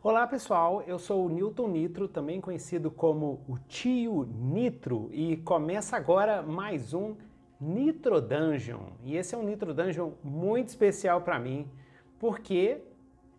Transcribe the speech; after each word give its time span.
Olá 0.00 0.28
pessoal, 0.28 0.80
eu 0.86 0.96
sou 0.96 1.26
o 1.26 1.28
Newton 1.28 1.66
Nitro, 1.66 2.06
também 2.06 2.40
conhecido 2.40 2.88
como 2.88 3.40
o 3.48 3.58
Tio 3.66 4.28
Nitro, 4.32 5.10
e 5.12 5.38
começa 5.38 5.96
agora 5.96 6.40
mais 6.40 6.94
um 6.94 7.16
Nitro 7.60 8.20
Dungeon. 8.20 8.92
E 9.02 9.16
esse 9.16 9.34
é 9.34 9.38
um 9.38 9.42
Nitro 9.42 9.74
Dungeon 9.74 10.12
muito 10.22 10.68
especial 10.68 11.22
para 11.22 11.36
mim, 11.40 11.68
porque 12.16 12.80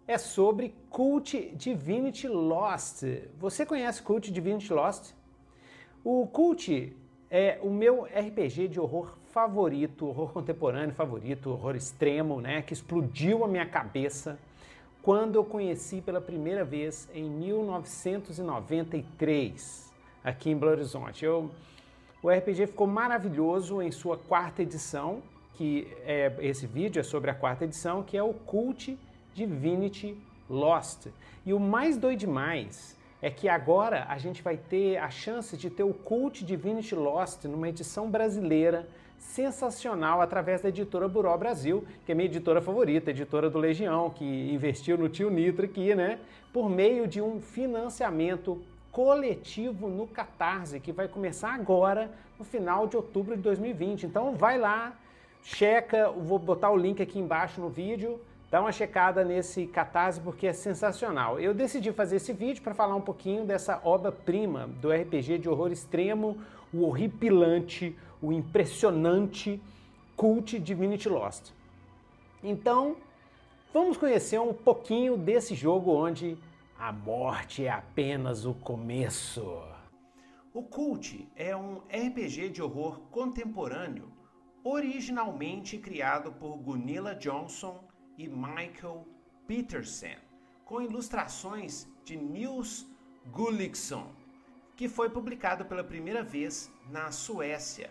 é 0.06 0.18
sobre 0.18 0.76
Cult 0.90 1.56
Divinity 1.56 2.28
Lost. 2.28 3.04
Você 3.38 3.66
conhece 3.66 4.04
Cult 4.04 4.30
Divinity 4.30 4.74
Lost? 4.74 5.14
O 6.04 6.28
Cult 6.28 6.94
é 7.32 7.58
o 7.64 7.70
meu 7.70 8.04
RPG 8.04 8.68
de 8.68 8.82
horror 8.82 9.18
favorito, 9.32 10.08
horror 10.08 10.34
contemporâneo 10.34 10.94
favorito, 10.94 11.52
horror 11.52 11.78
extremo, 11.78 12.42
né, 12.42 12.62
que 12.62 12.74
explodiu 12.74 13.46
a 13.46 13.48
minha 13.48 13.66
cabeça 13.66 14.38
quando 15.02 15.36
eu 15.36 15.46
conheci 15.46 16.02
pela 16.02 16.20
primeira 16.20 16.66
vez 16.66 17.08
em 17.14 17.30
1993, 17.30 19.94
aqui 20.24 20.50
em 20.50 20.58
Belo 20.58 20.74
Horizonte. 20.74 21.24
Eu, 21.24 21.50
o 22.22 22.30
RPG 22.30 22.68
ficou 22.68 22.86
maravilhoso 22.86 23.82
em 23.82 23.92
sua 23.92 24.18
quarta 24.18 24.62
edição, 24.62 25.24
que 25.54 25.88
é 26.02 26.36
esse 26.40 26.68
vídeo 26.68 27.00
é 27.00 27.04
sobre 27.04 27.32
a 27.32 27.34
quarta 27.34 27.64
edição, 27.64 28.04
que 28.04 28.18
é 28.18 28.24
o 28.24 28.34
Cult 28.34 29.00
Divinity 29.34 30.18
Lost. 30.50 31.08
E 31.46 31.54
o 31.54 31.60
mais 31.60 31.98
doido 31.98 32.20
demais 32.20 32.98
é 33.22 33.30
que 33.30 33.48
agora 33.48 34.06
a 34.10 34.18
gente 34.18 34.42
vai 34.42 34.58
ter 34.58 34.98
a 34.98 35.10
chance 35.10 35.56
de 35.56 35.70
ter 35.70 35.84
o 35.84 35.94
Cult 35.94 36.44
Divinity 36.44 36.96
Lost 36.96 37.46
numa 37.46 37.70
edição 37.70 38.10
brasileira 38.10 38.86
sensacional 39.20 40.22
através 40.22 40.62
da 40.62 40.70
editora 40.70 41.08
Buró 41.08 41.38
Brasil, 41.38 41.86
que 42.06 42.12
é 42.12 42.16
minha 42.16 42.26
editora 42.26 42.62
favorita, 42.62 43.12
editora 43.12 43.50
do 43.50 43.60
Legião, 43.60 44.10
que 44.10 44.26
investiu 44.52 44.98
no 44.98 45.10
tio 45.10 45.30
Nitro 45.30 45.66
aqui, 45.66 45.94
né? 45.94 46.20
Por 46.52 46.70
meio 46.70 47.08
de 47.08 47.22
um 47.22 47.40
financiamento 47.40 48.62
coletivo 48.92 49.88
no 49.88 50.08
Catarse, 50.08 50.80
que 50.80 50.92
vai 50.92 51.08
começar 51.08 51.54
agora, 51.54 52.10
no 52.40 52.46
final 52.46 52.88
de 52.88 52.96
outubro 52.96 53.36
de 53.36 53.42
2020. 53.42 54.06
Então 54.06 54.34
vai 54.34 54.58
lá, 54.58 54.94
checa, 55.44 56.10
vou 56.10 56.40
botar 56.40 56.72
o 56.72 56.78
link 56.78 57.02
aqui 57.02 57.20
embaixo 57.20 57.62
no 57.62 57.70
vídeo, 57.70 58.20
dá 58.50 58.62
uma 58.62 58.72
checada 58.72 59.24
nesse 59.24 59.68
Catarse 59.68 60.20
porque 60.20 60.48
é 60.48 60.54
sensacional. 60.54 61.40
Eu 61.40 61.54
decidi 61.54 61.92
fazer 61.92 62.16
esse 62.16 62.34
vídeo 62.34 62.64
para 62.64 62.74
falar 62.74 62.96
um 62.96 63.02
pouquinho 63.02 63.46
dessa 63.46 63.80
obra-prima 63.84 64.68
do 64.82 64.92
RPG 64.92 65.38
de 65.38 65.50
horror 65.50 65.72
extremo, 65.72 66.38
o 66.74 66.84
horripilante, 66.84 67.96
o 68.22 68.32
impressionante 68.32 69.62
Cult 70.16 70.60
Divinity 70.60 71.08
Lost. 71.08 71.52
Então, 72.44 72.98
vamos 73.74 73.98
conhecer 73.98 74.40
um 74.40 74.54
pouquinho 74.54 75.18
desse 75.18 75.56
jogo 75.56 75.92
onde 75.92 76.38
a 76.78 76.92
morte 76.92 77.66
é 77.66 77.70
apenas 77.70 78.46
o 78.46 78.54
começo. 78.54 79.62
O 80.54 80.64
Cult 80.64 81.30
é 81.36 81.56
um 81.56 81.78
RPG 81.88 82.50
de 82.50 82.62
horror 82.62 83.00
contemporâneo 83.12 84.12
originalmente 84.64 85.78
criado 85.78 86.34
por 86.34 86.58
Gunilla 86.58 87.16
Johnson 87.16 87.82
e 88.18 88.28
Michael 88.28 89.08
Peterson, 89.48 90.18
com 90.66 90.82
ilustrações 90.82 91.88
de 92.04 92.18
Nils 92.18 92.86
Gulliksson, 93.32 94.12
que 94.76 94.90
foi 94.90 95.10
publicado 95.10 95.64
pela 95.66 95.84
primeira 95.84 96.24
vez 96.24 96.70
na 96.90 97.12
Suécia 97.12 97.90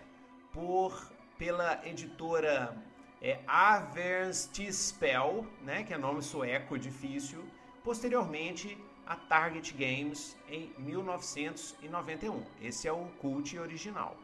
por 0.52 1.12
pela 1.36 1.86
editora 1.86 2.76
é, 3.22 3.38
Averstispel, 3.46 5.46
né, 5.62 5.84
que 5.84 5.94
é 5.94 5.98
nome 5.98 6.22
sueco 6.22 6.78
difícil, 6.78 7.44
posteriormente 7.84 8.76
a 9.06 9.16
Target 9.16 9.72
Games 9.72 10.36
em 10.48 10.72
1991. 10.78 12.42
Esse 12.60 12.88
é 12.88 12.92
o 12.92 13.06
cult 13.20 13.56
original. 13.58 14.16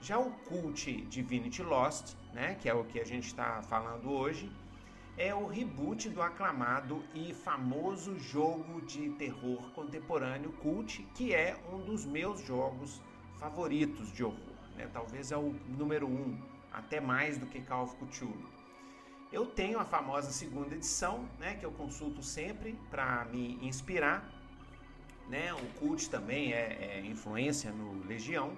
Já 0.00 0.18
o 0.18 0.30
cult 0.30 1.02
Divinity 1.06 1.62
Lost, 1.62 2.14
né, 2.32 2.56
que 2.60 2.68
é 2.68 2.74
o 2.74 2.84
que 2.84 3.00
a 3.00 3.04
gente 3.04 3.26
está 3.26 3.62
falando 3.62 4.10
hoje, 4.10 4.50
é 5.16 5.34
o 5.34 5.46
reboot 5.46 6.08
do 6.08 6.22
aclamado 6.22 7.04
e 7.14 7.34
famoso 7.34 8.18
jogo 8.18 8.80
de 8.80 9.10
terror 9.10 9.70
contemporâneo 9.72 10.52
Cult, 10.52 11.02
que 11.14 11.34
é 11.34 11.56
um 11.70 11.78
dos 11.78 12.06
meus 12.06 12.40
jogos 12.40 13.02
favoritos 13.38 14.10
de 14.12 14.24
horror. 14.24 14.49
Né? 14.80 14.90
Talvez 14.92 15.30
é 15.32 15.36
o 15.36 15.54
número 15.68 16.06
um, 16.06 16.38
até 16.72 17.00
mais 17.00 17.38
do 17.38 17.46
que 17.46 17.60
Call 17.60 17.84
of 17.84 17.96
Cthulhu. 17.96 18.48
Eu 19.32 19.46
tenho 19.46 19.78
a 19.78 19.84
famosa 19.84 20.30
segunda 20.32 20.74
edição, 20.74 21.28
né, 21.38 21.54
que 21.54 21.64
eu 21.64 21.70
consulto 21.70 22.22
sempre 22.22 22.76
para 22.90 23.24
me 23.26 23.58
inspirar. 23.64 24.28
Né? 25.28 25.52
O 25.54 25.66
Cult 25.78 26.10
também 26.10 26.52
é, 26.52 26.98
é 26.98 27.06
influência 27.06 27.70
no 27.70 28.04
Legião 28.04 28.56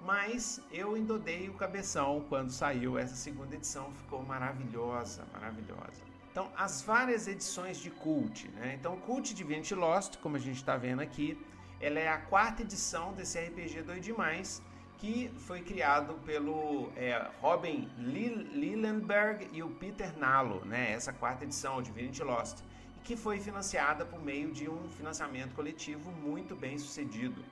mas 0.00 0.62
eu 0.72 0.96
endodei 0.96 1.48
o 1.48 1.54
cabeção 1.54 2.24
quando 2.28 2.50
saiu 2.50 2.98
essa 2.98 3.14
segunda 3.14 3.54
edição, 3.54 3.92
ficou 3.92 4.22
maravilhosa, 4.22 5.26
maravilhosa. 5.32 6.02
Então, 6.30 6.50
as 6.56 6.80
várias 6.80 7.26
edições 7.26 7.78
de 7.78 7.90
Cult, 7.90 8.48
né? 8.52 8.76
Então, 8.78 8.96
Cult 8.96 9.34
Divinity 9.34 9.74
Lost, 9.74 10.16
como 10.18 10.36
a 10.36 10.38
gente 10.38 10.56
está 10.56 10.76
vendo 10.76 11.00
aqui, 11.00 11.38
ela 11.80 11.98
é 11.98 12.08
a 12.08 12.18
quarta 12.18 12.62
edição 12.62 13.12
desse 13.12 13.38
RPG 13.38 13.82
doido 13.82 14.02
demais, 14.02 14.62
que 15.00 15.30
foi 15.46 15.62
criado 15.62 16.12
pelo 16.26 16.92
é, 16.94 17.26
Robin 17.40 17.88
Lillenberg 17.96 19.48
e 19.50 19.62
o 19.62 19.70
Peter 19.70 20.16
Nalo, 20.18 20.62
né? 20.66 20.92
Essa 20.92 21.10
quarta 21.10 21.44
edição, 21.44 21.80
Divinity 21.80 22.22
Lost, 22.22 22.58
e 22.98 23.00
que 23.02 23.16
foi 23.16 23.40
financiada 23.40 24.04
por 24.04 24.22
meio 24.22 24.52
de 24.52 24.68
um 24.68 24.88
financiamento 24.90 25.54
coletivo 25.54 26.12
muito 26.12 26.54
bem 26.54 26.76
sucedido. 26.76 27.42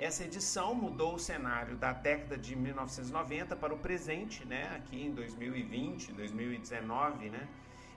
Essa 0.00 0.24
edição 0.24 0.74
mudou 0.74 1.14
o 1.14 1.18
cenário 1.18 1.76
da 1.76 1.92
década 1.92 2.36
de 2.36 2.56
1990 2.56 3.54
para 3.54 3.72
o 3.72 3.78
presente, 3.78 4.44
né, 4.44 4.74
aqui 4.74 5.00
em 5.00 5.12
2020, 5.12 6.12
2019, 6.12 7.30
né, 7.30 7.46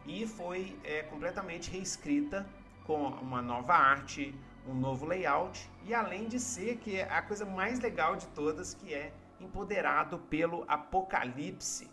e 0.05 0.27
foi 0.27 0.77
é, 0.83 1.01
completamente 1.03 1.71
reescrita 1.71 2.45
com 2.85 3.07
uma 3.07 3.41
nova 3.41 3.73
arte, 3.73 4.35
um 4.67 4.73
novo 4.73 5.05
layout 5.05 5.69
e 5.85 5.93
além 5.93 6.27
de 6.27 6.39
ser 6.39 6.77
que 6.77 6.97
é 6.97 7.03
a 7.03 7.21
coisa 7.21 7.45
mais 7.45 7.79
legal 7.79 8.15
de 8.15 8.27
todas 8.27 8.73
que 8.73 8.93
é 8.93 9.13
empoderado 9.39 10.19
pelo 10.19 10.63
apocalipse, 10.67 11.89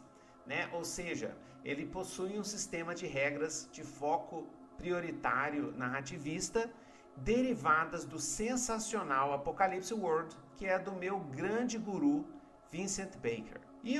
né? 0.46 0.68
Ou 0.72 0.84
seja, 0.84 1.36
ele 1.64 1.84
possui 1.84 2.38
um 2.38 2.44
sistema 2.44 2.94
de 2.94 3.06
regras 3.06 3.68
de 3.72 3.82
foco 3.82 4.46
prioritário 4.76 5.72
narrativista 5.76 6.70
derivadas 7.16 8.04
do 8.04 8.18
sensacional 8.18 9.32
Apocalipse 9.32 9.92
World, 9.92 10.34
que 10.56 10.66
é 10.66 10.78
do 10.78 10.92
meu 10.92 11.18
grande 11.18 11.76
guru 11.76 12.24
Vincent 12.70 13.14
Baker. 13.16 13.60
E 13.84 13.98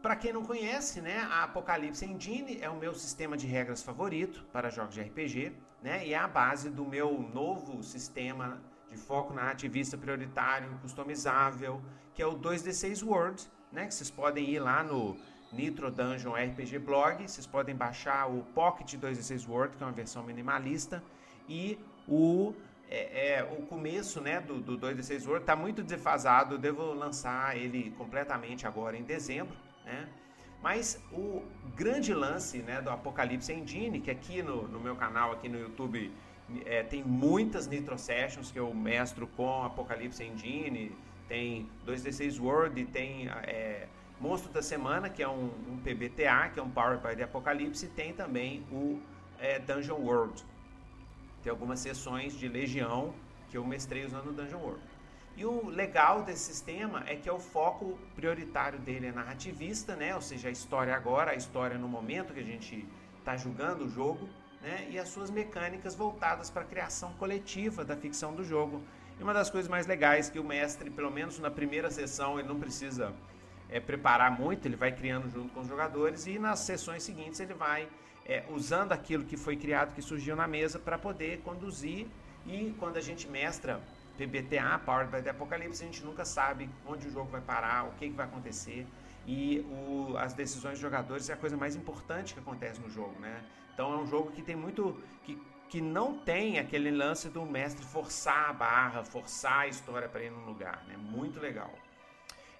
para 0.00 0.16
quem 0.16 0.32
não 0.32 0.44
conhece, 0.44 1.00
né, 1.00 1.18
a 1.30 1.44
Apocalipse 1.44 2.04
Engine 2.04 2.58
é 2.60 2.70
o 2.70 2.76
meu 2.76 2.94
sistema 2.94 3.36
de 3.36 3.46
regras 3.46 3.82
favorito 3.82 4.46
para 4.52 4.70
jogos 4.70 4.94
de 4.94 5.02
RPG, 5.02 5.52
né, 5.82 6.06
e 6.06 6.12
é 6.12 6.18
a 6.18 6.28
base 6.28 6.70
do 6.70 6.84
meu 6.84 7.20
novo 7.34 7.82
sistema 7.82 8.60
de 8.90 8.96
foco 8.96 9.32
narrativista 9.32 9.96
prioritário, 9.96 10.68
customizável, 10.82 11.80
que 12.14 12.22
é 12.22 12.26
o 12.26 12.38
2D6 12.38 13.06
World, 13.06 13.42
né, 13.72 13.86
que 13.86 13.94
vocês 13.94 14.10
podem 14.10 14.48
ir 14.50 14.58
lá 14.58 14.82
no 14.82 15.16
Nitro 15.52 15.90
Dungeon 15.90 16.32
RPG 16.32 16.78
Blog, 16.78 17.26
vocês 17.26 17.46
podem 17.46 17.74
baixar 17.74 18.28
o 18.28 18.42
Pocket 18.54 18.94
2D6 18.94 19.48
World, 19.48 19.76
que 19.76 19.82
é 19.82 19.86
uma 19.86 19.92
versão 19.92 20.22
minimalista, 20.22 21.02
e 21.48 21.78
o, 22.06 22.52
é, 22.88 23.38
é, 23.38 23.42
o 23.42 23.66
começo 23.66 24.20
né, 24.20 24.40
do, 24.40 24.60
do 24.60 24.78
2D6 24.78 25.26
World 25.26 25.42
está 25.42 25.56
muito 25.56 25.82
defasado, 25.82 26.58
devo 26.58 26.92
lançar 26.92 27.56
ele 27.56 27.90
completamente 27.92 28.66
agora 28.66 28.96
em 28.96 29.02
dezembro, 29.02 29.56
né? 29.84 30.08
Mas 30.62 31.02
o 31.12 31.42
grande 31.74 32.12
lance 32.12 32.58
né, 32.58 32.80
do 32.82 32.90
Apocalipse 32.90 33.52
Engine, 33.52 34.00
que 34.00 34.10
aqui 34.10 34.42
no, 34.42 34.68
no 34.68 34.78
meu 34.78 34.94
canal, 34.94 35.32
aqui 35.32 35.48
no 35.48 35.58
YouTube, 35.58 36.12
é, 36.66 36.82
tem 36.82 37.02
muitas 37.02 37.66
Nitro 37.66 37.98
Sessions 37.98 38.50
que 38.50 38.58
eu 38.58 38.72
mestro 38.74 39.26
com 39.26 39.64
Apocalipse 39.64 40.22
Engine, 40.22 40.92
tem 41.28 41.68
2D6 41.86 42.40
World, 42.40 42.84
tem 42.86 43.28
é, 43.28 43.86
Monstro 44.20 44.52
da 44.52 44.60
Semana, 44.60 45.08
que 45.08 45.22
é 45.22 45.28
um, 45.28 45.50
um, 45.68 45.78
PBTA, 45.82 46.50
que 46.52 46.60
é 46.60 46.62
um 46.62 46.70
Power 46.70 46.98
by 46.98 47.16
the 47.16 47.22
Apocalipse, 47.22 47.86
tem 47.88 48.12
também 48.12 48.62
o 48.70 49.00
é, 49.38 49.58
Dungeon 49.58 49.96
World. 49.96 50.44
Tem 51.42 51.50
algumas 51.50 51.80
sessões 51.80 52.36
de 52.36 52.48
Legião 52.48 53.14
que 53.48 53.56
eu 53.56 53.64
mestrei 53.64 54.04
usando 54.04 54.28
o 54.28 54.32
Dungeon 54.32 54.58
World. 54.58 54.89
E 55.40 55.44
o 55.46 55.70
legal 55.70 56.22
desse 56.22 56.52
sistema 56.52 57.02
é 57.06 57.16
que 57.16 57.26
é 57.26 57.32
o 57.32 57.38
foco 57.38 57.98
prioritário 58.14 58.78
dele 58.78 59.06
é 59.06 59.10
narrativista, 59.10 59.96
né? 59.96 60.14
Ou 60.14 60.20
seja, 60.20 60.48
a 60.48 60.50
história 60.50 60.94
agora, 60.94 61.30
a 61.30 61.34
história 61.34 61.78
no 61.78 61.88
momento 61.88 62.34
que 62.34 62.40
a 62.40 62.44
gente 62.44 62.86
está 63.18 63.38
julgando 63.38 63.86
o 63.86 63.88
jogo, 63.88 64.28
né? 64.60 64.86
E 64.90 64.98
as 64.98 65.08
suas 65.08 65.30
mecânicas 65.30 65.94
voltadas 65.94 66.50
para 66.50 66.60
a 66.60 66.64
criação 66.66 67.14
coletiva 67.14 67.82
da 67.82 67.96
ficção 67.96 68.34
do 68.34 68.44
jogo. 68.44 68.82
E 69.18 69.22
uma 69.22 69.32
das 69.32 69.48
coisas 69.48 69.66
mais 69.66 69.86
legais 69.86 70.28
que 70.28 70.38
o 70.38 70.44
mestre, 70.44 70.90
pelo 70.90 71.10
menos 71.10 71.38
na 71.38 71.50
primeira 71.50 71.90
sessão, 71.90 72.38
ele 72.38 72.46
não 72.46 72.60
precisa 72.60 73.10
é, 73.70 73.80
preparar 73.80 74.30
muito, 74.30 74.68
ele 74.68 74.76
vai 74.76 74.92
criando 74.92 75.30
junto 75.30 75.54
com 75.54 75.60
os 75.60 75.68
jogadores 75.68 76.26
e 76.26 76.38
nas 76.38 76.58
sessões 76.58 77.02
seguintes 77.02 77.40
ele 77.40 77.54
vai 77.54 77.88
é, 78.26 78.44
usando 78.50 78.92
aquilo 78.92 79.24
que 79.24 79.38
foi 79.38 79.56
criado, 79.56 79.94
que 79.94 80.02
surgiu 80.02 80.36
na 80.36 80.46
mesa, 80.46 80.78
para 80.78 80.98
poder 80.98 81.40
conduzir. 81.40 82.06
E 82.46 82.74
quando 82.78 82.98
a 82.98 83.00
gente 83.00 83.26
mestra 83.26 83.80
PBTA, 84.26 84.78
Powered 84.84 85.10
by 85.10 85.22
the 85.22 85.30
Apocalypse, 85.30 85.82
a 85.82 85.86
gente 85.86 86.04
nunca 86.04 86.26
sabe 86.26 86.68
onde 86.86 87.08
o 87.08 87.10
jogo 87.10 87.30
vai 87.30 87.40
parar, 87.40 87.86
o 87.86 87.92
que, 87.92 88.10
que 88.10 88.14
vai 88.14 88.26
acontecer. 88.26 88.86
E 89.26 89.60
o, 89.60 90.16
as 90.18 90.34
decisões 90.34 90.72
dos 90.72 90.80
jogadores 90.80 91.30
é 91.30 91.32
a 91.32 91.36
coisa 91.36 91.56
mais 91.56 91.74
importante 91.74 92.34
que 92.34 92.40
acontece 92.40 92.80
no 92.80 92.90
jogo, 92.90 93.18
né? 93.18 93.42
Então 93.72 93.94
é 93.94 93.96
um 93.96 94.06
jogo 94.06 94.30
que 94.32 94.42
tem 94.42 94.56
muito. 94.56 95.00
que, 95.24 95.40
que 95.70 95.80
não 95.80 96.18
tem 96.18 96.58
aquele 96.58 96.90
lance 96.90 97.28
do 97.28 97.46
mestre 97.46 97.84
forçar 97.84 98.50
a 98.50 98.52
barra, 98.52 99.04
forçar 99.04 99.60
a 99.60 99.68
história 99.68 100.08
para 100.08 100.22
ir 100.22 100.30
num 100.30 100.44
lugar, 100.44 100.84
né? 100.86 100.96
Muito 100.96 101.40
legal. 101.40 101.72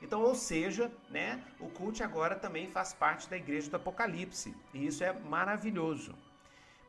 Então, 0.00 0.22
ou 0.22 0.34
seja, 0.34 0.90
né, 1.10 1.42
o 1.58 1.68
cult 1.68 2.02
agora 2.02 2.34
também 2.34 2.68
faz 2.68 2.94
parte 2.94 3.28
da 3.28 3.36
Igreja 3.36 3.68
do 3.68 3.76
Apocalipse. 3.76 4.56
E 4.72 4.86
isso 4.86 5.04
é 5.04 5.12
maravilhoso. 5.12 6.14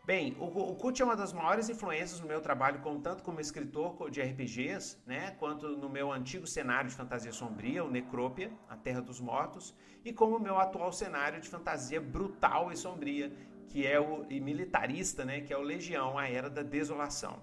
Bem, 0.04 0.36
o, 0.40 0.46
o 0.46 0.76
Cult 0.76 1.00
é 1.00 1.06
uma 1.06 1.16
das 1.16 1.32
maiores 1.32 1.70
influências 1.70 2.20
no 2.20 2.26
meu 2.26 2.42
trabalho, 2.42 2.82
tanto 3.04 3.22
como 3.22 3.40
escritor 3.40 4.10
de 4.10 4.20
RPGs, 4.20 4.98
né, 5.06 5.32
quanto 5.38 5.78
no 5.78 5.88
meu 5.88 6.12
antigo 6.12 6.48
cenário 6.48 6.90
de 6.90 6.96
fantasia 6.96 7.32
sombria, 7.32 7.84
o 7.84 7.92
Necrópia, 7.92 8.52
a 8.68 8.76
Terra 8.76 9.00
dos 9.00 9.20
Mortos, 9.20 9.76
e 10.04 10.12
como 10.12 10.38
o 10.38 10.40
meu 10.40 10.58
atual 10.58 10.92
cenário 10.92 11.40
de 11.40 11.48
fantasia 11.48 12.02
brutal 12.02 12.72
e 12.72 12.78
sombria, 12.78 13.32
que 13.68 13.86
é 13.86 14.00
o 14.00 14.26
e 14.28 14.40
militarista, 14.40 15.24
né, 15.24 15.42
que 15.42 15.54
é 15.54 15.58
o 15.58 15.62
Legião, 15.62 16.18
a 16.18 16.28
Era 16.28 16.50
da 16.50 16.64
Desolação. 16.64 17.40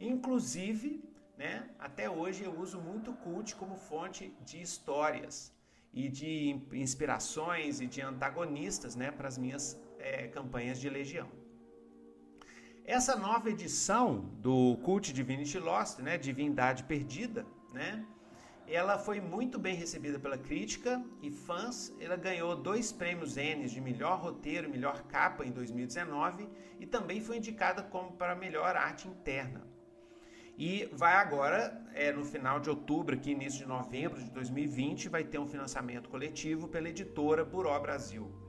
Inclusive, 0.00 1.04
né, 1.38 1.70
até 1.78 2.10
hoje 2.10 2.42
eu 2.42 2.58
uso 2.58 2.80
muito 2.80 3.12
o 3.12 3.16
Cult 3.16 3.54
como 3.54 3.76
fonte 3.76 4.34
de 4.44 4.60
histórias 4.60 5.54
e 5.94 6.08
de 6.08 6.60
inspirações 6.72 7.80
e 7.80 7.86
de 7.86 8.00
antagonistas 8.00 8.96
né, 8.96 9.12
para 9.12 9.28
as 9.28 9.38
minhas 9.38 9.80
é, 10.00 10.26
campanhas 10.26 10.80
de 10.80 10.90
Legião. 10.90 11.41
Essa 12.84 13.14
nova 13.14 13.48
edição 13.48 14.28
do 14.40 14.76
Cult 14.78 15.12
Divinity 15.12 15.56
Lost, 15.56 16.00
né, 16.00 16.18
Divindade 16.18 16.82
Perdida, 16.82 17.46
né, 17.72 18.04
ela 18.66 18.98
foi 18.98 19.20
muito 19.20 19.56
bem 19.56 19.76
recebida 19.76 20.18
pela 20.18 20.36
crítica 20.36 21.00
e 21.22 21.30
fãs. 21.30 21.94
Ela 22.00 22.16
ganhou 22.16 22.56
dois 22.56 22.90
prêmios 22.90 23.36
N 23.36 23.68
de 23.68 23.80
melhor 23.80 24.18
roteiro 24.20 24.66
e 24.66 24.70
melhor 24.70 25.02
capa 25.04 25.44
em 25.44 25.52
2019 25.52 26.48
e 26.80 26.86
também 26.86 27.20
foi 27.20 27.36
indicada 27.36 27.84
como 27.84 28.12
para 28.12 28.34
melhor 28.34 28.74
arte 28.74 29.06
interna. 29.06 29.64
E 30.58 30.88
vai 30.92 31.14
agora, 31.14 31.80
é, 31.94 32.10
no 32.10 32.24
final 32.24 32.58
de 32.58 32.68
outubro, 32.68 33.14
aqui 33.14 33.30
início 33.30 33.60
de 33.60 33.66
novembro 33.66 34.20
de 34.20 34.30
2020, 34.30 35.08
vai 35.08 35.22
ter 35.22 35.38
um 35.38 35.46
financiamento 35.46 36.08
coletivo 36.08 36.66
pela 36.66 36.88
editora 36.88 37.44
Buró 37.44 37.78
Brasil 37.78 38.41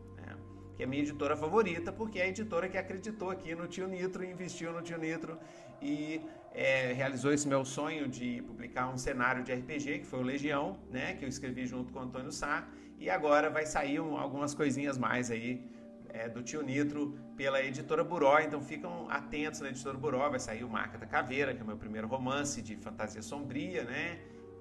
que 0.76 0.84
é 0.84 0.86
minha 0.86 1.02
editora 1.02 1.36
favorita, 1.36 1.92
porque 1.92 2.20
é 2.20 2.24
a 2.24 2.28
editora 2.28 2.68
que 2.68 2.78
acreditou 2.78 3.30
aqui 3.30 3.54
no 3.56 3.68
Tio 3.68 3.88
Nitro, 3.88 4.24
investiu 4.24 4.72
no 4.72 4.82
Tio 4.82 4.98
Nitro 4.98 5.38
e 5.82 6.22
é, 6.54 6.94
realizou 6.94 7.32
esse 7.34 7.48
meu 7.48 7.64
sonho 7.66 8.08
de 8.08 8.42
publicar 8.44 8.90
um 8.90 8.98
cenário 8.98 9.44
de 9.44 9.54
RPG, 9.54 10.00
que 10.00 10.06
foi 10.06 10.20
o 10.20 10.24
Legião, 10.24 10.78
né, 10.90 11.14
que 11.14 11.26
eu 11.26 11.30
escrevi 11.30 11.66
junto 11.66 11.92
com 11.92 12.00
o 12.00 12.02
Antônio 12.02 12.32
Sá, 12.32 12.68
e 12.98 13.10
agora 13.10 13.50
vai 13.50 13.66
sair 13.66 14.00
um, 14.00 14.18
algumas 14.18 14.54
coisinhas 14.54 14.98
mais 14.98 15.30
aí 15.30 15.62
é, 16.10 16.30
do 16.30 16.42
Tio 16.44 16.62
Nitro 16.62 17.18
pela 17.36 17.62
editora 17.62 18.04
Buró, 18.04 18.40
então 18.40 18.62
ficam 18.62 19.10
atentos 19.10 19.60
na 19.60 19.70
editora 19.70 19.98
Buró, 19.98 20.30
vai 20.30 20.40
sair 20.40 20.64
o 20.64 20.70
Marca 20.70 20.98
da 20.98 21.06
Caveira, 21.06 21.54
que 21.54 21.60
é 21.60 21.64
o 21.64 21.68
meu 21.68 21.78
primeiro 21.78 22.08
romance 22.08 22.62
de 22.62 22.76
fantasia 22.78 23.22
sombria, 23.22 23.84
né, 23.84 24.20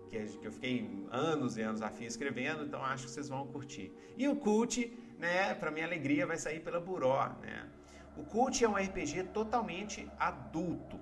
que 0.08 0.47
eu 0.47 0.53
fiquei 0.53 1.06
anos 1.11 1.56
e 1.56 1.62
anos 1.62 1.81
a 1.81 1.88
fio 1.88 2.06
escrevendo, 2.06 2.65
então 2.65 2.85
acho 2.85 3.05
que 3.06 3.11
vocês 3.11 3.29
vão 3.31 3.47
curtir. 3.47 3.91
E 4.17 4.29
o 4.29 4.37
Cult 4.37 4.93
né, 5.22 5.54
para 5.54 5.70
minha 5.70 5.86
alegria, 5.86 6.26
vai 6.26 6.36
sair 6.36 6.58
pela 6.58 6.80
Buró, 6.80 7.28
né? 7.40 7.69
O 8.16 8.24
Cult 8.24 8.62
é 8.62 8.69
um 8.69 8.74
RPG 8.74 9.22
totalmente 9.38 10.10
adulto 10.19 10.98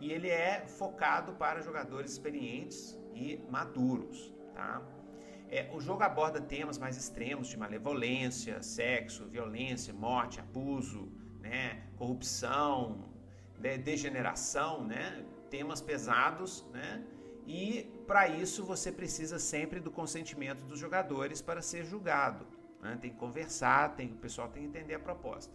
e 0.00 0.10
ele 0.10 0.28
é 0.28 0.66
focado 0.66 1.32
para 1.34 1.62
jogadores 1.62 2.10
experientes 2.10 2.98
e 3.14 3.40
maduros, 3.48 4.34
tá? 4.52 4.82
É, 5.48 5.70
o 5.72 5.80
jogo 5.80 6.02
aborda 6.02 6.40
temas 6.40 6.78
mais 6.78 6.96
extremos 6.96 7.46
de 7.46 7.56
malevolência, 7.56 8.60
sexo, 8.60 9.24
violência, 9.26 9.94
morte, 9.94 10.40
abuso, 10.40 11.02
né, 11.40 11.84
corrupção, 11.96 13.08
de, 13.56 13.78
degeneração, 13.78 14.84
né, 14.84 15.24
temas 15.48 15.80
pesados, 15.80 16.66
né, 16.72 17.02
e 17.46 17.88
para 18.06 18.28
isso 18.28 18.64
você 18.64 18.90
precisa 18.92 19.38
sempre 19.38 19.78
do 19.80 19.92
consentimento 19.92 20.64
dos 20.64 20.78
jogadores 20.78 21.40
para 21.40 21.62
ser 21.62 21.84
julgado. 21.84 22.57
Né? 22.80 22.98
Tem 23.00 23.10
que 23.10 23.16
conversar, 23.16 23.94
tem, 23.96 24.12
o 24.12 24.16
pessoal 24.16 24.48
tem 24.48 24.62
que 24.62 24.68
entender 24.68 24.94
a 24.94 24.98
proposta. 24.98 25.52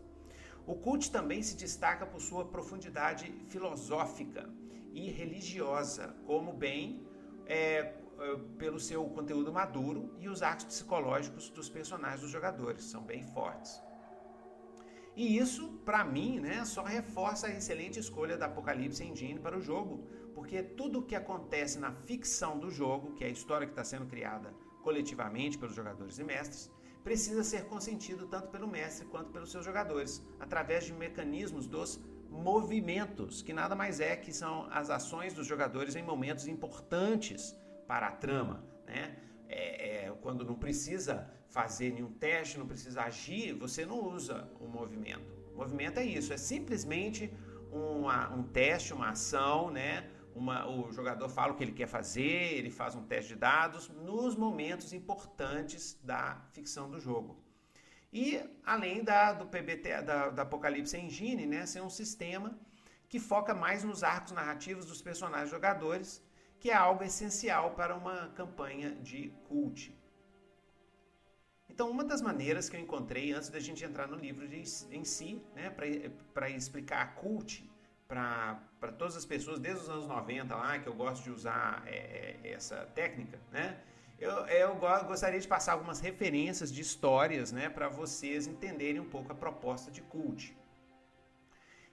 O 0.66 0.76
cult 0.76 1.12
também 1.12 1.44
se 1.44 1.58
destaca 1.58 2.06
por 2.06 2.22
sua 2.22 2.46
profundidade 2.46 3.32
filosófica 3.50 4.50
e 4.94 5.10
religiosa, 5.10 6.16
como 6.26 6.54
bem 6.54 7.06
é, 7.46 7.58
é, 7.58 7.96
pelo 8.58 8.80
seu 8.80 9.04
conteúdo 9.10 9.52
maduro 9.52 10.16
e 10.20 10.30
os 10.30 10.42
arcos 10.42 10.66
psicológicos 10.66 11.50
dos 11.50 11.68
personagens 11.68 12.22
dos 12.22 12.32
jogadores, 12.32 12.84
são 12.86 13.04
bem 13.04 13.24
fortes. 13.24 13.82
E 15.16 15.38
isso, 15.38 15.70
para 15.86 16.04
mim, 16.04 16.40
né, 16.40 16.64
só 16.66 16.82
reforça 16.84 17.48
a 17.48 17.52
excelente 17.52 18.00
escolha 18.00 18.38
da 18.38 18.48
Apocalipse 18.48 19.04
Engine 19.04 19.40
para 19.40 19.58
o 19.58 19.62
jogo, 19.62 20.08
porque 20.34 20.64
tudo 20.64 21.00
o 21.00 21.04
que 21.04 21.16
acontece 21.16 21.78
na 21.78 21.92
ficção 21.92 22.58
do 22.58 22.72
jogo, 22.72 23.14
que 23.14 23.24
é 23.24 23.28
a 23.28 23.32
história 23.32 23.68
que 23.68 23.74
está 23.74 23.84
sendo 23.84 24.08
criada 24.08 24.54
coletivamente 24.82 25.58
pelos 25.58 25.76
jogadores 25.76 26.18
e 26.18 26.24
mestres, 26.24 26.72
precisa 27.04 27.44
ser 27.44 27.66
consentido 27.66 28.28
tanto 28.28 28.48
pelo 28.48 28.68
mestre 28.68 29.06
quanto 29.08 29.32
pelos 29.32 29.52
seus 29.52 29.66
jogadores, 29.66 30.22
através 30.40 30.86
de 30.86 30.94
mecanismos 30.94 31.68
dos 31.68 32.00
movimentos, 32.30 33.42
que 33.42 33.54
nada 33.54 33.76
mais 33.76 34.00
é 34.00 34.16
que 34.16 34.34
são 34.34 34.68
as 34.72 34.90
ações 34.90 35.34
dos 35.34 35.46
jogadores 35.46 35.96
em 35.96 36.02
momentos 36.02 36.48
importantes 36.48 37.56
para 37.88 38.08
a 38.08 38.12
trama. 38.12 38.64
Né? 38.86 39.16
É, 39.48 40.06
é, 40.06 40.12
quando 40.22 40.44
não 40.44 40.56
precisa 40.56 41.30
fazer 41.50 41.94
nenhum 41.94 42.12
teste, 42.12 42.58
não 42.58 42.68
precisa 42.68 43.04
agir, 43.04 43.54
você 43.54 43.86
não 43.86 44.00
usa 44.10 44.50
o 44.60 44.68
movimento. 44.68 45.32
O 45.54 45.58
movimento 45.58 46.00
é 46.00 46.06
isso, 46.06 46.34
é 46.34 46.38
simplesmente 46.38 47.32
uma, 47.72 48.34
um 48.34 48.44
teste, 48.44 48.94
uma 48.94 49.10
ação, 49.10 49.70
né? 49.70 50.10
Uma, 50.36 50.68
o 50.68 50.92
jogador 50.92 51.30
fala 51.30 51.54
o 51.54 51.56
que 51.56 51.64
ele 51.64 51.72
quer 51.72 51.88
fazer, 51.88 52.54
ele 52.58 52.70
faz 52.70 52.96
um 52.96 53.04
teste 53.04 53.34
de 53.34 53.40
dados 53.40 53.90
nos 53.90 54.36
momentos 54.36 54.94
importantes 54.94 56.00
da 56.04 56.42
ficção 56.52 56.90
do 56.90 57.00
jogo. 57.00 57.42
E 58.12 58.40
além 58.64 59.04
da, 59.04 59.34
do 59.34 59.46
PBT, 59.48 60.02
da, 60.04 60.30
da 60.30 60.44
Apocalipse 60.44 60.98
Engine, 60.98 61.46
né, 61.46 61.66
ser 61.66 61.82
um 61.82 61.90
sistema 61.90 62.58
que 63.10 63.20
foca 63.20 63.54
mais 63.54 63.84
nos 63.84 64.04
arcos 64.04 64.32
narrativos 64.32 64.86
dos 64.86 65.02
personagens 65.02 65.50
jogadores, 65.50 66.24
que 66.60 66.70
é 66.70 66.74
algo 66.74 67.04
essencial 67.04 67.72
para 67.72 67.96
uma 67.96 68.30
campanha 68.30 68.92
de 68.96 69.34
cult. 69.48 69.96
Então, 71.68 71.90
uma 71.90 72.04
das 72.04 72.22
maneiras 72.22 72.70
que 72.70 72.76
eu 72.76 72.80
encontrei 72.80 73.32
antes 73.32 73.50
da 73.50 73.60
gente 73.60 73.84
entrar 73.84 74.08
no 74.08 74.16
livro 74.16 74.48
de, 74.48 74.62
em 74.92 75.04
si, 75.04 75.42
né, 75.56 75.72
para 76.34 76.50
explicar 76.52 77.02
a 77.02 77.08
cult, 77.08 77.68
para 78.08 78.92
todas 78.98 79.16
as 79.16 79.26
pessoas 79.26 79.60
desde 79.60 79.84
os 79.84 79.90
anos 79.90 80.08
90 80.08 80.56
lá, 80.56 80.80
que 80.80 80.88
eu 80.88 80.94
gosto 80.94 81.24
de 81.24 81.32
usar 81.32 81.84
é, 81.86 82.38
é, 82.44 82.52
essa 82.52 82.78
técnica, 82.94 83.40
né? 83.52 83.80
Eu, 84.20 84.32
eu 84.48 84.76
gostaria 85.06 85.40
de 85.40 85.48
passar 85.48 85.74
algumas 85.74 86.00
referências 86.00 86.72
de 86.72 86.82
histórias, 86.82 87.52
né, 87.52 87.68
para 87.68 87.90
vocês 87.90 88.48
entenderem 88.48 89.02
um 89.02 89.10
pouco 89.10 89.32
a 89.32 89.36
proposta 89.36 89.92
de 89.92 90.02
Cult. 90.02 90.56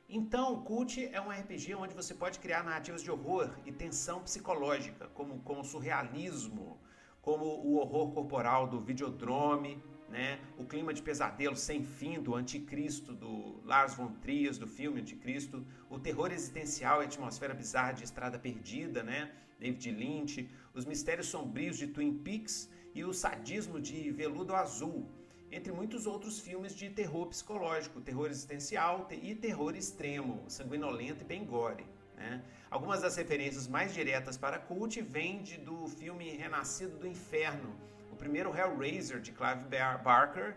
Então, 0.09 0.63
Cult 0.63 1.09
é 1.13 1.21
um 1.21 1.31
RPG 1.31 1.75
onde 1.75 1.95
você 1.95 2.15
pode 2.15 2.39
criar 2.39 2.63
narrativas 2.63 3.03
de 3.03 3.11
horror 3.11 3.51
e 3.65 3.73
tensão 3.73 4.21
psicológica, 4.23 5.09
como, 5.09 5.41
como 5.41 5.65
surrealismo, 5.65 6.81
como 7.23 7.45
o 7.45 7.77
horror 7.77 8.13
corporal 8.13 8.67
do 8.67 8.81
Videodrome, 8.81 9.83
né? 10.11 10.41
o 10.59 10.65
clima 10.65 10.93
de 10.93 11.01
pesadelo 11.01 11.57
sem 11.57 11.85
fim 11.85 12.21
do 12.21 12.35
Anticristo, 12.35 13.15
do 13.15 13.61
Lars 13.65 13.95
von 13.95 14.13
Trier, 14.15 14.53
do 14.59 14.67
filme 14.67 15.01
Anticristo, 15.01 15.65
o 15.89 15.99
terror 15.99 16.33
existencial 16.33 17.01
e 17.01 17.05
a 17.05 17.09
atmosfera 17.09 17.55
bizarra 17.55 17.93
de 17.93 18.05
Estrada 18.05 18.39
Perdida, 18.39 19.03
né? 19.03 19.31
David 19.59 19.91
Lynch, 19.91 20.51
os 20.75 20.85
mistérios 20.85 21.29
sombrios 21.29 21.77
de 21.77 21.87
Twin 21.87 22.19
Peaks 22.19 22.71
e 22.95 23.05
o 23.05 23.13
sadismo 23.13 23.79
de 23.79 24.11
Veludo 24.11 24.55
Azul, 24.55 25.07
entre 25.53 25.73
muitos 25.73 26.07
outros 26.07 26.41
filmes 26.41 26.75
de 26.75 26.89
terror 26.89 27.27
psicológico, 27.27 28.01
terror 28.01 28.29
existencial 28.31 29.07
e 29.11 29.35
terror 29.35 29.77
extremo, 29.77 30.45
sanguinolento 30.49 31.23
e 31.23 31.27
bem 31.27 31.45
gore. 31.45 31.85
Né? 32.17 32.43
Algumas 32.71 33.03
das 33.03 33.17
referências 33.17 33.67
mais 33.67 33.93
diretas 33.93 34.37
para 34.37 34.59
Cult 34.59 35.01
vêm 35.03 35.43
do 35.65 35.87
filme 35.89 36.31
Renascido 36.37 36.97
do 36.99 37.07
Inferno, 37.07 37.75
primeiro 38.21 38.55
Hellraiser 38.57 39.19
de 39.21 39.33
Clive 39.33 39.65
Barker 40.05 40.55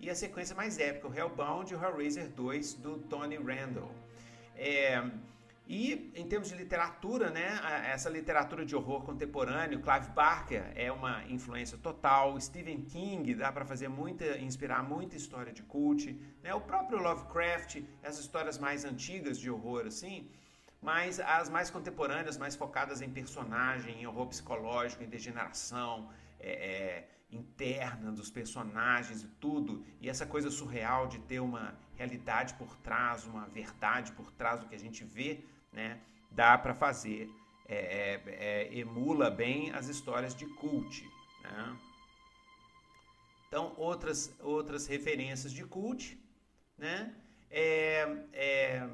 e 0.00 0.10
a 0.10 0.14
sequência 0.14 0.56
mais 0.56 0.78
épica, 0.78 1.06
o 1.06 1.14
Hellbound 1.14 1.70
e 1.70 1.76
o 1.76 1.80
Hellraiser 1.82 2.28
2 2.28 2.74
do 2.74 2.98
Tony 2.98 3.36
Randall. 3.36 3.94
É, 4.56 5.02
E 5.66 6.10
em 6.16 6.26
termos 6.26 6.48
de 6.48 6.56
literatura, 6.56 7.30
né, 7.30 7.48
essa 7.94 8.10
literatura 8.10 8.64
de 8.64 8.74
horror 8.74 9.02
contemporâneo, 9.04 9.80
Clive 9.80 10.10
Barker 10.10 10.64
é 10.74 10.90
uma 10.90 11.24
influência 11.36 11.78
total, 11.78 12.38
Stephen 12.40 12.82
King 12.82 13.34
dá 13.34 13.52
para 13.52 13.64
fazer 13.64 13.88
muita, 13.88 14.38
inspirar 14.38 14.82
muita 14.82 15.14
história 15.16 15.52
de 15.52 15.62
cult, 15.62 16.18
né, 16.42 16.52
o 16.52 16.60
próprio 16.60 16.98
Lovecraft, 16.98 17.82
as 18.02 18.18
histórias 18.18 18.58
mais 18.58 18.84
antigas 18.84 19.38
de 19.38 19.48
horror 19.50 19.86
assim, 19.86 20.28
mas 20.80 21.20
as 21.20 21.48
mais 21.48 21.70
contemporâneas, 21.70 22.36
mais 22.36 22.56
focadas 22.56 23.00
em 23.00 23.08
personagem, 23.08 24.02
em 24.02 24.06
horror 24.06 24.26
psicológico, 24.26 25.04
em 25.04 25.08
degeneração 25.08 26.10
é, 26.42 26.50
é, 26.50 27.08
interna 27.30 28.12
dos 28.12 28.30
personagens 28.30 29.22
e 29.22 29.28
tudo, 29.40 29.84
e 30.00 30.08
essa 30.08 30.26
coisa 30.26 30.50
surreal 30.50 31.06
de 31.06 31.18
ter 31.20 31.40
uma 31.40 31.74
realidade 31.94 32.54
por 32.54 32.76
trás, 32.78 33.24
uma 33.24 33.46
verdade 33.46 34.12
por 34.12 34.30
trás 34.32 34.60
do 34.60 34.66
que 34.66 34.74
a 34.74 34.78
gente 34.78 35.04
vê, 35.04 35.40
né? 35.72 36.00
Dá 36.30 36.58
para 36.58 36.74
fazer, 36.74 37.30
é, 37.66 37.76
é, 37.76 38.22
é, 38.26 38.78
emula 38.78 39.30
bem 39.30 39.70
as 39.72 39.88
histórias 39.88 40.34
de 40.34 40.46
cult, 40.46 41.08
né? 41.42 41.76
Então, 43.48 43.74
outras, 43.76 44.34
outras 44.40 44.86
referências 44.86 45.52
de 45.52 45.64
cult, 45.64 46.18
né? 46.76 47.14
É, 47.50 48.24
é, 48.32 48.88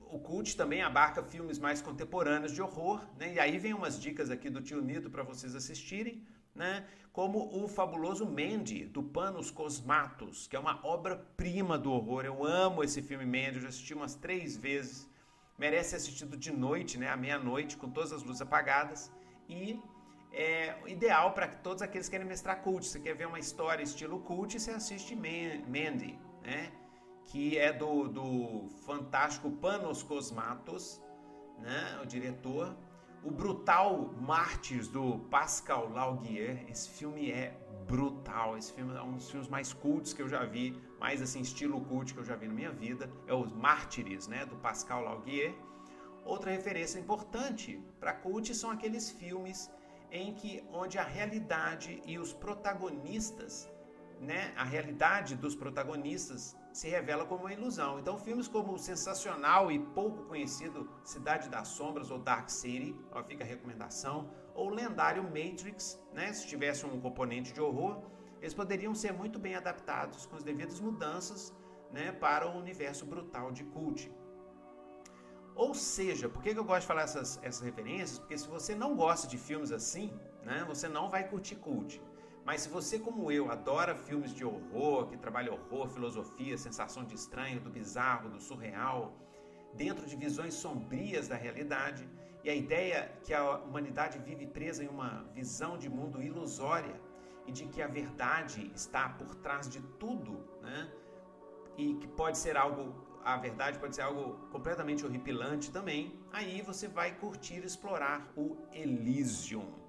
o 0.00 0.18
cult 0.18 0.56
também 0.56 0.80
abarca 0.80 1.22
filmes 1.24 1.58
mais 1.58 1.82
contemporâneos 1.82 2.52
de 2.52 2.62
horror, 2.62 3.04
né? 3.18 3.34
E 3.34 3.40
aí 3.40 3.58
vem 3.58 3.74
umas 3.74 4.00
dicas 4.00 4.30
aqui 4.30 4.48
do 4.48 4.62
tio 4.62 4.80
Nito 4.80 5.10
para 5.10 5.24
vocês 5.24 5.54
assistirem, 5.56 6.24
né? 6.54 6.86
Como 7.12 7.62
o 7.62 7.68
fabuloso 7.68 8.26
Mandy, 8.26 8.86
do 8.86 9.02
Panos 9.02 9.50
Cosmatos, 9.50 10.46
que 10.46 10.56
é 10.56 10.58
uma 10.58 10.80
obra-prima 10.84 11.78
do 11.78 11.92
horror. 11.92 12.24
Eu 12.24 12.44
amo 12.44 12.82
esse 12.82 13.02
filme 13.02 13.24
Mandy, 13.24 13.56
eu 13.56 13.62
já 13.62 13.68
assisti 13.68 13.94
umas 13.94 14.14
três 14.14 14.56
vezes. 14.56 15.08
Merece 15.56 15.90
ser 15.90 15.96
assistido 15.96 16.36
de 16.36 16.50
noite, 16.50 16.98
né? 16.98 17.08
À 17.08 17.16
meia-noite, 17.16 17.76
com 17.76 17.88
todas 17.88 18.12
as 18.12 18.22
luzes 18.22 18.42
apagadas. 18.42 19.12
E 19.48 19.80
é 20.32 20.76
ideal 20.86 21.32
para 21.32 21.46
todos 21.46 21.82
aqueles 21.82 22.08
que 22.08 22.16
querem 22.16 22.26
mestrar 22.26 22.62
cult. 22.62 22.84
Você 22.84 22.98
quer 22.98 23.14
ver 23.14 23.26
uma 23.26 23.38
história 23.38 23.82
estilo 23.82 24.18
cult, 24.20 24.58
você 24.58 24.72
assiste 24.72 25.14
Mandy, 25.14 26.18
né? 26.42 26.72
que 27.26 27.58
é 27.58 27.72
do, 27.72 28.08
do 28.08 28.68
fantástico 28.86 29.50
Panos 29.50 30.02
Cosmatos, 30.02 31.00
né, 31.58 32.00
o 32.02 32.06
diretor. 32.06 32.76
O 33.24 33.30
brutal 33.30 34.12
Mártires, 34.20 34.86
do 34.86 35.18
Pascal 35.30 35.88
Laugier. 35.88 36.66
Esse 36.68 36.90
filme 36.90 37.30
é 37.32 37.58
brutal. 37.88 38.58
Esse 38.58 38.70
filme 38.70 38.94
é 38.94 39.00
um 39.00 39.14
dos 39.14 39.30
filmes 39.30 39.48
mais 39.48 39.72
cultos 39.72 40.12
que 40.12 40.20
eu 40.20 40.28
já 40.28 40.44
vi, 40.44 40.78
mais 41.00 41.22
assim, 41.22 41.40
estilo 41.40 41.80
cult 41.86 42.12
que 42.12 42.20
eu 42.20 42.24
já 42.24 42.36
vi 42.36 42.46
na 42.46 42.52
minha 42.52 42.70
vida. 42.70 43.10
É 43.26 43.32
os 43.32 43.50
Mártires, 43.50 44.28
né, 44.28 44.44
do 44.44 44.56
Pascal 44.56 45.02
Laugier. 45.02 45.54
Outra 46.22 46.50
referência 46.50 46.98
importante 46.98 47.82
para 47.98 48.12
cult 48.12 48.54
são 48.54 48.70
aqueles 48.70 49.10
filmes 49.10 49.70
em 50.12 50.34
que 50.34 50.62
onde 50.70 50.98
a 50.98 51.02
realidade 51.02 52.02
e 52.04 52.18
os 52.18 52.34
protagonistas, 52.34 53.70
né, 54.20 54.52
a 54.54 54.64
realidade 54.64 55.34
dos 55.34 55.54
protagonistas 55.54 56.54
se 56.74 56.88
revela 56.88 57.24
como 57.24 57.44
uma 57.44 57.52
ilusão. 57.52 58.00
Então, 58.00 58.18
filmes 58.18 58.48
como 58.48 58.74
o 58.74 58.78
sensacional 58.78 59.70
e 59.70 59.78
pouco 59.78 60.24
conhecido 60.24 60.90
Cidade 61.04 61.48
das 61.48 61.68
Sombras 61.68 62.10
ou 62.10 62.18
Dark 62.18 62.50
City, 62.50 62.96
ó, 63.12 63.22
fica 63.22 63.44
a 63.44 63.46
recomendação, 63.46 64.28
ou 64.52 64.66
o 64.66 64.74
lendário 64.74 65.22
Matrix, 65.22 66.02
né, 66.12 66.32
se 66.32 66.48
tivesse 66.48 66.84
um 66.84 67.00
componente 67.00 67.52
de 67.52 67.60
horror, 67.60 68.02
eles 68.40 68.52
poderiam 68.52 68.92
ser 68.92 69.12
muito 69.12 69.38
bem 69.38 69.54
adaptados 69.54 70.26
com 70.26 70.34
as 70.34 70.42
devidas 70.42 70.80
mudanças 70.80 71.54
né, 71.92 72.10
para 72.10 72.50
o 72.50 72.58
universo 72.58 73.06
brutal 73.06 73.52
de 73.52 73.62
cult. 73.66 74.12
Ou 75.54 75.72
seja, 75.74 76.28
por 76.28 76.42
que 76.42 76.50
eu 76.50 76.64
gosto 76.64 76.80
de 76.80 76.86
falar 76.88 77.02
essas, 77.02 77.38
essas 77.40 77.62
referências? 77.62 78.18
Porque 78.18 78.36
se 78.36 78.48
você 78.48 78.74
não 78.74 78.96
gosta 78.96 79.28
de 79.28 79.38
filmes 79.38 79.70
assim, 79.70 80.12
né, 80.42 80.64
você 80.66 80.88
não 80.88 81.08
vai 81.08 81.28
curtir 81.28 81.54
cult. 81.54 82.02
Mas 82.44 82.60
se 82.60 82.68
você, 82.68 82.98
como 82.98 83.32
eu, 83.32 83.50
adora 83.50 83.94
filmes 83.94 84.34
de 84.34 84.44
horror, 84.44 85.06
que 85.06 85.16
trabalha 85.16 85.52
horror, 85.52 85.88
filosofia, 85.88 86.58
sensação 86.58 87.02
de 87.04 87.14
estranho, 87.14 87.58
do 87.58 87.70
bizarro, 87.70 88.28
do 88.28 88.40
surreal, 88.40 89.16
dentro 89.72 90.06
de 90.06 90.14
visões 90.14 90.52
sombrias 90.54 91.26
da 91.26 91.36
realidade, 91.36 92.06
e 92.44 92.50
a 92.50 92.54
ideia 92.54 93.10
que 93.22 93.32
a 93.32 93.56
humanidade 93.58 94.18
vive 94.18 94.46
presa 94.46 94.84
em 94.84 94.88
uma 94.88 95.24
visão 95.34 95.78
de 95.78 95.88
mundo 95.88 96.22
ilusória 96.22 97.00
e 97.46 97.52
de 97.52 97.64
que 97.64 97.80
a 97.80 97.86
verdade 97.86 98.70
está 98.74 99.08
por 99.08 99.34
trás 99.36 99.66
de 99.66 99.80
tudo, 99.98 100.32
né? 100.60 100.92
E 101.78 101.94
que 101.94 102.06
pode 102.06 102.36
ser 102.36 102.58
algo, 102.58 102.94
a 103.24 103.38
verdade 103.38 103.78
pode 103.78 103.96
ser 103.96 104.02
algo 104.02 104.46
completamente 104.50 105.04
horripilante 105.06 105.72
também. 105.72 106.20
Aí 106.30 106.60
você 106.60 106.86
vai 106.86 107.14
curtir 107.14 107.64
explorar 107.64 108.30
o 108.36 108.58
Elysium 108.72 109.83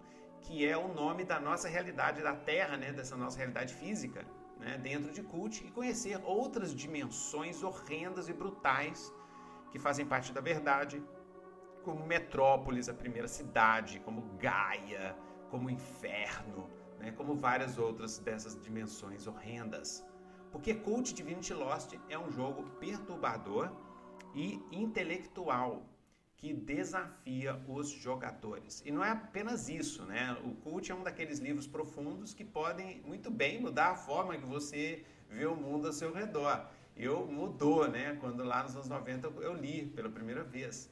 que 0.46 0.66
é 0.66 0.78
o 0.78 0.88
nome 0.88 1.24
da 1.24 1.40
nossa 1.40 1.68
realidade 1.68 2.22
da 2.22 2.36
Terra, 2.36 2.78
né, 2.78 2.92
dessa 2.92 3.18
nossa 3.18 3.38
realidade 3.38 3.74
física, 3.74 4.24
né, 4.60 4.78
dentro 4.78 5.12
de 5.12 5.24
Cult, 5.24 5.66
e 5.66 5.72
conhecer 5.72 6.22
outras 6.24 6.74
dimensões 6.74 7.64
horrendas 7.64 8.30
e 8.30 8.34
brutais 8.34 9.12
que 9.72 9.80
fazem 9.80 10.06
parte 10.06 10.32
da 10.32 10.42
verdade, 10.42 11.04
como 11.84 12.06
Metrópolis, 12.06 12.88
a 12.88 12.94
primeira 12.94 13.28
cidade, 13.28 14.00
como 14.02 14.22
Gaia, 14.38 15.16
como 15.50 15.70
Inferno, 15.70 16.70
né, 17.00 17.12
como 17.12 17.36
várias 17.36 17.78
outras 17.80 18.20
dessas 18.20 18.60
dimensões 18.62 19.26
horrendas. 19.26 20.06
Porque 20.52 20.76
Cult 20.76 21.14
Divinity 21.14 21.54
Lost 21.54 21.96
é 22.08 22.18
um 22.18 22.32
jogo 22.32 22.64
perturbador 22.80 23.72
e 24.34 24.62
intelectual, 24.72 25.84
que 26.38 26.54
desafia 26.54 27.62
os 27.68 27.90
jogadores. 27.90 28.84
E 28.86 28.92
não 28.92 29.04
é 29.04 29.10
apenas 29.10 29.70
isso, 29.70 30.04
né? 30.04 30.38
O 30.44 30.52
Cult 30.56 30.92
é 30.92 30.96
um 30.96 31.04
daqueles 31.04 31.40
livros 31.40 31.68
profundos 31.68 32.34
que 32.34 32.44
podem 32.44 33.02
muito 33.02 33.32
bem 33.32 33.60
mudar 33.60 33.92
a 33.92 33.96
forma 33.96 34.38
que 34.38 34.46
você 34.46 35.04
vê 35.30 35.46
o 35.46 35.56
mundo 35.56 35.88
ao 35.88 35.94
seu 35.94 36.14
redor. 36.14 36.68
Eu 36.96 37.26
mudou, 37.26 37.88
né? 37.88 38.18
Quando 38.20 38.44
lá 38.44 38.64
nos 38.64 38.76
anos 38.76 38.90
90 38.90 39.28
eu 39.42 39.54
li 39.54 39.86
pela 39.88 40.10
primeira 40.10 40.44
vez. 40.44 40.90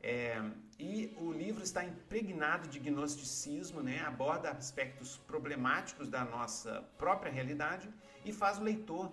É, 0.00 0.40
e 0.78 1.12
o 1.16 1.32
livro 1.32 1.62
está 1.62 1.84
impregnado 1.84 2.68
de 2.68 2.78
gnosticismo, 2.78 3.82
né? 3.82 4.00
aborda 4.00 4.50
aspectos 4.50 5.18
problemáticos 5.26 6.08
da 6.08 6.24
nossa 6.24 6.84
própria 6.96 7.32
realidade 7.32 7.92
e 8.24 8.32
faz 8.32 8.58
o 8.58 8.62
leitor 8.62 9.10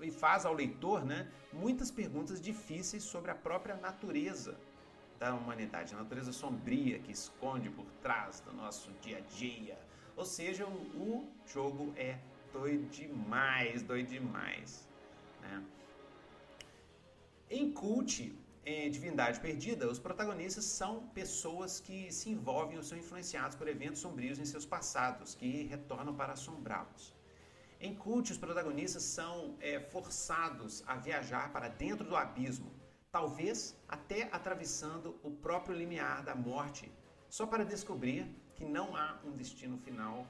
e 0.00 0.10
faz 0.10 0.44
ao 0.44 0.52
leitor 0.52 1.02
né, 1.06 1.26
muitas 1.50 1.90
perguntas 1.90 2.38
difíceis 2.38 3.02
sobre 3.02 3.30
a 3.30 3.34
própria 3.34 3.76
natureza 3.76 4.58
da 5.18 5.34
humanidade, 5.34 5.94
a 5.94 5.98
natureza 5.98 6.32
sombria 6.32 6.98
que 6.98 7.12
esconde 7.12 7.70
por 7.70 7.86
trás 8.02 8.40
do 8.40 8.52
nosso 8.52 8.90
dia 9.00 9.18
a 9.18 9.20
dia. 9.20 9.78
Ou 10.16 10.24
seja, 10.24 10.66
o, 10.66 11.28
jogo 11.46 11.92
é 11.96 12.18
doido 12.52 12.88
demais, 12.90 13.82
doido 13.82 14.08
demais. 14.08 14.88
Né? 15.42 15.62
Em 17.50 17.70
Cult, 17.70 18.34
em 18.64 18.90
Divindade 18.90 19.38
Perdida, 19.40 19.88
os 19.88 19.98
protagonistas 19.98 20.64
são 20.64 21.06
pessoas 21.08 21.78
que 21.78 22.10
se 22.12 22.30
envolvem 22.30 22.76
ou 22.76 22.82
são 22.82 22.98
influenciados 22.98 23.56
por 23.56 23.68
eventos 23.68 24.00
sombrios 24.00 24.38
em 24.38 24.44
seus 24.44 24.66
passados, 24.66 25.34
que 25.34 25.64
retornam 25.64 26.14
para 26.14 26.32
assombrá-los. 26.32 27.14
Em 27.80 27.94
Cult, 27.94 28.32
os 28.32 28.38
protagonistas 28.38 29.02
são 29.02 29.54
é, 29.60 29.78
forçados 29.78 30.82
a 30.86 30.96
viajar 30.96 31.52
para 31.52 31.68
dentro 31.68 32.04
do 32.08 32.16
abismo, 32.16 32.70
talvez 33.16 33.74
até 33.88 34.28
atravessando 34.30 35.18
o 35.22 35.30
próprio 35.30 35.74
limiar 35.74 36.22
da 36.22 36.34
morte, 36.34 36.84
só 37.30 37.46
para 37.46 37.64
descobrir 37.64 38.22
que 38.56 38.64
não 38.64 38.94
há 38.94 39.18
um 39.24 39.32
destino 39.32 39.78
final, 39.78 40.26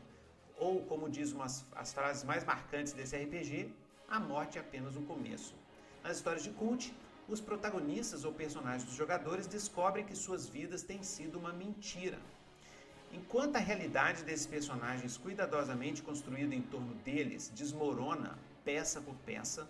ou 0.56 0.84
como 0.84 1.10
diz 1.10 1.32
umas 1.32 1.64
as 1.74 1.92
frases 1.92 2.22
mais 2.22 2.44
marcantes 2.44 2.92
desse 2.92 3.16
RPG, 3.16 3.74
a 4.08 4.20
morte 4.20 4.56
é 4.56 4.60
apenas 4.60 4.94
o 4.94 5.02
começo. 5.02 5.52
Nas 6.04 6.18
histórias 6.18 6.44
de 6.44 6.50
Cult, 6.50 6.94
os 7.28 7.40
protagonistas 7.40 8.24
ou 8.24 8.32
personagens 8.32 8.84
dos 8.84 8.94
jogadores 8.94 9.48
descobrem 9.48 10.04
que 10.04 10.14
suas 10.14 10.48
vidas 10.48 10.84
têm 10.84 11.02
sido 11.02 11.40
uma 11.40 11.52
mentira 11.52 12.20
Enquanto 13.12 13.56
a 13.56 13.60
realidade 13.60 14.24
desses 14.24 14.46
personagens 14.46 15.16
cuidadosamente 15.16 16.02
construída 16.02 16.54
em 16.54 16.62
torno 16.62 16.94
deles 16.96 17.50
desmorona 17.54 18.38
peça 18.64 19.00
por 19.00 19.14
peça, 19.24 19.68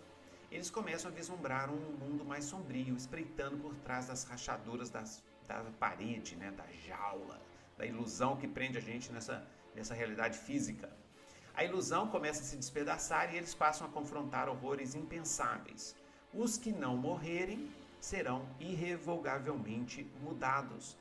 eles 0.50 0.70
começam 0.70 1.10
a 1.10 1.14
vislumbrar 1.14 1.70
um 1.70 1.76
mundo 1.76 2.24
mais 2.24 2.44
sombrio, 2.44 2.96
espreitando 2.96 3.56
por 3.58 3.74
trás 3.76 4.06
das 4.06 4.24
rachaduras 4.24 4.90
das, 4.90 5.22
da 5.46 5.64
parede, 5.78 6.36
né, 6.36 6.50
da 6.50 6.64
jaula, 6.86 7.40
da 7.76 7.84
ilusão 7.84 8.36
que 8.36 8.46
prende 8.46 8.78
a 8.78 8.80
gente 8.80 9.12
nessa, 9.12 9.46
nessa 9.74 9.94
realidade 9.94 10.38
física. 10.38 10.90
A 11.54 11.64
ilusão 11.64 12.08
começa 12.08 12.42
a 12.42 12.44
se 12.44 12.56
despedaçar 12.56 13.32
e 13.32 13.36
eles 13.36 13.54
passam 13.54 13.86
a 13.86 13.90
confrontar 13.90 14.48
horrores 14.48 14.94
impensáveis. 14.94 15.96
Os 16.32 16.58
que 16.58 16.70
não 16.70 16.96
morrerem 16.96 17.70
serão 18.00 18.46
irrevogavelmente 18.60 20.06
mudados 20.20 20.96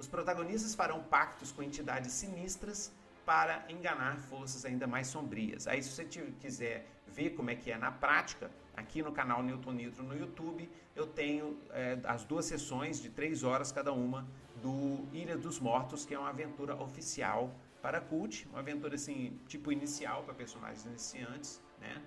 os 0.00 0.08
protagonistas 0.08 0.74
farão 0.74 1.02
pactos 1.02 1.52
com 1.52 1.62
entidades 1.62 2.12
sinistras 2.12 2.90
para 3.26 3.66
enganar 3.68 4.16
forças 4.18 4.64
ainda 4.64 4.86
mais 4.86 5.08
sombrias. 5.08 5.66
Aí, 5.66 5.82
se 5.82 5.90
você 5.90 6.06
quiser 6.40 6.86
ver 7.06 7.30
como 7.36 7.50
é 7.50 7.54
que 7.54 7.70
é 7.70 7.76
na 7.76 7.92
prática, 7.92 8.50
Aqui 8.80 9.02
no 9.02 9.12
canal 9.12 9.42
Newton 9.42 9.72
Nitro 9.72 10.02
no 10.02 10.16
YouTube, 10.16 10.66
eu 10.96 11.06
tenho 11.06 11.58
é, 11.70 11.98
as 12.04 12.24
duas 12.24 12.46
sessões 12.46 13.00
de 13.00 13.10
três 13.10 13.44
horas 13.44 13.70
cada 13.70 13.92
uma 13.92 14.26
do 14.62 15.06
Ilha 15.12 15.36
dos 15.36 15.60
Mortos, 15.60 16.06
que 16.06 16.14
é 16.14 16.18
uma 16.18 16.30
aventura 16.30 16.74
oficial 16.82 17.54
para 17.82 18.00
cult, 18.00 18.48
uma 18.48 18.60
aventura 18.60 18.94
assim, 18.94 19.38
tipo 19.46 19.70
inicial 19.70 20.22
para 20.22 20.32
personagens 20.32 20.86
iniciantes, 20.86 21.60
né? 21.78 22.00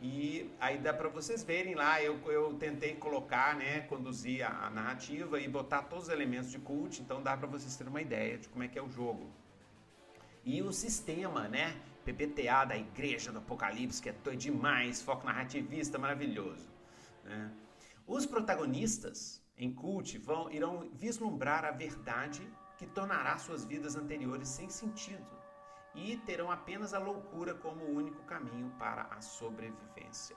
E 0.00 0.48
aí 0.60 0.78
dá 0.78 0.94
para 0.94 1.08
vocês 1.08 1.42
verem 1.42 1.74
lá, 1.74 2.00
eu, 2.00 2.20
eu 2.30 2.54
tentei 2.54 2.94
colocar, 2.94 3.56
né, 3.56 3.80
conduzir 3.80 4.46
a, 4.46 4.66
a, 4.66 4.70
narrativa 4.70 5.40
e 5.40 5.48
botar 5.48 5.82
todos 5.82 6.04
os 6.04 6.10
elementos 6.10 6.52
de 6.52 6.60
cult, 6.60 7.02
então 7.02 7.20
dá 7.20 7.36
para 7.36 7.48
vocês 7.48 7.74
terem 7.76 7.90
uma 7.90 8.02
ideia 8.02 8.38
de 8.38 8.48
como 8.48 8.62
é 8.62 8.68
que 8.68 8.78
é 8.78 8.82
o 8.82 8.88
jogo. 8.88 9.28
E 10.44 10.62
o 10.62 10.72
sistema, 10.72 11.48
né, 11.48 11.74
PPTA 12.06 12.64
da 12.64 12.76
Igreja 12.76 13.32
do 13.32 13.38
Apocalipse, 13.38 14.00
que 14.00 14.08
é 14.08 14.14
demais, 14.36 15.02
foco 15.02 15.26
narrativista 15.26 15.98
maravilhoso. 15.98 16.68
Né? 17.24 17.50
Os 18.06 18.24
protagonistas 18.24 19.42
em 19.58 19.72
cult 19.72 20.16
vão, 20.18 20.48
irão 20.50 20.88
vislumbrar 20.94 21.64
a 21.64 21.72
verdade 21.72 22.48
que 22.78 22.86
tornará 22.86 23.36
suas 23.38 23.64
vidas 23.64 23.96
anteriores 23.96 24.48
sem 24.48 24.68
sentido 24.68 25.26
e 25.94 26.16
terão 26.18 26.50
apenas 26.50 26.94
a 26.94 26.98
loucura 26.98 27.54
como 27.54 27.82
o 27.84 27.96
único 27.96 28.22
caminho 28.24 28.70
para 28.78 29.02
a 29.04 29.20
sobrevivência. 29.20 30.36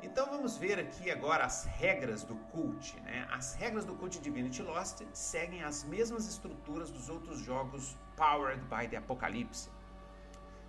Então 0.00 0.26
vamos 0.30 0.56
ver 0.56 0.78
aqui 0.78 1.10
agora 1.10 1.44
as 1.44 1.64
regras 1.64 2.24
do 2.24 2.36
cult. 2.50 2.98
Né? 3.00 3.28
As 3.30 3.54
regras 3.54 3.84
do 3.84 3.94
cult 3.94 4.18
Divinity 4.20 4.62
Lost 4.62 5.02
seguem 5.12 5.62
as 5.62 5.84
mesmas 5.84 6.26
estruturas 6.26 6.90
dos 6.90 7.08
outros 7.08 7.40
jogos 7.40 7.96
Powered 8.18 8.60
by 8.68 8.88
the 8.88 8.96
Apocalypse 8.96 9.70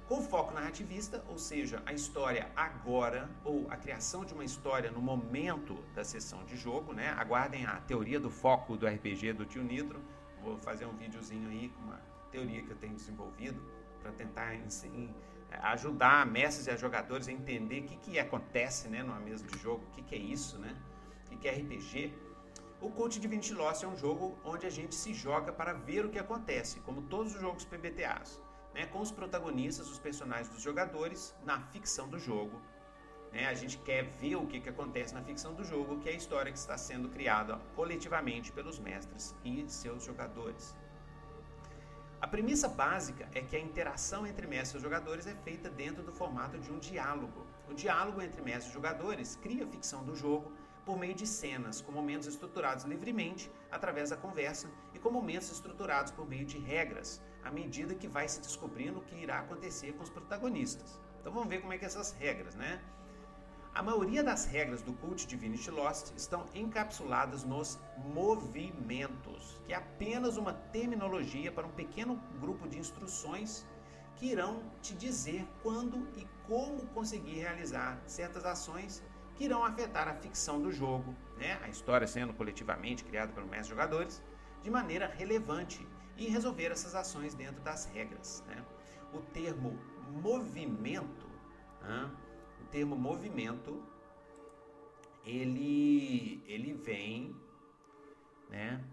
com 0.10 0.24
foco 0.24 0.52
narrativista, 0.56 1.24
ou 1.30 1.38
seja, 1.38 1.84
a 1.86 1.94
história 1.94 2.50
agora 2.56 3.30
ou 3.46 3.68
a 3.70 3.78
criação 3.78 4.26
de 4.26 4.34
uma 4.34 4.44
história 4.44 4.90
no 4.90 5.00
momento 5.00 5.76
da 5.94 6.04
sessão 6.04 6.44
de 6.46 6.58
jogo, 6.58 6.94
né? 6.94 7.10
Aguardem 7.10 7.64
a 7.68 7.76
teoria 7.82 8.20
do 8.20 8.32
foco 8.32 8.76
do 8.76 8.88
RPG 8.88 9.34
do 9.34 9.46
Tio 9.46 9.62
Nitro. 9.62 10.02
Vou 10.44 10.58
fazer 10.58 10.86
um 10.86 10.98
videozinho 10.98 11.48
aí 11.50 11.70
com 11.70 11.84
uma 11.84 12.02
teoria 12.32 12.64
que 12.64 12.72
eu 12.72 12.78
tenho 12.78 12.96
desenvolvido 12.96 13.62
para 14.02 14.12
tentar 14.14 14.56
ensinar, 14.56 15.14
ajudar 15.62 16.26
mestres 16.26 16.68
e 16.68 16.76
jogadores 16.76 17.28
a 17.28 17.32
entender 17.32 17.82
o 17.82 17.84
que, 17.84 17.98
que 17.98 18.20
acontece 18.20 18.88
né, 18.88 19.04
numa 19.04 19.20
mesa 19.20 19.46
de 19.46 19.60
jogo, 19.60 19.84
o 19.92 19.92
que, 19.92 20.02
que 20.02 20.16
é 20.16 20.20
isso, 20.20 20.58
né? 20.58 20.76
O 21.28 21.30
que, 21.30 21.38
que 21.38 21.48
é 21.48 21.52
RPG. 21.52 22.16
O 22.82 22.90
Cult 22.90 23.20
Divinity 23.20 23.54
Lost 23.54 23.84
é 23.84 23.88
um 23.88 23.98
jogo 23.98 24.38
onde 24.44 24.66
a 24.66 24.70
gente 24.70 24.96
se 24.96 25.14
joga 25.14 25.52
para 25.52 25.74
ver 25.74 26.06
o 26.06 26.10
que 26.10 26.18
acontece, 26.18 26.80
como 26.80 27.02
todos 27.02 27.36
os 27.36 27.42
jogos 27.42 27.66
PBTAs 27.66 28.42
né, 28.74 28.86
com 28.86 29.00
os 29.02 29.12
protagonistas, 29.12 29.90
os 29.90 30.00
personagens 30.00 30.48
dos 30.50 30.62
jogadores 30.62 31.36
na 31.44 31.60
ficção 31.60 32.08
do 32.08 32.18
jogo. 32.18 32.62
Né? 33.32 33.48
A 33.48 33.54
gente 33.54 33.78
quer 33.80 34.04
ver 34.04 34.36
o 34.36 34.48
que, 34.48 34.60
que 34.60 34.70
acontece 34.70 35.14
na 35.14 35.22
ficção 35.22 35.54
do 35.54 35.64
jogo, 35.64 36.00
que 36.00 36.10
é 36.10 36.14
a 36.14 36.16
história 36.16 36.52
que 36.52 36.58
está 36.58 36.78
sendo 36.78 37.10
criada 37.10 37.60
coletivamente 37.76 38.52
pelos 38.52 38.80
mestres 38.80 39.36
e 39.44 39.66
seus 39.68 40.04
jogadores. 40.04 40.76
A 42.22 42.28
premissa 42.28 42.68
básica 42.68 43.30
é 43.34 43.42
que 43.42 43.56
a 43.56 43.60
interação 43.60 44.28
entre 44.28 44.46
mestres 44.46 44.82
e 44.82 44.84
jogadores 44.84 45.26
é 45.26 45.36
feita 45.36 45.70
dentro 45.70 46.04
do 46.04 46.12
formato 46.12 46.58
de 46.58 46.72
um 46.72 46.78
diálogo. 46.78 47.46
O 47.70 47.74
diálogo 47.74 48.22
entre 48.22 48.42
mestres 48.42 48.72
e 48.72 48.74
jogadores 48.74 49.38
cria 49.38 49.64
a 49.64 49.68
ficção 49.68 50.04
do 50.04 50.16
jogo 50.16 50.52
por 50.90 50.98
meio 50.98 51.14
de 51.14 51.28
cenas, 51.28 51.82
com 51.82 51.92
momentos 51.92 52.28
estruturados 52.28 52.84
livremente 52.84 53.52
através 53.70 54.10
da 54.10 54.18
conversa 54.18 54.68
e 54.92 54.98
com 54.98 55.12
momentos 55.12 55.52
estruturados 55.52 56.12
por 56.12 56.28
meio 56.28 56.48
de 56.48 56.58
regras, 56.58 57.22
à 57.44 57.52
medida 57.52 57.94
que 57.94 58.08
vai 58.08 58.28
se 58.28 58.42
descobrindo 58.42 58.98
o 58.98 59.04
que 59.04 59.14
irá 59.14 59.38
acontecer 59.38 59.94
com 59.94 60.02
os 60.02 60.10
protagonistas. 60.10 61.00
Então 61.20 61.32
vamos 61.32 61.48
ver 61.48 61.62
como 61.62 61.74
é 61.74 61.78
que 61.78 61.86
é 61.86 61.88
essas 61.88 62.12
regras, 62.14 62.56
né? 62.56 62.82
A 63.72 63.84
maioria 63.84 64.24
das 64.24 64.46
regras 64.46 64.82
do 64.82 64.94
Cult 64.94 65.28
Divinity 65.28 65.70
Lost 65.70 66.12
estão 66.18 66.44
encapsuladas 66.56 67.44
nos 67.44 67.78
movimentos, 68.12 69.62
que 69.68 69.74
é 69.74 69.76
apenas 69.76 70.38
uma 70.38 70.54
terminologia 70.54 71.52
para 71.52 71.68
um 71.68 71.72
pequeno 71.72 72.20
grupo 72.42 72.68
de 72.68 72.80
instruções 72.80 73.64
que 74.16 74.26
irão 74.26 74.64
te 74.82 74.96
dizer 74.96 75.48
quando 75.62 76.08
e 76.18 76.28
como 76.48 76.84
conseguir 76.88 77.42
realizar 77.42 78.02
certas 78.08 78.44
ações 78.44 79.04
que 79.40 79.46
irão 79.46 79.64
afetar 79.64 80.06
a 80.10 80.14
ficção 80.14 80.62
do 80.62 80.70
jogo, 80.70 81.16
né? 81.38 81.58
a 81.64 81.70
história 81.70 82.06
sendo 82.06 82.34
coletivamente 82.34 83.06
criada 83.06 83.32
pelos 83.32 83.50
mestres 83.50 83.70
jogadores, 83.70 84.22
de 84.62 84.70
maneira 84.70 85.08
relevante 85.08 85.88
e 86.18 86.28
resolver 86.28 86.66
essas 86.66 86.94
ações 86.94 87.34
dentro 87.34 87.62
das 87.62 87.86
regras. 87.86 88.44
Né? 88.46 88.62
O 89.14 89.22
termo 89.22 89.80
movimento, 90.12 91.26
né? 91.82 92.12
o 92.62 92.66
termo 92.66 92.98
movimento, 92.98 93.82
ele, 95.24 96.44
ele 96.46 96.74
vem, 96.74 97.34
né? 98.50 98.84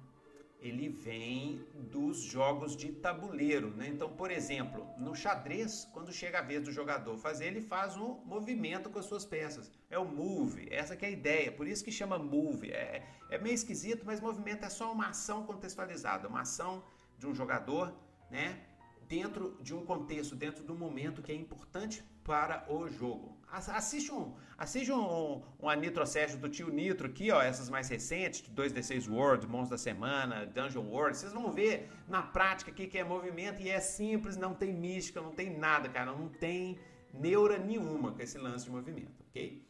Ele 0.61 0.89
vem 0.89 1.65
dos 1.75 2.19
jogos 2.19 2.77
de 2.77 2.91
tabuleiro, 2.91 3.71
né? 3.71 3.89
Então, 3.89 4.09
por 4.09 4.31
exemplo, 4.31 4.87
no 4.99 5.15
xadrez, 5.15 5.89
quando 5.93 6.13
chega 6.13 6.39
a 6.39 6.43
vez 6.43 6.63
do 6.63 6.73
jogador 6.73 7.17
fazer, 7.19 7.47
ele 7.47 7.61
faz 7.61 7.97
um 7.97 8.21
movimento 8.25 8.91
com 8.91 8.99
as 8.99 9.05
suas 9.05 9.25
peças. 9.25 9.71
É 9.91 9.99
o 9.99 10.05
move, 10.05 10.67
essa 10.71 10.97
que 10.97 11.05
é 11.05 11.09
a 11.09 11.11
ideia, 11.11 11.53
por 11.53 11.67
isso 11.67 11.85
que 11.85 11.93
chama 11.93 12.19
move. 12.19 12.73
É, 12.73 13.07
é 13.31 13.39
meio 13.39 13.55
esquisito, 13.55 14.05
mas 14.05 14.21
movimento 14.21 14.65
é 14.65 14.71
só 14.71 14.93
uma 14.93 15.09
ação 15.09 15.45
contextualizada, 15.45 16.27
uma 16.27 16.41
ação 16.41 16.83
de 17.19 17.27
um 17.27 17.35
jogador, 17.35 17.95
né? 18.31 18.61
Dentro 19.07 19.57
de 19.63 19.73
um 19.75 19.85
contexto, 19.85 20.35
dentro 20.35 20.65
do 20.65 20.75
momento 20.75 21.23
que 21.23 21.31
é 21.31 21.35
importante 21.35 22.03
para 22.25 22.67
o 22.69 22.89
jogo. 22.89 23.37
Assiste 23.51 24.13
um, 24.13 24.35
assiste 24.59 24.93
um, 24.93 24.99
um, 24.99 25.43
um 25.63 25.73
Nitro 25.75 26.05
Sérgio 26.07 26.39
do 26.39 26.49
tio 26.49 26.69
Nitro 26.69 27.07
aqui, 27.07 27.31
ó, 27.31 27.41
essas 27.41 27.71
mais 27.71 27.89
recentes, 27.89 28.43
2D6 28.51 29.09
World, 29.09 29.47
Mons 29.47 29.69
da 29.69 29.79
Semana, 29.79 30.47
Dungeon 30.47 30.85
World. 30.85 31.17
Vocês 31.17 31.33
vão 31.33 31.53
ver 31.53 31.89
na 32.09 32.23
prática 32.23 32.71
o 32.71 32.75
que 32.75 32.99
é 32.99 33.05
movimento 33.05 33.63
e 33.63 33.71
é 33.71 33.81
simples, 33.81 34.37
não 34.37 34.53
tem 34.53 34.75
mística, 34.75 35.21
não 35.21 35.33
tem 35.33 35.57
nada, 35.57 35.89
cara, 35.89 36.13
não 36.13 36.29
tem 36.29 36.79
neura 37.15 37.57
nenhuma 37.57 38.13
com 38.13 38.21
esse 38.21 38.37
lance 38.37 38.65
de 38.65 38.71
movimento, 38.71 39.25
ok? 39.29 39.65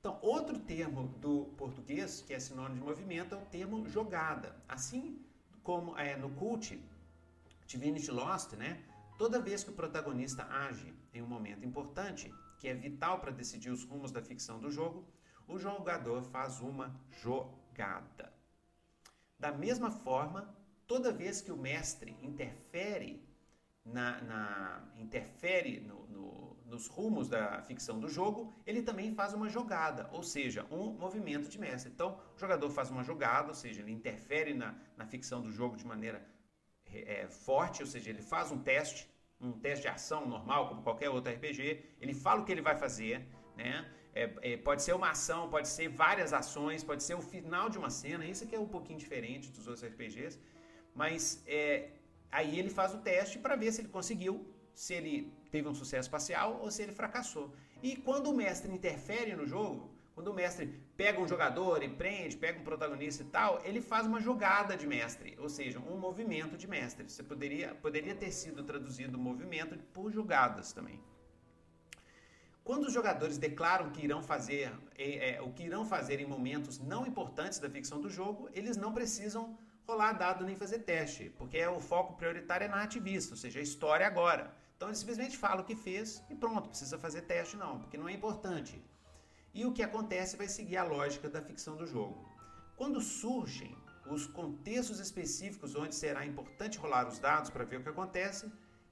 Então, 0.00 0.18
outro 0.22 0.58
termo 0.58 1.08
do 1.18 1.46
português 1.56 2.22
que 2.22 2.32
é 2.32 2.40
sinônimo 2.40 2.76
de 2.76 2.82
movimento 2.82 3.34
é 3.34 3.38
o 3.38 3.42
termo 3.42 3.88
jogada. 3.88 4.56
Assim 4.68 5.20
como 5.62 5.96
é, 5.98 6.16
no 6.16 6.30
cult 6.30 6.80
Divinity 7.66 8.10
Lost, 8.10 8.54
né? 8.54 8.80
Toda 9.18 9.40
vez 9.40 9.64
que 9.64 9.70
o 9.70 9.74
protagonista 9.74 10.46
age 10.48 10.94
em 11.12 11.20
um 11.20 11.26
momento 11.26 11.66
importante, 11.66 12.32
que 12.56 12.68
é 12.68 12.74
vital 12.74 13.18
para 13.18 13.32
decidir 13.32 13.70
os 13.70 13.82
rumos 13.82 14.12
da 14.12 14.22
ficção 14.22 14.60
do 14.60 14.70
jogo, 14.70 15.04
o 15.48 15.58
jogador 15.58 16.22
faz 16.22 16.60
uma 16.60 16.94
jogada. 17.10 18.32
Da 19.36 19.50
mesma 19.50 19.90
forma, 19.90 20.56
toda 20.86 21.12
vez 21.12 21.40
que 21.40 21.50
o 21.50 21.56
mestre 21.56 22.16
interfere 22.22 23.20
na, 23.84 24.20
na 24.20 24.92
interfere 24.96 25.80
no, 25.80 26.06
no, 26.06 26.56
nos 26.64 26.86
rumos 26.86 27.28
da 27.28 27.60
ficção 27.62 27.98
do 27.98 28.08
jogo, 28.08 28.54
ele 28.64 28.82
também 28.82 29.12
faz 29.14 29.32
uma 29.32 29.48
jogada, 29.48 30.08
ou 30.12 30.22
seja, 30.22 30.64
um 30.70 30.92
movimento 30.92 31.48
de 31.48 31.58
mestre. 31.58 31.90
Então, 31.90 32.20
o 32.36 32.38
jogador 32.38 32.70
faz 32.70 32.88
uma 32.88 33.02
jogada, 33.02 33.48
ou 33.48 33.54
seja, 33.54 33.80
ele 33.80 33.90
interfere 33.90 34.54
na, 34.54 34.76
na 34.96 35.06
ficção 35.06 35.42
do 35.42 35.50
jogo 35.50 35.76
de 35.76 35.84
maneira 35.84 36.24
é, 36.92 37.26
forte, 37.28 37.82
ou 37.82 37.86
seja, 37.86 38.10
ele 38.10 38.22
faz 38.22 38.50
um 38.50 38.58
teste, 38.58 39.08
um 39.40 39.52
teste 39.52 39.82
de 39.82 39.88
ação 39.88 40.26
normal, 40.26 40.68
como 40.68 40.82
qualquer 40.82 41.10
outro 41.10 41.32
RPG, 41.32 41.82
ele 42.00 42.14
fala 42.14 42.40
o 42.40 42.44
que 42.44 42.52
ele 42.52 42.62
vai 42.62 42.76
fazer, 42.76 43.26
né? 43.56 43.90
É, 44.14 44.30
é, 44.42 44.56
pode 44.56 44.82
ser 44.82 44.94
uma 44.94 45.10
ação, 45.10 45.48
pode 45.48 45.68
ser 45.68 45.88
várias 45.88 46.32
ações, 46.32 46.82
pode 46.82 47.02
ser 47.02 47.14
o 47.14 47.20
final 47.20 47.68
de 47.68 47.78
uma 47.78 47.90
cena, 47.90 48.24
isso 48.24 48.42
aqui 48.44 48.56
é 48.56 48.58
um 48.58 48.66
pouquinho 48.66 48.98
diferente 48.98 49.50
dos 49.50 49.68
outros 49.68 49.84
RPGs, 49.84 50.40
mas 50.94 51.42
é, 51.46 51.90
Aí 52.30 52.58
ele 52.58 52.70
faz 52.70 52.94
o 52.94 52.98
teste 52.98 53.38
para 53.38 53.56
ver 53.56 53.72
se 53.72 53.80
ele 53.80 53.88
conseguiu, 53.88 54.46
se 54.74 54.94
ele 54.94 55.32
teve 55.50 55.66
um 55.68 55.74
sucesso 55.74 56.10
parcial 56.10 56.60
ou 56.62 56.70
se 56.70 56.82
ele 56.82 56.92
fracassou. 56.92 57.52
E 57.82 57.96
quando 57.96 58.28
o 58.28 58.34
mestre 58.34 58.70
interfere 58.70 59.34
no 59.34 59.46
jogo, 59.46 59.90
quando 60.18 60.32
o 60.32 60.34
mestre 60.34 60.66
pega 60.96 61.20
um 61.20 61.28
jogador 61.28 61.80
e 61.80 61.88
prende, 61.88 62.36
pega 62.36 62.58
um 62.58 62.64
protagonista 62.64 63.22
e 63.22 63.26
tal, 63.26 63.60
ele 63.64 63.80
faz 63.80 64.04
uma 64.04 64.20
jogada 64.20 64.76
de 64.76 64.84
mestre, 64.84 65.36
ou 65.38 65.48
seja, 65.48 65.78
um 65.78 65.96
movimento 65.96 66.56
de 66.56 66.66
mestre. 66.66 67.08
Você 67.08 67.22
poderia, 67.22 67.72
poderia 67.76 68.16
ter 68.16 68.32
sido 68.32 68.64
traduzido 68.64 69.16
movimento 69.16 69.78
por 69.94 70.10
jogadas 70.10 70.72
também. 70.72 71.00
Quando 72.64 72.86
os 72.86 72.92
jogadores 72.92 73.38
declaram 73.38 73.90
que 73.90 74.02
irão 74.02 74.20
fazer 74.20 74.72
é, 74.96 75.36
é, 75.36 75.40
o 75.40 75.52
que 75.52 75.62
irão 75.62 75.84
fazer 75.84 76.18
em 76.18 76.26
momentos 76.26 76.80
não 76.80 77.06
importantes 77.06 77.60
da 77.60 77.70
ficção 77.70 78.00
do 78.00 78.10
jogo, 78.10 78.50
eles 78.52 78.76
não 78.76 78.92
precisam 78.92 79.56
rolar 79.86 80.14
dado 80.14 80.44
nem 80.44 80.56
fazer 80.56 80.80
teste, 80.80 81.32
porque 81.38 81.64
o 81.64 81.78
foco 81.78 82.16
prioritário 82.16 82.64
é 82.64 82.68
na 82.68 82.82
ativista, 82.82 83.34
ou 83.34 83.38
seja, 83.38 83.60
a 83.60 83.62
história 83.62 84.04
agora. 84.04 84.52
Então 84.76 84.88
ele 84.88 84.96
simplesmente 84.96 85.36
fala 85.36 85.60
o 85.60 85.64
que 85.64 85.76
fez 85.76 86.24
e 86.28 86.34
pronto, 86.34 86.70
precisa 86.70 86.98
fazer 86.98 87.22
teste 87.22 87.56
não, 87.56 87.78
porque 87.78 87.96
não 87.96 88.08
é 88.08 88.12
importante. 88.12 88.82
E 89.58 89.66
o 89.66 89.72
que 89.72 89.82
acontece 89.82 90.36
vai 90.36 90.46
seguir 90.46 90.76
a 90.76 90.84
lógica 90.84 91.28
da 91.28 91.42
ficção 91.42 91.74
do 91.76 91.84
jogo. 91.84 92.16
Quando 92.76 93.00
surgem 93.00 93.76
os 94.06 94.24
contextos 94.24 95.00
específicos 95.00 95.74
onde 95.74 95.96
será 95.96 96.24
importante 96.24 96.78
rolar 96.78 97.08
os 97.08 97.18
dados 97.18 97.50
para 97.50 97.64
ver 97.64 97.78
o 97.78 97.82
que 97.82 97.88
acontece, 97.88 98.44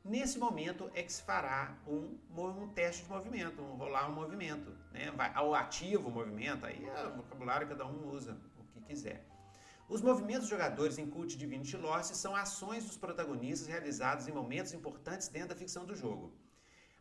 Nesse 0.09 0.39
momento 0.39 0.89
é 0.95 1.03
que 1.03 1.13
se 1.13 1.21
fará 1.21 1.77
um, 1.85 2.17
um 2.39 2.69
teste 2.69 3.03
de 3.03 3.09
movimento, 3.09 3.61
um 3.61 3.75
rolar 3.75 4.09
um 4.09 4.15
movimento, 4.15 4.71
né? 4.93 5.11
Vai, 5.11 5.33
ao 5.35 5.53
ativo 5.53 6.09
o 6.09 6.13
movimento, 6.13 6.65
aí 6.65 6.81
é 6.87 7.09
o 7.09 7.17
vocabulário 7.17 7.67
cada 7.67 7.85
um 7.85 8.09
usa 8.13 8.39
o 8.57 8.65
que 8.73 8.81
quiser. 8.83 9.27
Os 9.89 10.01
movimentos 10.01 10.43
dos 10.43 10.51
jogadores 10.51 10.97
em 10.97 11.11
Cult 11.11 11.37
Divinity 11.37 11.77
Lost 11.77 12.13
são 12.15 12.37
ações 12.37 12.85
dos 12.85 12.97
protagonistas 12.97 13.67
realizadas 13.67 14.29
em 14.29 14.33
momentos 14.33 14.73
importantes 14.73 15.27
dentro 15.27 15.49
da 15.49 15.57
ficção 15.57 15.85
do 15.85 15.97
jogo. 15.97 16.33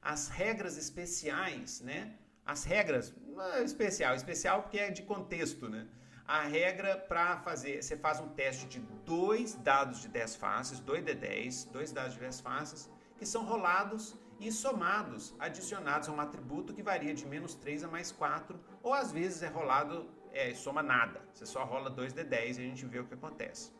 As 0.01 0.27
regras 0.27 0.75
especiais, 0.75 1.81
né? 1.81 2.17
As 2.45 2.63
regras, 2.63 3.13
é 3.55 3.63
especial, 3.63 4.15
especial 4.15 4.61
porque 4.61 4.77
é 4.77 4.91
de 4.91 5.01
contexto, 5.01 5.67
né? 5.67 5.87
A 6.27 6.41
regra 6.41 6.97
para 6.97 7.37
fazer, 7.37 7.83
você 7.83 7.97
faz 7.97 8.19
um 8.19 8.29
teste 8.29 8.65
de 8.67 8.79
dois 9.05 9.55
dados 9.55 10.01
de 10.01 10.07
10 10.07 10.35
faces, 10.35 10.79
2d10, 10.79 11.71
dois 11.71 11.91
dados 11.91 12.13
de 12.13 12.19
10 12.19 12.41
faces, 12.41 12.89
que 13.17 13.25
são 13.25 13.45
rolados 13.45 14.15
e 14.39 14.51
somados, 14.51 15.35
adicionados 15.39 16.09
a 16.09 16.11
um 16.11 16.19
atributo 16.19 16.73
que 16.73 16.83
varia 16.83 17.13
de 17.13 17.25
menos 17.25 17.55
3 17.55 17.83
a 17.83 17.87
mais 17.87 18.11
4, 18.11 18.59
ou 18.81 18.93
às 18.93 19.11
vezes 19.11 19.43
é 19.43 19.47
rolado, 19.47 20.09
é, 20.31 20.53
soma 20.53 20.83
nada, 20.83 21.21
você 21.33 21.45
só 21.45 21.63
rola 21.63 21.89
2d10 21.91 22.57
e 22.57 22.61
a 22.61 22.67
gente 22.69 22.85
vê 22.85 22.99
o 22.99 23.05
que 23.05 23.13
acontece. 23.13 23.71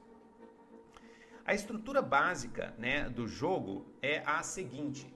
A 1.46 1.54
estrutura 1.54 2.02
básica 2.02 2.74
né, 2.78 3.08
do 3.10 3.28
jogo 3.28 3.86
é 4.02 4.24
a 4.26 4.42
seguinte: 4.42 5.14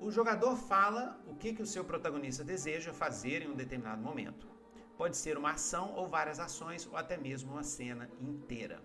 o 0.00 0.10
jogador 0.10 0.56
fala 0.56 1.20
o 1.26 1.34
que, 1.34 1.52
que 1.52 1.62
o 1.62 1.66
seu 1.66 1.84
protagonista 1.84 2.42
deseja 2.42 2.92
fazer 2.92 3.42
em 3.42 3.50
um 3.50 3.54
determinado 3.54 4.00
momento. 4.00 4.48
Pode 4.96 5.16
ser 5.16 5.36
uma 5.36 5.52
ação 5.52 5.92
ou 5.94 6.08
várias 6.08 6.40
ações, 6.40 6.86
ou 6.86 6.96
até 6.96 7.16
mesmo 7.16 7.52
uma 7.52 7.62
cena 7.62 8.10
inteira. 8.20 8.82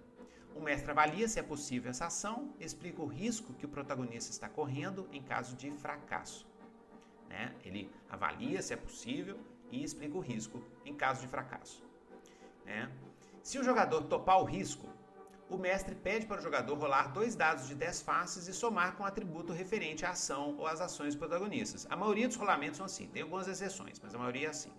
O 0.53 0.59
mestre 0.59 0.91
avalia 0.91 1.27
se 1.27 1.39
é 1.39 1.43
possível 1.43 1.89
essa 1.89 2.07
ação, 2.07 2.53
explica 2.59 3.01
o 3.01 3.05
risco 3.05 3.53
que 3.53 3.65
o 3.65 3.69
protagonista 3.69 4.31
está 4.31 4.49
correndo 4.49 5.07
em 5.11 5.21
caso 5.21 5.55
de 5.55 5.71
fracasso. 5.71 6.45
Né? 7.29 7.55
Ele 7.63 7.89
avalia 8.09 8.61
se 8.61 8.73
é 8.73 8.77
possível 8.77 9.39
e 9.71 9.83
explica 9.83 10.17
o 10.17 10.21
risco 10.21 10.63
em 10.85 10.93
caso 10.93 11.21
de 11.21 11.27
fracasso. 11.27 11.83
Né? 12.65 12.91
Se 13.41 13.57
o 13.57 13.63
jogador 13.63 14.03
topar 14.03 14.41
o 14.41 14.45
risco, 14.45 14.87
o 15.49 15.57
mestre 15.57 15.93
pede 15.93 16.25
para 16.25 16.39
o 16.39 16.43
jogador 16.43 16.75
rolar 16.77 17.11
dois 17.13 17.35
dados 17.35 17.67
de 17.67 17.75
10 17.75 18.01
faces 18.01 18.47
e 18.47 18.53
somar 18.53 18.95
com 18.95 19.03
o 19.03 19.05
atributo 19.05 19.53
referente 19.53 20.05
à 20.05 20.11
ação 20.11 20.55
ou 20.57 20.65
às 20.65 20.81
ações 20.81 21.15
protagonistas. 21.15 21.85
A 21.89 21.95
maioria 21.95 22.27
dos 22.27 22.37
rolamentos 22.37 22.77
são 22.77 22.85
assim, 22.85 23.07
tem 23.07 23.21
algumas 23.21 23.47
exceções, 23.47 23.99
mas 24.01 24.15
a 24.15 24.17
maioria 24.17 24.47
é 24.47 24.49
assim. 24.49 24.71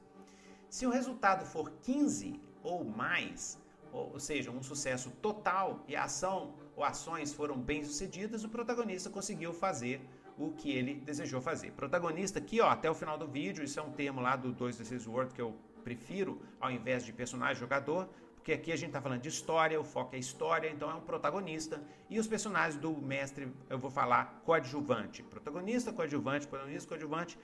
Se 0.68 0.84
o 0.86 0.90
resultado 0.90 1.46
for 1.46 1.70
15 1.82 2.40
ou 2.62 2.84
mais, 2.84 3.58
ou 3.92 4.18
seja, 4.18 4.50
um 4.50 4.62
sucesso 4.62 5.10
total 5.22 5.84
e 5.86 5.94
a 5.94 6.04
ação 6.04 6.54
ou 6.74 6.82
ações 6.82 7.32
foram 7.32 7.56
bem 7.58 7.84
sucedidas, 7.84 8.42
o 8.44 8.48
protagonista 8.48 9.08
conseguiu 9.08 9.52
fazer 9.52 10.00
o 10.36 10.50
que 10.50 10.70
ele 10.70 10.94
desejou 10.96 11.40
fazer. 11.40 11.70
Protagonista 11.72 12.38
aqui, 12.38 12.60
ó, 12.60 12.68
até 12.68 12.90
o 12.90 12.94
final 12.94 13.16
do 13.16 13.26
vídeo, 13.26 13.64
isso 13.64 13.80
é 13.80 13.82
um 13.82 13.92
termo 13.92 14.20
lá 14.20 14.36
do 14.36 14.52
2D6 14.52 15.08
Word 15.08 15.32
que 15.32 15.40
eu 15.40 15.54
prefiro 15.82 16.42
ao 16.60 16.70
invés 16.70 17.04
de 17.04 17.12
personagem 17.12 17.56
jogador, 17.60 18.08
porque 18.46 18.52
aqui 18.52 18.70
a 18.70 18.76
gente 18.76 18.90
está 18.90 19.02
falando 19.02 19.22
de 19.22 19.28
história, 19.28 19.80
o 19.80 19.82
foco 19.82 20.14
é 20.14 20.20
história, 20.20 20.70
então 20.70 20.88
é 20.88 20.94
um 20.94 21.00
protagonista. 21.00 21.82
E 22.08 22.16
os 22.16 22.28
personagens 22.28 22.80
do 22.80 22.92
mestre, 22.96 23.52
eu 23.68 23.76
vou 23.76 23.90
falar 23.90 24.40
coadjuvante. 24.44 25.24
Protagonista, 25.24 25.92
coadjuvante, 25.92 26.46
protagonista, 26.46 26.88
coadjuvante. 26.88 27.36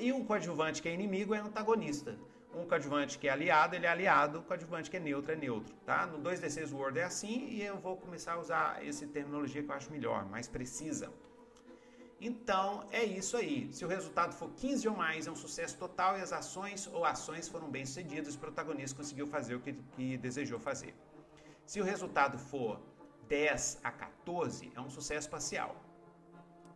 E 0.00 0.12
um 0.12 0.24
coadjuvante 0.24 0.80
que 0.80 0.88
é 0.88 0.94
inimigo 0.94 1.34
é 1.34 1.38
antagonista 1.38 2.16
um 2.54 2.64
coadjuvante 2.68 3.18
que 3.18 3.26
é 3.26 3.32
aliado, 3.32 3.74
ele 3.74 3.84
é 3.84 3.88
aliado, 3.88 4.38
o 4.38 4.42
coadjuvante 4.42 4.88
que 4.88 4.96
é 4.96 5.00
neutro 5.00 5.32
é 5.32 5.34
neutro, 5.34 5.74
tá? 5.84 6.06
No 6.06 6.20
2D6 6.20 6.72
Word 6.72 7.00
é 7.00 7.02
assim 7.02 7.48
e 7.48 7.60
eu 7.60 7.76
vou 7.78 7.96
começar 7.96 8.34
a 8.34 8.38
usar 8.38 8.86
essa 8.86 9.04
terminologia 9.08 9.60
que 9.60 9.68
eu 9.68 9.74
acho 9.74 9.90
melhor, 9.90 10.24
mais 10.26 10.46
precisa. 10.46 11.12
Então, 12.20 12.86
é 12.90 13.04
isso 13.04 13.36
aí. 13.36 13.72
Se 13.72 13.84
o 13.84 13.88
resultado 13.88 14.34
for 14.34 14.50
15 14.56 14.88
ou 14.88 14.96
mais, 14.96 15.26
é 15.26 15.30
um 15.30 15.36
sucesso 15.36 15.76
total 15.76 16.18
e 16.18 16.22
as 16.22 16.32
ações 16.32 16.86
ou 16.86 17.04
ações 17.04 17.48
foram 17.48 17.68
bem 17.70 17.84
sucedidas, 17.84 18.34
o 18.34 18.38
protagonista 18.38 18.96
conseguiu 18.96 19.26
fazer 19.26 19.54
o 19.54 19.60
que, 19.60 19.72
que 19.72 20.16
desejou 20.16 20.58
fazer. 20.58 20.94
Se 21.66 21.80
o 21.80 21.84
resultado 21.84 22.38
for 22.38 22.80
10 23.28 23.80
a 23.82 23.90
14, 23.90 24.72
é 24.74 24.80
um 24.80 24.90
sucesso 24.90 25.28
parcial. 25.28 25.76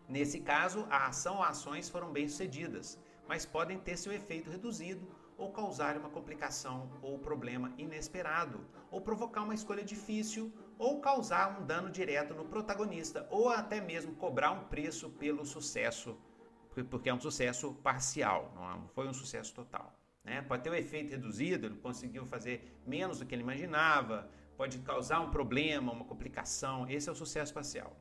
Nesse 0.08 0.40
caso, 0.40 0.86
a 0.90 1.06
ação 1.06 1.36
ou 1.36 1.42
ações 1.42 1.88
foram 1.88 2.10
bem 2.10 2.28
sucedidas, 2.28 2.98
mas 3.26 3.44
podem 3.44 3.78
ter 3.78 3.96
seu 3.96 4.12
efeito 4.12 4.50
reduzido 4.50 5.06
ou 5.36 5.52
causar 5.52 5.96
uma 5.96 6.08
complicação 6.08 6.90
ou 7.00 7.18
problema 7.18 7.72
inesperado, 7.78 8.60
ou 8.90 9.00
provocar 9.00 9.42
uma 9.42 9.54
escolha 9.54 9.84
difícil, 9.84 10.52
ou 10.78 11.00
causar 11.00 11.60
um 11.60 11.66
dano 11.66 11.90
direto 11.90 12.34
no 12.34 12.44
protagonista, 12.44 13.26
ou 13.30 13.48
até 13.48 13.80
mesmo 13.80 14.14
cobrar 14.14 14.52
um 14.52 14.64
preço 14.64 15.10
pelo 15.10 15.44
sucesso, 15.44 16.16
porque 16.88 17.08
é 17.08 17.14
um 17.14 17.20
sucesso 17.20 17.74
parcial, 17.82 18.52
não 18.54 18.88
foi 18.88 19.08
um 19.08 19.12
sucesso 19.12 19.52
total. 19.52 19.92
Né? 20.22 20.42
Pode 20.42 20.62
ter 20.62 20.70
um 20.70 20.74
efeito 20.74 21.10
reduzido, 21.10 21.66
ele 21.66 21.76
conseguiu 21.76 22.24
fazer 22.26 22.80
menos 22.86 23.18
do 23.18 23.26
que 23.26 23.34
ele 23.34 23.42
imaginava, 23.42 24.30
pode 24.56 24.78
causar 24.78 25.20
um 25.20 25.30
problema, 25.30 25.92
uma 25.92 26.04
complicação, 26.04 26.88
esse 26.88 27.08
é 27.08 27.12
o 27.12 27.14
sucesso 27.14 27.52
parcial. 27.52 27.96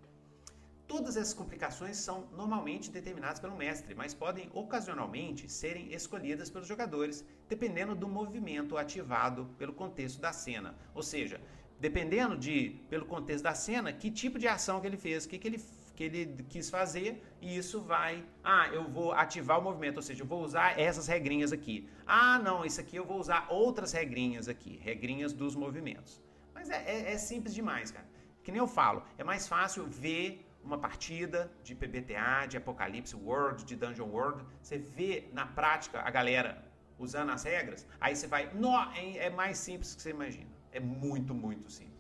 Todas 0.88 1.18
essas 1.18 1.34
complicações 1.34 1.98
são 1.98 2.30
normalmente 2.32 2.90
determinadas 2.90 3.42
pelo 3.42 3.58
mestre, 3.58 3.94
mas 3.94 4.14
podem 4.14 4.50
ocasionalmente 4.54 5.52
serem 5.52 5.94
escolhidas 5.94 6.50
pelos 6.50 6.66
jogadores, 6.66 7.26
dependendo 7.50 7.94
do 7.94 8.08
movimento 8.08 8.78
ativado 8.78 9.50
pelo 9.58 9.74
contexto 9.74 10.22
da 10.22 10.32
cena. 10.32 10.78
Ou 10.96 11.04
seja, 11.04 11.42
dependendo 11.80 12.38
de 12.38 12.82
pelo 12.90 13.06
contexto 13.06 13.44
da 13.44 13.54
cena, 13.54 13.94
que 13.94 14.10
tipo 14.10 14.40
de 14.40 14.48
ação 14.48 14.80
que 14.82 14.88
ele 14.88 14.98
fez, 14.98 15.26
o 15.26 15.30
que, 15.30 15.38
que 15.38 15.48
ele 15.48 15.60
que 15.98 16.04
ele 16.04 16.46
quis 16.48 16.70
fazer, 16.70 17.24
e 17.42 17.58
isso 17.58 17.82
vai, 17.82 18.24
ah, 18.44 18.70
eu 18.72 18.88
vou 18.88 19.14
ativar 19.14 19.58
o 19.60 19.64
movimento, 19.64 19.98
ou 19.98 20.04
seja, 20.04 20.22
eu 20.22 20.28
vou 20.28 20.44
usar 20.44 20.80
essas 20.80 21.08
regrinhas 21.08 21.52
aqui. 21.52 21.90
Ah, 22.06 22.38
não, 22.38 22.64
isso 22.64 22.80
aqui 22.80 22.96
eu 22.96 23.04
vou 23.04 23.20
usar 23.20 23.48
outras 23.50 23.94
regrinhas 23.94 24.48
aqui, 24.48 24.80
regrinhas 24.84 25.34
dos 25.34 25.56
movimentos. 25.56 26.22
Mas 26.54 26.70
é, 26.70 26.84
é, 26.86 27.14
é 27.14 27.18
simples 27.18 27.56
demais, 27.56 27.90
cara. 27.90 28.06
Que 28.44 28.52
nem 28.52 28.60
eu 28.60 28.68
falo, 28.68 29.02
é 29.18 29.24
mais 29.24 29.48
fácil 29.48 29.88
ver 29.88 30.48
uma 30.64 30.78
partida 30.78 31.52
de 31.64 31.74
PBTA, 31.74 32.46
de 32.48 32.58
Apocalipse 32.58 33.16
World, 33.16 33.66
de 33.66 33.76
Dungeon 33.76 34.08
World, 34.08 34.46
você 34.62 34.78
vê 34.78 35.28
na 35.34 35.48
prática 35.48 36.02
a 36.02 36.12
galera 36.12 36.64
usando 37.00 37.32
as 37.32 37.44
regras, 37.44 37.88
aí 38.00 38.16
você 38.16 38.28
vai, 38.28 38.52
nó, 38.54 38.92
é 38.94 39.32
mais 39.32 39.58
simples 39.58 39.96
que 39.96 40.02
você 40.02 40.12
imagina. 40.12 40.57
É 40.78 40.80
muito, 40.80 41.34
muito 41.46 41.68
simples. 41.78 41.98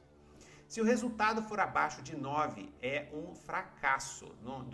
Se 0.67 0.79
o 0.81 0.87
resultado 0.93 1.41
for 1.49 1.59
abaixo 1.67 1.99
de 2.07 2.15
9, 2.15 2.69
é 2.81 2.97
um 3.19 3.27
fracasso. 3.47 4.25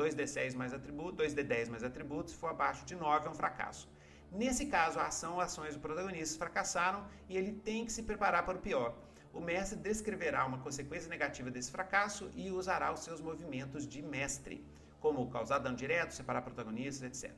2D6 0.01 0.55
mais 0.61 0.73
atributo, 0.79 1.23
2D10 1.23 1.69
mais 1.73 1.83
atributo, 1.83 2.31
se 2.31 2.37
for 2.41 2.49
abaixo 2.55 2.83
de 2.89 2.95
9, 2.95 3.27
é 3.27 3.29
um 3.29 3.39
fracasso. 3.43 3.85
Nesse 4.31 4.65
caso, 4.75 4.99
a 4.99 5.07
ação 5.11 5.33
ou 5.35 5.41
ações 5.41 5.75
do 5.75 5.81
protagonista 5.87 6.39
fracassaram 6.43 7.01
e 7.29 7.37
ele 7.37 7.53
tem 7.67 7.85
que 7.85 7.91
se 7.97 8.03
preparar 8.03 8.43
para 8.45 8.57
o 8.57 8.61
pior 8.61 8.89
o 9.33 9.41
mestre 9.41 9.77
descreverá 9.79 10.45
uma 10.45 10.59
consequência 10.59 11.09
negativa 11.09 11.49
desse 11.49 11.71
fracasso 11.71 12.29
e 12.35 12.51
usará 12.51 12.93
os 12.93 12.99
seus 12.99 13.19
movimentos 13.19 13.87
de 13.87 13.99
mestre, 14.01 14.63
como 14.99 15.29
causar 15.31 15.57
dano 15.57 15.75
direto, 15.75 16.11
separar 16.13 16.43
protagonistas, 16.43 17.03
etc. 17.23 17.35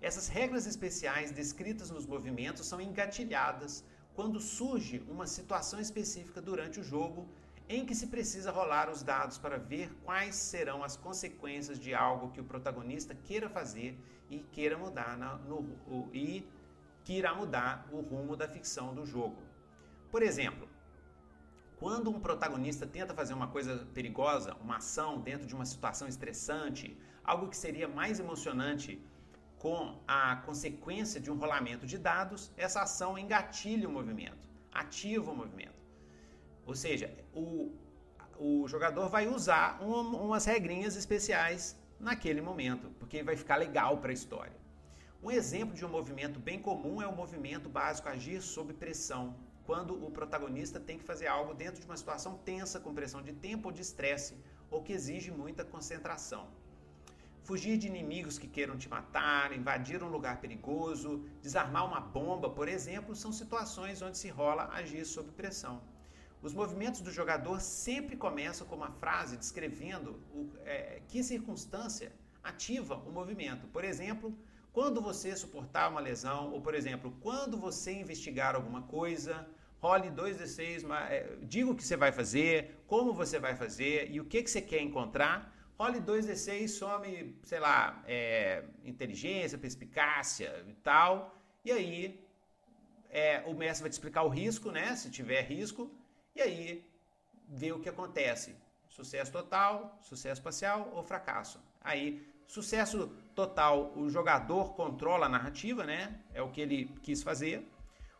Essas 0.00 0.28
regras 0.28 0.66
especiais 0.66 1.32
descritas 1.32 1.90
nos 1.90 2.06
movimentos 2.06 2.66
são 2.66 2.80
engatilhadas 2.80 3.84
quando 4.14 4.40
surge 4.40 5.02
uma 5.08 5.26
situação 5.26 5.80
específica 5.80 6.40
durante 6.40 6.80
o 6.80 6.82
jogo 6.82 7.28
em 7.68 7.86
que 7.86 7.94
se 7.94 8.08
precisa 8.08 8.50
rolar 8.50 8.90
os 8.90 9.02
dados 9.02 9.38
para 9.38 9.56
ver 9.56 9.94
quais 10.04 10.34
serão 10.34 10.82
as 10.82 10.96
consequências 10.96 11.78
de 11.78 11.94
algo 11.94 12.30
que 12.30 12.40
o 12.40 12.44
protagonista 12.44 13.14
queira 13.14 13.48
fazer 13.48 13.96
e 14.28 14.40
queira 14.40 14.76
mudar 14.76 15.16
na, 15.16 15.36
no, 15.36 15.64
e 16.12 16.44
que 17.04 17.12
irá 17.12 17.32
mudar 17.32 17.88
o 17.92 18.00
rumo 18.00 18.36
da 18.36 18.48
ficção 18.48 18.92
do 18.92 19.06
jogo. 19.06 19.40
Por 20.10 20.22
exemplo, 20.22 20.68
quando 21.78 22.10
um 22.10 22.20
protagonista 22.20 22.86
tenta 22.86 23.14
fazer 23.14 23.34
uma 23.34 23.46
coisa 23.46 23.86
perigosa, 23.94 24.54
uma 24.60 24.76
ação 24.78 25.20
dentro 25.20 25.46
de 25.46 25.54
uma 25.54 25.64
situação 25.64 26.08
estressante, 26.08 26.96
algo 27.24 27.48
que 27.48 27.56
seria 27.56 27.88
mais 27.88 28.18
emocionante 28.18 29.00
com 29.60 30.00
a 30.08 30.36
consequência 30.36 31.20
de 31.20 31.30
um 31.30 31.36
rolamento 31.36 31.86
de 31.86 31.98
dados, 31.98 32.50
essa 32.56 32.80
ação 32.80 33.18
engatilha 33.18 33.86
o 33.86 33.92
movimento, 33.92 34.48
ativa 34.72 35.30
o 35.30 35.36
movimento. 35.36 35.80
Ou 36.64 36.74
seja, 36.74 37.14
o, 37.34 37.70
o 38.38 38.66
jogador 38.66 39.10
vai 39.10 39.28
usar 39.28 39.78
um, 39.82 40.16
umas 40.16 40.46
regrinhas 40.46 40.96
especiais 40.96 41.76
naquele 42.00 42.40
momento, 42.40 42.88
porque 42.98 43.22
vai 43.22 43.36
ficar 43.36 43.56
legal 43.56 43.98
para 43.98 44.10
a 44.10 44.14
história. 44.14 44.56
Um 45.22 45.30
exemplo 45.30 45.74
de 45.74 45.84
um 45.84 45.90
movimento 45.90 46.40
bem 46.40 46.58
comum 46.58 47.02
é 47.02 47.06
o 47.06 47.14
movimento 47.14 47.68
básico 47.68 48.08
agir 48.08 48.40
sob 48.40 48.72
pressão, 48.72 49.36
quando 49.66 49.92
o 50.02 50.10
protagonista 50.10 50.80
tem 50.80 50.96
que 50.96 51.04
fazer 51.04 51.26
algo 51.26 51.52
dentro 51.52 51.82
de 51.82 51.86
uma 51.86 51.98
situação 51.98 52.38
tensa, 52.38 52.80
com 52.80 52.94
pressão 52.94 53.20
de 53.20 53.34
tempo 53.34 53.68
ou 53.68 53.72
de 53.72 53.82
estresse, 53.82 54.34
ou 54.70 54.82
que 54.82 54.94
exige 54.94 55.30
muita 55.30 55.66
concentração. 55.66 56.48
Fugir 57.50 57.76
de 57.76 57.88
inimigos 57.88 58.38
que 58.38 58.46
queiram 58.46 58.78
te 58.78 58.88
matar, 58.88 59.52
invadir 59.52 60.04
um 60.04 60.08
lugar 60.08 60.40
perigoso, 60.40 61.24
desarmar 61.42 61.84
uma 61.84 61.98
bomba, 61.98 62.48
por 62.48 62.68
exemplo, 62.68 63.16
são 63.16 63.32
situações 63.32 64.00
onde 64.00 64.16
se 64.16 64.28
rola 64.28 64.68
agir 64.72 65.04
sob 65.04 65.32
pressão. 65.32 65.82
Os 66.40 66.54
movimentos 66.54 67.00
do 67.00 67.10
jogador 67.10 67.60
sempre 67.60 68.16
começam 68.16 68.64
com 68.68 68.76
uma 68.76 68.92
frase 68.92 69.36
descrevendo 69.36 70.10
o, 70.32 70.48
é, 70.64 71.02
que 71.08 71.24
circunstância 71.24 72.12
ativa 72.40 72.94
o 72.94 73.10
movimento. 73.10 73.66
Por 73.66 73.82
exemplo, 73.82 74.32
quando 74.72 75.00
você 75.00 75.34
suportar 75.34 75.90
uma 75.90 75.98
lesão, 76.00 76.52
ou 76.52 76.60
por 76.60 76.76
exemplo, 76.76 77.12
quando 77.20 77.56
você 77.58 77.90
investigar 77.90 78.54
alguma 78.54 78.82
coisa, 78.82 79.44
role 79.80 80.08
2d6, 80.08 80.88
é, 81.08 81.36
diga 81.42 81.68
o 81.72 81.74
que 81.74 81.82
você 81.82 81.96
vai 81.96 82.12
fazer, 82.12 82.80
como 82.86 83.12
você 83.12 83.40
vai 83.40 83.56
fazer 83.56 84.08
e 84.08 84.20
o 84.20 84.24
que, 84.24 84.40
que 84.40 84.50
você 84.52 84.62
quer 84.62 84.80
encontrar. 84.80 85.52
Role 85.80 85.98
2d6, 85.98 86.68
some, 86.68 87.34
sei 87.42 87.58
lá, 87.58 88.04
é, 88.06 88.64
inteligência, 88.84 89.56
perspicácia 89.56 90.62
e 90.68 90.74
tal. 90.74 91.34
E 91.64 91.72
aí 91.72 92.22
é, 93.08 93.42
o 93.46 93.54
mestre 93.54 93.84
vai 93.84 93.88
te 93.88 93.94
explicar 93.94 94.24
o 94.24 94.28
risco, 94.28 94.70
né? 94.70 94.94
Se 94.94 95.10
tiver 95.10 95.40
risco. 95.40 95.90
E 96.36 96.42
aí 96.42 96.86
vê 97.48 97.72
o 97.72 97.80
que 97.80 97.88
acontece. 97.88 98.54
Sucesso 98.90 99.32
total, 99.32 99.98
sucesso 100.02 100.42
parcial 100.42 100.92
ou 100.92 101.02
fracasso. 101.02 101.58
Aí, 101.80 102.30
sucesso 102.46 103.08
total, 103.34 103.90
o 103.96 104.10
jogador 104.10 104.74
controla 104.74 105.24
a 105.24 105.28
narrativa, 105.30 105.82
né? 105.86 106.20
É 106.34 106.42
o 106.42 106.50
que 106.50 106.60
ele 106.60 106.94
quis 107.02 107.22
fazer. 107.22 107.66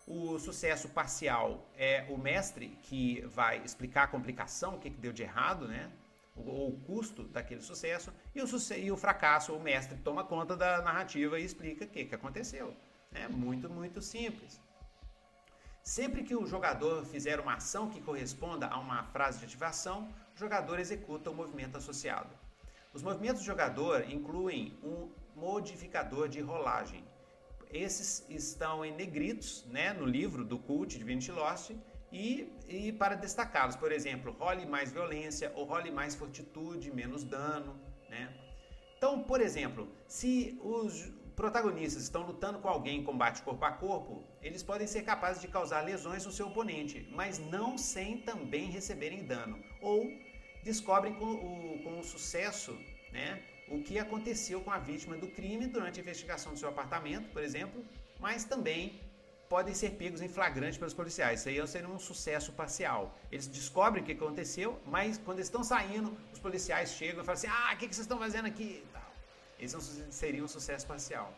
O 0.06 0.38
sucesso 0.38 0.88
parcial 0.88 1.70
é 1.76 2.06
o 2.08 2.16
mestre 2.16 2.78
que 2.84 3.20
vai 3.26 3.62
explicar 3.62 4.04
a 4.04 4.08
complicação, 4.08 4.76
o 4.76 4.78
que, 4.78 4.88
que 4.88 4.96
deu 4.96 5.12
de 5.12 5.24
errado, 5.24 5.68
né? 5.68 5.92
Ou 6.36 6.70
o 6.70 6.80
custo 6.80 7.24
daquele 7.24 7.60
sucesso. 7.60 8.12
E 8.34 8.42
o, 8.42 8.46
e 8.76 8.90
o 8.90 8.96
fracasso, 8.96 9.54
o 9.54 9.60
mestre 9.60 9.98
toma 9.98 10.24
conta 10.24 10.56
da 10.56 10.80
narrativa 10.82 11.38
e 11.38 11.44
explica 11.44 11.84
o 11.84 11.88
que, 11.88 12.04
que 12.04 12.14
aconteceu. 12.14 12.74
É 13.12 13.28
muito, 13.28 13.68
muito 13.68 14.00
simples. 14.00 14.60
Sempre 15.82 16.22
que 16.22 16.34
o 16.34 16.46
jogador 16.46 17.04
fizer 17.04 17.40
uma 17.40 17.54
ação 17.54 17.90
que 17.90 18.00
corresponda 18.00 18.66
a 18.66 18.78
uma 18.78 19.02
frase 19.04 19.38
de 19.38 19.46
ativação, 19.46 20.08
o 20.34 20.38
jogador 20.38 20.78
executa 20.78 21.30
o 21.30 21.34
movimento 21.34 21.76
associado. 21.76 22.30
Os 22.92 23.02
movimentos 23.02 23.40
do 23.42 23.46
jogador 23.46 24.08
incluem 24.10 24.78
um 24.82 25.10
modificador 25.34 26.28
de 26.28 26.40
rolagem, 26.40 27.04
esses 27.72 28.26
estão 28.28 28.84
em 28.84 28.92
negritos 28.92 29.64
né, 29.66 29.92
no 29.92 30.04
livro 30.04 30.44
do 30.44 30.58
Cult 30.58 30.98
Divinity 30.98 31.30
Lost 31.30 31.70
e, 32.12 32.52
e 32.68 32.92
para 32.92 33.14
destacá-los, 33.14 33.76
por 33.76 33.92
exemplo, 33.92 34.32
role 34.32 34.66
mais 34.66 34.92
violência 34.92 35.52
ou 35.54 35.64
role 35.64 35.90
mais 35.90 36.14
fortitude, 36.14 36.92
menos 36.92 37.24
dano. 37.24 37.80
Né? 38.08 38.32
Então, 38.96 39.22
por 39.22 39.40
exemplo, 39.40 39.88
se 40.06 40.58
os 40.62 41.10
protagonistas 41.36 42.02
estão 42.02 42.22
lutando 42.22 42.58
com 42.58 42.68
alguém 42.68 42.98
em 43.00 43.04
combate 43.04 43.42
corpo 43.42 43.64
a 43.64 43.72
corpo, 43.72 44.24
eles 44.42 44.62
podem 44.62 44.86
ser 44.86 45.02
capazes 45.02 45.40
de 45.40 45.48
causar 45.48 45.80
lesões 45.80 46.26
no 46.26 46.32
seu 46.32 46.48
oponente, 46.48 47.08
mas 47.12 47.38
não 47.38 47.78
sem 47.78 48.18
também 48.18 48.70
receberem 48.70 49.24
dano. 49.24 49.58
Ou 49.80 50.10
descobrem 50.62 51.14
com 51.14 51.24
o, 51.24 51.82
com 51.82 51.98
o 51.98 52.04
sucesso 52.04 52.76
né, 53.12 53.42
o 53.68 53.80
que 53.82 53.98
aconteceu 53.98 54.60
com 54.60 54.70
a 54.70 54.78
vítima 54.78 55.16
do 55.16 55.28
crime 55.28 55.66
durante 55.66 55.98
a 55.98 56.02
investigação 56.02 56.52
do 56.52 56.58
seu 56.58 56.68
apartamento, 56.68 57.30
por 57.30 57.42
exemplo, 57.42 57.84
mas 58.18 58.44
também 58.44 59.00
podem 59.50 59.74
ser 59.74 59.90
pegos 60.00 60.22
em 60.22 60.28
flagrante 60.28 60.78
pelos 60.78 60.94
policiais. 60.94 61.40
Isso 61.40 61.48
aí 61.48 61.66
seria 61.66 61.88
um 61.88 61.98
sucesso 61.98 62.52
parcial. 62.52 63.02
Eles 63.32 63.48
descobrem 63.48 64.00
o 64.00 64.06
que 64.06 64.12
aconteceu, 64.12 64.80
mas 64.86 65.18
quando 65.18 65.38
eles 65.38 65.48
estão 65.48 65.64
saindo, 65.64 66.16
os 66.32 66.38
policiais 66.38 66.92
chegam 66.92 67.22
e 67.22 67.26
falam 67.26 67.38
assim: 67.38 67.48
Ah, 67.48 67.72
o 67.74 67.76
que 67.76 67.86
vocês 67.86 68.06
estão 68.06 68.18
fazendo 68.26 68.46
aqui? 68.46 68.68
Esse 69.58 69.76
seria 70.12 70.42
um 70.44 70.48
sucesso 70.48 70.86
parcial. 70.86 71.34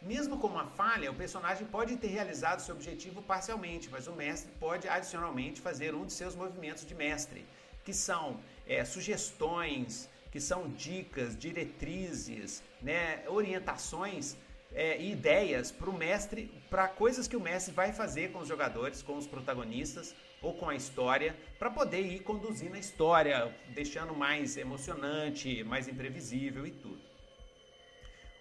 Mesmo 0.00 0.38
com 0.38 0.46
uma 0.46 0.66
falha, 0.80 1.10
o 1.10 1.14
personagem 1.14 1.66
pode 1.66 1.96
ter 1.98 2.08
realizado 2.08 2.60
seu 2.60 2.74
objetivo 2.74 3.20
parcialmente, 3.20 3.90
mas 3.90 4.06
o 4.06 4.12
mestre 4.12 4.50
pode 4.58 4.88
adicionalmente 4.88 5.60
fazer 5.60 5.94
um 5.94 6.06
de 6.06 6.14
seus 6.14 6.34
movimentos 6.34 6.86
de 6.86 6.94
mestre, 6.94 7.44
que 7.84 7.92
são 7.92 8.40
é, 8.66 8.84
sugestões, 8.84 10.08
que 10.32 10.40
são 10.40 10.68
dicas, 10.70 11.36
diretrizes, 11.36 12.62
né, 12.80 13.24
orientações 13.28 14.36
é, 14.72 15.00
ideias 15.02 15.70
para 15.70 15.90
o 15.90 15.92
mestre, 15.92 16.50
para 16.68 16.88
coisas 16.88 17.26
que 17.26 17.36
o 17.36 17.40
mestre 17.40 17.72
vai 17.72 17.92
fazer 17.92 18.32
com 18.32 18.40
os 18.40 18.48
jogadores, 18.48 19.02
com 19.02 19.16
os 19.16 19.26
protagonistas 19.26 20.14
ou 20.40 20.54
com 20.54 20.68
a 20.68 20.74
história, 20.74 21.36
para 21.58 21.70
poder 21.70 22.00
ir 22.00 22.20
conduzindo 22.20 22.76
a 22.76 22.78
história, 22.78 23.54
deixando 23.70 24.14
mais 24.14 24.56
emocionante, 24.56 25.64
mais 25.64 25.88
imprevisível 25.88 26.66
e 26.66 26.70
tudo. 26.70 27.08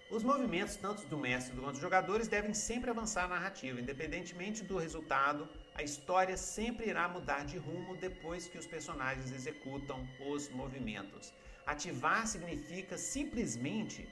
Os 0.09 0.23
movimentos, 0.23 0.77
tanto 0.77 1.05
do 1.07 1.17
mestre 1.17 1.53
quanto 1.57 1.73
dos 1.73 1.81
jogadores, 1.81 2.29
devem 2.29 2.53
sempre 2.53 2.89
avançar 2.89 3.25
a 3.25 3.27
narrativa, 3.27 3.81
independentemente 3.81 4.63
do 4.63 4.77
resultado, 4.77 5.49
a 5.75 5.83
história 5.83 6.37
sempre 6.37 6.87
irá 6.87 7.09
mudar 7.09 7.43
de 7.43 7.57
rumo 7.57 7.97
depois 7.97 8.47
que 8.47 8.57
os 8.57 8.65
personagens 8.65 9.33
executam 9.33 10.07
os 10.29 10.47
movimentos. 10.49 11.33
Ativar 11.65 12.25
significa 12.25 12.97
simplesmente 12.97 14.07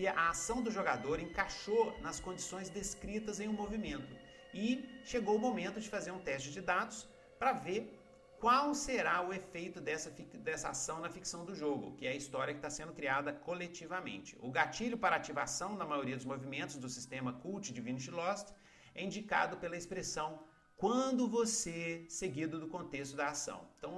que 0.00 0.06
a 0.08 0.30
ação 0.30 0.62
do 0.62 0.70
jogador 0.70 1.20
encaixou 1.20 1.94
nas 2.00 2.18
condições 2.18 2.70
descritas 2.70 3.38
em 3.38 3.46
um 3.46 3.52
movimento 3.52 4.16
e 4.54 4.88
chegou 5.04 5.36
o 5.36 5.38
momento 5.38 5.78
de 5.78 5.90
fazer 5.90 6.10
um 6.10 6.18
teste 6.18 6.50
de 6.50 6.62
dados 6.62 7.06
para 7.38 7.52
ver 7.52 8.00
qual 8.38 8.74
será 8.74 9.20
o 9.20 9.30
efeito 9.30 9.78
dessa, 9.78 10.08
dessa 10.48 10.70
ação 10.70 11.00
na 11.00 11.10
ficção 11.10 11.44
do 11.44 11.54
jogo, 11.54 11.94
que 11.96 12.06
é 12.06 12.12
a 12.12 12.16
história 12.16 12.54
que 12.54 12.60
está 12.60 12.70
sendo 12.70 12.94
criada 12.94 13.30
coletivamente. 13.30 14.38
O 14.40 14.50
gatilho 14.50 14.96
para 14.96 15.16
ativação 15.16 15.76
na 15.76 15.84
maioria 15.84 16.16
dos 16.16 16.24
movimentos 16.24 16.76
do 16.76 16.88
sistema 16.88 17.34
Cult 17.34 17.70
Divinity 17.70 18.10
Lost 18.10 18.48
é 18.94 19.04
indicado 19.04 19.58
pela 19.58 19.76
expressão 19.76 20.42
quando 20.78 21.28
você, 21.28 22.06
seguido 22.08 22.58
do 22.58 22.68
contexto 22.68 23.14
da 23.14 23.28
ação. 23.28 23.68
Então, 23.76 23.92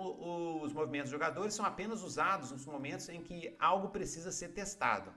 os 0.64 0.72
movimentos 0.72 1.10
dos 1.10 1.18
jogadores 1.20 1.54
são 1.54 1.64
apenas 1.64 2.02
usados 2.02 2.50
nos 2.50 2.66
momentos 2.66 3.08
em 3.08 3.22
que 3.22 3.54
algo 3.60 3.90
precisa 3.90 4.32
ser 4.32 4.48
testado. 4.48 5.14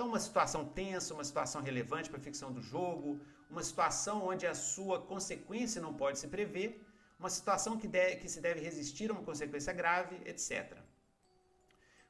Então, 0.00 0.08
uma 0.08 0.18
situação 0.18 0.64
tensa, 0.64 1.12
uma 1.12 1.22
situação 1.22 1.60
relevante 1.60 2.08
para 2.08 2.18
a 2.18 2.22
ficção 2.22 2.50
do 2.50 2.62
jogo, 2.62 3.20
uma 3.50 3.62
situação 3.62 4.26
onde 4.26 4.46
a 4.46 4.54
sua 4.54 4.98
consequência 4.98 5.78
não 5.78 5.92
pode 5.92 6.18
se 6.18 6.26
prever, 6.26 6.82
uma 7.18 7.28
situação 7.28 7.76
que, 7.76 7.86
de, 7.86 8.16
que 8.16 8.26
se 8.26 8.40
deve 8.40 8.60
resistir 8.60 9.10
a 9.10 9.12
uma 9.12 9.22
consequência 9.22 9.74
grave, 9.74 10.16
etc. 10.24 10.78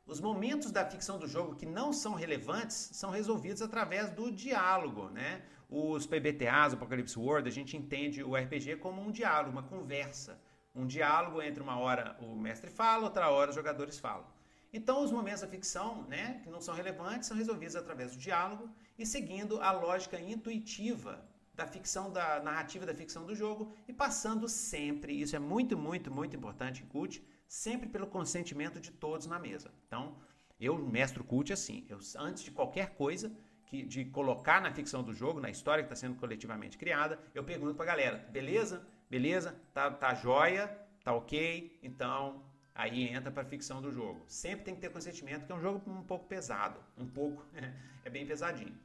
Os 0.07 0.21
momentos 0.21 0.71
da 0.71 0.89
ficção 0.89 1.19
do 1.19 1.27
jogo 1.27 1.57
que 1.57 1.67
não 1.67 1.93
são 1.93 2.15
relevantes 2.15 2.91
são 2.93 3.11
resolvidos 3.11 3.61
através 3.61 4.09
do 4.11 4.31
diálogo, 4.31 5.09
né? 5.09 5.43
Os 5.69 6.07
PBTAs, 6.07 6.73
o 6.73 6.77
Apocalypse 6.77 7.19
World, 7.19 7.49
a 7.49 7.53
gente 7.59 7.77
entende 7.77 8.23
o 8.23 8.37
RPG 8.37 8.77
como 8.77 9.03
um 9.03 9.11
diálogo, 9.11 9.51
uma 9.51 9.65
conversa. 9.65 10.41
Um 10.73 10.87
diálogo 10.87 11.43
entre 11.43 11.61
uma 11.61 11.77
hora 11.77 12.17
o 12.21 12.37
mestre 12.37 12.71
fala, 12.71 13.03
outra 13.03 13.31
hora 13.31 13.51
os 13.51 13.57
jogadores 13.57 13.99
falam. 13.99 14.25
Então, 14.73 15.03
os 15.03 15.11
momentos 15.11 15.41
da 15.41 15.49
ficção, 15.49 16.05
né, 16.05 16.41
que 16.45 16.51
não 16.51 16.61
são 16.61 16.75
relevantes, 16.75 17.29
são 17.29 17.37
resolvidos 17.37 17.75
através 17.75 18.13
do 18.13 18.19
diálogo 18.19 18.71
e 18.99 19.05
seguindo 19.05 19.61
a 19.61 19.73
lógica 19.73 20.21
intuitiva 20.21 21.25
da 21.55 21.67
ficção, 21.67 22.11
da 22.11 22.41
narrativa 22.41 22.87
da 22.87 22.95
ficção 22.95 23.27
do 23.27 23.35
jogo 23.35 23.75
e 23.87 23.93
passando 23.93 24.49
sempre, 24.49 25.21
isso 25.21 25.35
é 25.35 25.39
muito, 25.39 25.77
muito, 25.77 26.11
muito 26.11 26.37
importante 26.37 26.83
em 26.83 26.87
CUT, 26.87 27.23
sempre 27.47 27.89
pelo 27.89 28.07
consentimento 28.07 28.81
de 28.81 28.93
todos 28.93 29.27
na 29.27 29.39
mesa. 29.39 29.71
Então, 29.87 30.17
eu 30.61 30.79
mestro 30.79 31.25
CUT 31.25 31.53
assim, 31.53 31.85
eu, 31.89 31.99
antes 32.17 32.45
de 32.45 32.51
qualquer 32.51 32.91
coisa, 32.91 33.31
que, 33.67 33.83
de 33.85 34.05
colocar 34.05 34.61
na 34.61 34.73
ficção 34.73 35.03
do 35.03 35.13
jogo, 35.13 35.41
na 35.41 35.51
história 35.51 35.83
que 35.85 35.93
está 35.93 35.97
sendo 35.97 36.17
coletivamente 36.17 36.79
criada, 36.79 37.19
eu 37.35 37.45
pergunto 37.45 37.75
para 37.75 37.85
a 37.85 37.89
galera, 37.89 38.19
beleza? 38.31 38.87
Beleza? 39.09 39.55
Tá, 39.73 39.91
tá 39.91 40.15
joia? 40.15 40.67
Tá 41.05 41.13
ok? 41.15 41.79
Então, 41.83 42.43
aí 42.75 43.09
entra 43.09 43.31
para 43.31 43.43
a 43.43 43.47
ficção 43.47 43.81
do 43.81 43.93
jogo. 43.93 44.25
Sempre 44.27 44.65
tem 44.65 44.75
que 44.75 44.81
ter 44.81 44.91
consentimento, 44.91 45.47
que 45.47 45.53
é 45.53 45.55
um 45.55 45.61
jogo 45.61 45.91
um 45.91 46.03
pouco 46.03 46.27
pesado, 46.27 46.79
um 46.97 47.07
pouco, 47.07 47.45
é 48.05 48.11
bem 48.11 48.27
pesadinho. 48.27 48.79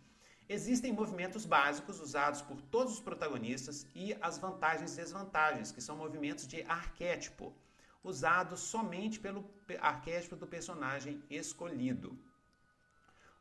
Existem 0.48 0.94
movimentos 0.94 1.44
básicos 1.46 2.00
usados 2.00 2.42
por 2.42 2.62
todos 2.62 2.94
os 2.94 3.00
protagonistas 3.00 3.88
e 3.96 4.16
as 4.22 4.38
vantagens 4.38 4.94
e 4.94 4.98
desvantagens, 4.98 5.72
que 5.72 5.82
são 5.82 5.98
movimentos 5.98 6.48
de 6.48 6.62
arquétipo, 6.64 7.52
usados 8.04 8.60
somente 8.60 9.20
pelo 9.20 9.44
arquétipo 9.80 10.36
do 10.36 10.46
personagem 10.46 11.24
escolhido. 11.30 12.16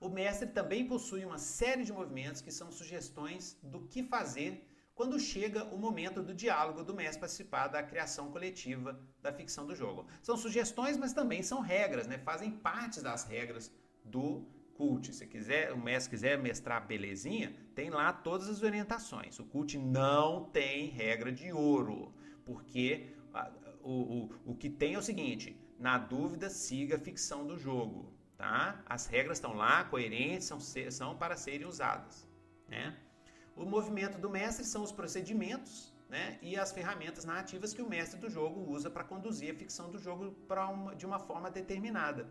O 0.00 0.08
mestre 0.08 0.48
também 0.48 0.86
possui 0.86 1.24
uma 1.24 1.38
série 1.38 1.84
de 1.84 1.92
movimentos 1.92 2.40
que 2.40 2.50
são 2.50 2.72
sugestões 2.72 3.58
do 3.62 3.80
que 3.82 4.02
fazer 4.02 4.66
quando 4.94 5.18
chega 5.18 5.64
o 5.64 5.78
momento 5.78 6.22
do 6.22 6.34
diálogo 6.34 6.84
do 6.84 6.94
mestre 6.94 7.20
participar 7.20 7.68
da 7.68 7.82
criação 7.82 8.30
coletiva 8.30 8.98
da 9.20 9.32
ficção 9.32 9.66
do 9.66 9.74
jogo. 9.74 10.06
São 10.22 10.36
sugestões, 10.36 10.96
mas 10.96 11.12
também 11.12 11.42
são 11.42 11.60
regras, 11.60 12.06
né? 12.06 12.18
fazem 12.18 12.50
parte 12.50 13.00
das 13.00 13.24
regras 13.24 13.72
do 14.04 14.46
cult. 14.74 15.12
Se 15.12 15.26
quiser, 15.26 15.72
o 15.72 15.78
mestre 15.78 16.10
quiser 16.10 16.38
mestrar 16.38 16.86
belezinha, 16.86 17.54
tem 17.74 17.90
lá 17.90 18.12
todas 18.12 18.48
as 18.48 18.62
orientações. 18.62 19.38
O 19.38 19.44
cult 19.44 19.76
não 19.78 20.44
tem 20.44 20.86
regra 20.86 21.32
de 21.32 21.52
ouro, 21.52 22.14
porque 22.44 23.14
o, 23.82 23.90
o, 23.90 24.30
o 24.52 24.54
que 24.54 24.70
tem 24.70 24.94
é 24.94 24.98
o 24.98 25.02
seguinte: 25.02 25.56
na 25.78 25.98
dúvida, 25.98 26.48
siga 26.48 26.96
a 26.96 27.00
ficção 27.00 27.46
do 27.46 27.58
jogo 27.58 28.14
tá? 28.36 28.82
As 28.86 29.06
regras 29.06 29.38
estão 29.38 29.54
lá, 29.54 29.84
coerentes, 29.84 30.46
são, 30.46 30.60
são 30.60 31.16
para 31.16 31.36
serem 31.36 31.66
usadas, 31.66 32.26
né? 32.68 32.96
O 33.56 33.64
movimento 33.64 34.18
do 34.18 34.28
mestre 34.28 34.64
são 34.64 34.82
os 34.82 34.92
procedimentos, 34.92 35.92
né, 36.08 36.38
e 36.42 36.56
as 36.56 36.70
ferramentas 36.70 37.24
narrativas 37.24 37.72
que 37.72 37.82
o 37.82 37.88
mestre 37.88 38.18
do 38.20 38.28
jogo 38.28 38.70
usa 38.70 38.90
para 38.90 39.02
conduzir 39.02 39.52
a 39.52 39.58
ficção 39.58 39.90
do 39.90 39.98
jogo 39.98 40.36
uma, 40.72 40.94
de 40.94 41.06
uma 41.06 41.18
forma 41.18 41.50
determinada. 41.50 42.28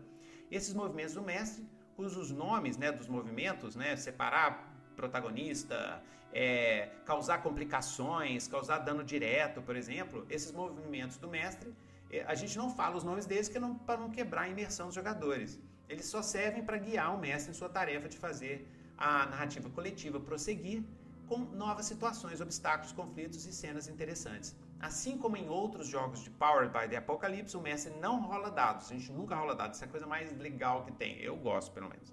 Esses 0.50 0.72
movimentos 0.74 1.14
do 1.14 1.22
mestre 1.22 1.66
usam 1.96 2.22
os 2.22 2.30
nomes 2.30 2.76
né, 2.76 2.92
dos 2.92 3.08
movimentos, 3.08 3.74
né, 3.74 3.96
separar 3.96 4.72
protagonista, 4.96 6.02
é, 6.32 6.90
causar 7.04 7.38
complicações, 7.42 8.46
causar 8.46 8.78
dano 8.78 9.04
direto, 9.04 9.62
por 9.62 9.76
exemplo. 9.76 10.26
Esses 10.28 10.52
movimentos 10.52 11.16
do 11.16 11.28
mestre, 11.28 11.74
é, 12.10 12.22
a 12.24 12.34
gente 12.34 12.56
não 12.56 12.68
fala 12.68 12.96
os 12.96 13.04
nomes 13.04 13.26
deles 13.26 13.48
para 13.86 13.96
não 13.96 14.10
quebrar 14.10 14.42
a 14.42 14.48
imersão 14.48 14.86
dos 14.86 14.94
jogadores. 14.94 15.60
Eles 15.88 16.06
só 16.06 16.22
servem 16.22 16.64
para 16.64 16.78
guiar 16.78 17.14
o 17.14 17.18
mestre 17.18 17.50
em 17.50 17.54
sua 17.54 17.68
tarefa 17.68 18.08
de 18.08 18.18
fazer 18.18 18.68
a 18.96 19.26
narrativa 19.26 19.68
coletiva 19.70 20.20
prosseguir 20.20 20.84
com 21.26 21.38
novas 21.38 21.86
situações, 21.86 22.40
obstáculos, 22.40 22.92
conflitos 22.92 23.46
e 23.46 23.52
cenas 23.52 23.88
interessantes. 23.88 24.56
Assim 24.80 25.16
como 25.16 25.36
em 25.36 25.48
outros 25.48 25.86
jogos 25.86 26.22
de 26.22 26.30
Powered 26.30 26.72
by 26.72 26.88
the 26.88 26.96
Apocalypse, 26.96 27.56
o 27.56 27.60
mestre 27.60 27.94
não 28.00 28.20
rola 28.20 28.50
dados. 28.50 28.90
A 28.90 28.94
gente 28.94 29.10
nunca 29.12 29.34
rola 29.34 29.54
dados. 29.54 29.76
Isso 29.76 29.84
é 29.84 29.88
a 29.88 29.90
coisa 29.90 30.06
mais 30.06 30.36
legal 30.38 30.84
que 30.84 30.92
tem. 30.92 31.18
Eu 31.20 31.36
gosto, 31.36 31.72
pelo 31.72 31.88
menos. 31.88 32.12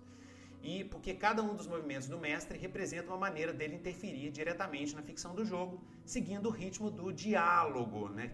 E 0.64 0.84
porque 0.86 1.14
cada 1.14 1.42
um 1.42 1.56
dos 1.56 1.68
movimentos 1.68 2.08
do 2.08 2.20
mestre 2.20 2.58
representa 2.58 3.08
uma 3.08 3.18
maneira 3.18 3.52
dele 3.52 3.76
interferir 3.76 4.30
diretamente 4.32 4.96
na 4.96 5.02
ficção 5.02 5.34
do 5.34 5.44
jogo, 5.44 5.84
seguindo 6.06 6.48
o 6.48 6.52
ritmo 6.52 6.92
do 6.92 7.12
diálogo, 7.12 8.10
né? 8.10 8.34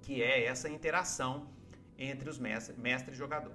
Que 0.00 0.22
é 0.22 0.44
essa 0.44 0.68
interação 0.68 1.50
entre 1.98 2.30
os 2.30 2.38
mestre, 2.38 2.76
mestre 2.78 3.12
e 3.12 3.16
jogador. 3.16 3.52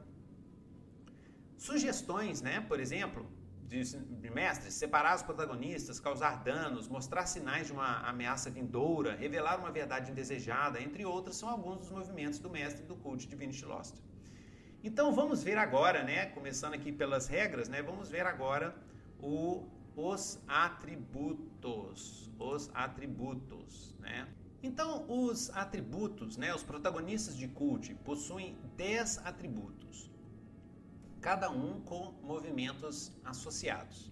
Sugestões, 1.58 2.42
né? 2.42 2.60
Por 2.62 2.80
exemplo, 2.80 3.26
de 3.68 4.30
mestres, 4.30 4.76
separar 4.76 5.16
os 5.16 5.24
protagonistas, 5.24 6.00
causar 6.00 6.44
danos, 6.44 6.88
mostrar 6.88 7.26
sinais 7.26 7.68
de 7.68 7.74
uma 7.74 8.08
ameaça 8.08 8.50
vindoura, 8.50 9.16
revelar 9.16 9.60
uma 9.60 9.72
verdade 9.72 10.12
indesejada, 10.12 10.82
entre 10.82 11.04
outros, 11.06 11.38
são 11.38 11.50
alguns 11.50 11.80
dos 11.80 11.92
movimentos 11.92 12.40
do 12.40 12.50
mestre 12.50 12.86
do 12.86 12.96
Cult 12.96 13.28
Divinity 13.28 13.66
Lost. 13.66 13.96
Então 14.84 15.14
vamos 15.14 15.42
ver 15.42 15.58
agora, 15.58 16.04
né, 16.04 16.28
começando 16.28 16.76
aqui 16.76 16.92
pelas 16.92 17.28
regras, 17.28 17.68
né, 17.68 17.82
vamos 17.82 18.10
ver 18.10 18.26
agora 18.26 18.76
o, 19.20 19.68
os 19.96 20.40
atributos, 20.48 22.32
os 22.38 22.70
atributos, 22.74 23.96
né? 24.00 24.28
Então, 24.62 25.06
os 25.08 25.52
atributos, 25.52 26.38
né, 26.38 26.54
os 26.54 26.64
protagonistas 26.64 27.38
de 27.38 27.48
Cult 27.48 27.94
possuem 28.04 28.58
10 28.76 29.20
atributos 29.20 30.10
cada 31.26 31.50
um 31.50 31.82
com 31.82 32.14
movimentos 32.22 33.12
associados. 33.24 34.12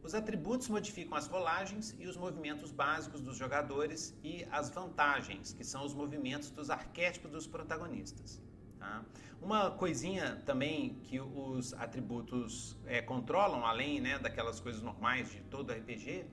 Os 0.00 0.14
atributos 0.14 0.68
modificam 0.68 1.18
as 1.18 1.26
rolagens 1.26 1.92
e 1.98 2.06
os 2.06 2.16
movimentos 2.16 2.70
básicos 2.70 3.20
dos 3.20 3.36
jogadores 3.36 4.16
e 4.22 4.46
as 4.48 4.70
vantagens, 4.70 5.52
que 5.52 5.64
são 5.64 5.84
os 5.84 5.92
movimentos 5.92 6.52
dos 6.52 6.70
arquétipos 6.70 7.32
dos 7.32 7.48
protagonistas. 7.48 8.40
Tá? 8.78 9.04
Uma 9.40 9.72
coisinha 9.72 10.40
também 10.46 11.00
que 11.02 11.18
os 11.20 11.74
atributos 11.74 12.76
é, 12.86 13.02
controlam, 13.02 13.66
além 13.66 14.00
né, 14.00 14.20
daquelas 14.20 14.60
coisas 14.60 14.82
normais 14.82 15.32
de 15.32 15.40
todo 15.40 15.72
RPG, 15.72 16.26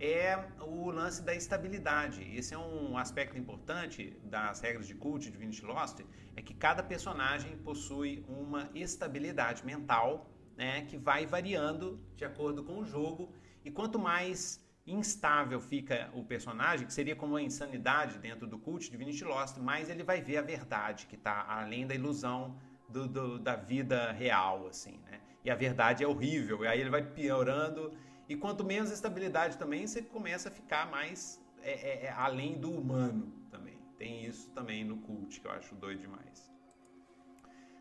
é 0.00 0.48
o 0.62 0.90
lance 0.90 1.22
da 1.22 1.34
estabilidade. 1.34 2.22
Esse 2.34 2.54
é 2.54 2.58
um 2.58 2.96
aspecto 2.96 3.36
importante 3.36 4.16
das 4.24 4.60
regras 4.60 4.86
de 4.86 4.94
Cult 4.94 5.24
de 5.24 5.30
Divinity 5.30 5.62
Lost, 5.64 6.00
é 6.34 6.40
que 6.40 6.54
cada 6.54 6.82
personagem 6.82 7.58
possui 7.58 8.24
uma 8.26 8.70
estabilidade 8.74 9.64
mental, 9.64 10.30
né, 10.56 10.82
que 10.86 10.96
vai 10.96 11.26
variando 11.26 12.00
de 12.16 12.24
acordo 12.24 12.64
com 12.64 12.78
o 12.78 12.84
jogo, 12.84 13.30
e 13.62 13.70
quanto 13.70 13.98
mais 13.98 14.64
instável 14.86 15.60
fica 15.60 16.10
o 16.14 16.24
personagem, 16.24 16.86
que 16.86 16.94
seria 16.94 17.14
como 17.14 17.36
a 17.36 17.42
insanidade 17.42 18.18
dentro 18.18 18.46
do 18.46 18.58
Cult 18.58 18.84
de 18.84 18.90
Divinity 18.90 19.24
Lost, 19.24 19.58
mais 19.58 19.90
ele 19.90 20.02
vai 20.02 20.22
ver 20.22 20.38
a 20.38 20.42
verdade 20.42 21.06
que 21.06 21.14
está 21.14 21.44
além 21.46 21.86
da 21.86 21.94
ilusão 21.94 22.58
do, 22.88 23.06
do, 23.06 23.38
da 23.38 23.54
vida 23.54 24.12
real, 24.12 24.66
assim, 24.66 24.98
né? 25.04 25.20
E 25.44 25.50
a 25.50 25.54
verdade 25.54 26.02
é 26.04 26.06
horrível, 26.06 26.64
e 26.64 26.68
aí 26.68 26.80
ele 26.80 26.90
vai 26.90 27.02
piorando 27.02 27.92
e 28.30 28.36
quanto 28.36 28.62
menos 28.64 28.92
estabilidade 28.92 29.58
também, 29.58 29.84
você 29.84 30.00
começa 30.00 30.50
a 30.50 30.52
ficar 30.52 30.88
mais 30.88 31.42
é, 31.62 31.72
é, 31.72 32.06
é, 32.06 32.10
além 32.12 32.60
do 32.60 32.70
humano 32.70 33.32
também. 33.50 33.76
Tem 33.98 34.24
isso 34.24 34.48
também 34.50 34.84
no 34.84 34.98
cult, 34.98 35.40
que 35.40 35.46
eu 35.48 35.50
acho 35.50 35.74
doido 35.74 36.02
demais. 36.02 36.48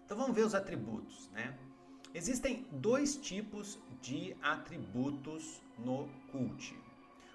Então 0.03 0.17
vamos 0.17 0.35
ver 0.35 0.43
os 0.43 0.55
atributos, 0.55 1.29
né? 1.29 1.55
Existem 2.15 2.65
dois 2.71 3.15
tipos 3.15 3.77
de 4.01 4.35
atributos 4.41 5.61
no 5.77 6.09
cult. 6.31 6.75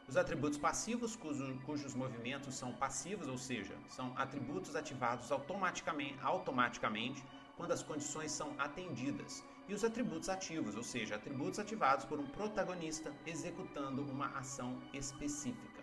Os 0.08 0.16
atributos 0.16 0.58
passivos, 0.58 1.14
cujo, 1.14 1.56
cujos 1.60 1.94
movimentos 1.94 2.56
são 2.56 2.72
passivos, 2.72 3.28
ou 3.28 3.38
seja, 3.38 3.76
são 3.88 4.12
atributos 4.18 4.74
ativados 4.74 5.30
automaticamente, 5.30 6.18
automaticamente 6.20 7.24
quando 7.56 7.70
as 7.70 7.80
condições 7.80 8.32
são 8.32 8.56
atendidas 8.58 9.44
e 9.68 9.74
os 9.74 9.84
atributos 9.84 10.28
ativos, 10.28 10.74
ou 10.74 10.82
seja, 10.82 11.16
atributos 11.16 11.58
ativados 11.58 12.04
por 12.04 12.18
um 12.18 12.26
protagonista 12.26 13.12
executando 13.26 14.02
uma 14.02 14.26
ação 14.38 14.80
específica. 14.92 15.82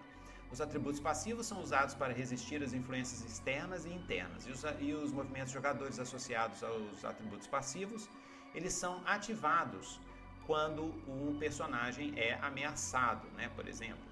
Os 0.52 0.60
atributos 0.60 1.00
passivos 1.00 1.46
são 1.48 1.62
usados 1.62 1.96
para 1.96 2.14
resistir 2.14 2.62
às 2.62 2.74
influências 2.74 3.24
externas 3.24 3.86
e 3.86 3.90
internas, 3.90 4.46
e 4.46 4.52
os, 4.52 4.64
e 4.80 4.94
os 4.94 5.12
movimentos 5.12 5.52
jogadores 5.52 5.98
associados 5.98 6.62
aos 6.64 7.06
atributos 7.06 7.48
passivos, 7.48 8.10
eles 8.54 8.74
são 8.74 9.02
ativados 9.06 10.00
quando 10.46 10.84
um 11.08 11.38
personagem 11.40 12.14
é 12.18 12.34
ameaçado, 12.42 13.28
né, 13.38 13.50
por 13.56 13.68
exemplo. 13.68 14.12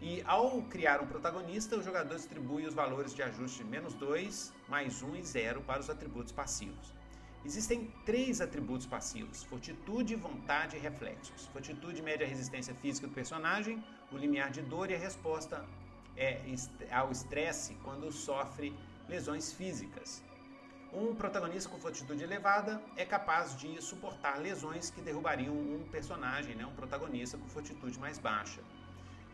E 0.00 0.22
ao 0.24 0.62
criar 0.62 1.00
um 1.00 1.06
protagonista, 1.08 1.76
o 1.76 1.82
jogador 1.82 2.14
distribui 2.14 2.64
os 2.64 2.74
valores 2.74 3.12
de 3.12 3.20
ajuste 3.20 3.64
menos 3.64 3.94
2, 3.94 4.52
mais 4.68 5.02
1 5.02 5.16
e 5.16 5.22
0 5.24 5.62
para 5.62 5.80
os 5.80 5.90
atributos 5.90 6.30
passivos. 6.32 6.97
Existem 7.44 7.92
três 8.04 8.40
atributos 8.40 8.86
passivos: 8.86 9.42
fortitude, 9.44 10.14
vontade 10.16 10.76
e 10.76 10.80
reflexos. 10.80 11.46
Fortitude 11.46 12.02
mede 12.02 12.24
a 12.24 12.26
resistência 12.26 12.74
física 12.74 13.06
do 13.06 13.14
personagem, 13.14 13.82
o 14.10 14.16
limiar 14.16 14.50
de 14.50 14.62
dor 14.62 14.90
e 14.90 14.94
a 14.94 14.98
resposta 14.98 15.64
é 16.16 16.42
ao 16.90 17.12
estresse 17.12 17.74
quando 17.84 18.10
sofre 18.10 18.74
lesões 19.08 19.52
físicas. 19.52 20.22
Um 20.92 21.14
protagonista 21.14 21.68
com 21.68 21.78
fortitude 21.78 22.24
elevada 22.24 22.82
é 22.96 23.04
capaz 23.04 23.54
de 23.56 23.80
suportar 23.82 24.40
lesões 24.40 24.90
que 24.90 25.02
derrubariam 25.02 25.54
um 25.54 25.86
personagem, 25.92 26.54
né, 26.56 26.64
um 26.64 26.74
protagonista 26.74 27.36
com 27.36 27.46
fortitude 27.46 27.98
mais 27.98 28.18
baixa. 28.18 28.62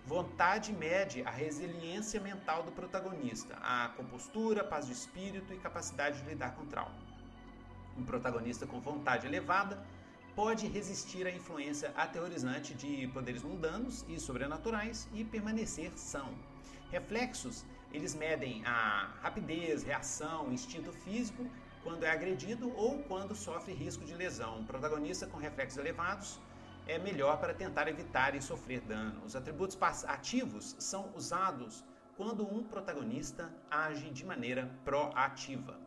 Vontade 0.04 0.72
mede 0.72 1.22
a 1.22 1.30
resiliência 1.30 2.20
mental 2.20 2.64
do 2.64 2.72
protagonista, 2.72 3.56
a 3.62 3.88
compostura, 3.96 4.62
paz 4.62 4.86
de 4.86 4.92
espírito 4.92 5.54
e 5.54 5.58
capacidade 5.58 6.20
de 6.20 6.28
lidar 6.28 6.54
com 6.56 6.66
trauma. 6.66 7.03
Um 7.96 8.04
protagonista 8.04 8.66
com 8.66 8.80
vontade 8.80 9.26
elevada 9.26 9.84
pode 10.34 10.66
resistir 10.66 11.26
à 11.26 11.30
influência 11.30 11.92
aterrorizante 11.96 12.74
de 12.74 13.06
poderes 13.08 13.42
mundanos 13.42 14.04
e 14.08 14.18
sobrenaturais 14.18 15.08
e 15.14 15.24
permanecer 15.24 15.92
são. 15.96 16.34
Reflexos, 16.90 17.64
eles 17.92 18.14
medem 18.14 18.64
a 18.66 19.10
rapidez, 19.22 19.84
reação, 19.84 20.52
instinto 20.52 20.92
físico 20.92 21.46
quando 21.84 22.04
é 22.04 22.10
agredido 22.10 22.72
ou 22.76 23.02
quando 23.04 23.34
sofre 23.34 23.72
risco 23.72 24.04
de 24.04 24.14
lesão. 24.14 24.58
Um 24.58 24.64
protagonista 24.64 25.26
com 25.26 25.38
reflexos 25.38 25.78
elevados 25.78 26.40
é 26.86 26.98
melhor 26.98 27.38
para 27.38 27.54
tentar 27.54 27.88
evitar 27.88 28.34
e 28.34 28.42
sofrer 28.42 28.80
dano. 28.80 29.22
Os 29.24 29.36
atributos 29.36 29.78
ativos 30.04 30.74
são 30.78 31.12
usados 31.14 31.84
quando 32.16 32.46
um 32.46 32.62
protagonista 32.64 33.52
age 33.70 34.10
de 34.10 34.24
maneira 34.24 34.70
proativa. 34.84 35.78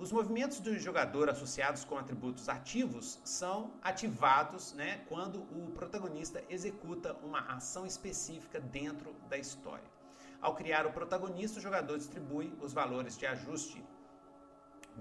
Os 0.00 0.10
movimentos 0.10 0.60
do 0.60 0.78
jogador 0.78 1.28
associados 1.28 1.84
com 1.84 1.98
atributos 1.98 2.48
ativos 2.48 3.20
são 3.22 3.74
ativados 3.82 4.72
né, 4.72 5.04
quando 5.10 5.40
o 5.40 5.72
protagonista 5.74 6.42
executa 6.48 7.12
uma 7.22 7.40
ação 7.40 7.84
específica 7.84 8.58
dentro 8.58 9.14
da 9.28 9.36
história. 9.36 9.84
Ao 10.40 10.54
criar 10.54 10.86
o 10.86 10.92
protagonista, 10.94 11.58
o 11.58 11.62
jogador 11.62 11.98
distribui 11.98 12.50
os 12.62 12.72
valores 12.72 13.18
de 13.18 13.26
ajuste 13.26 13.84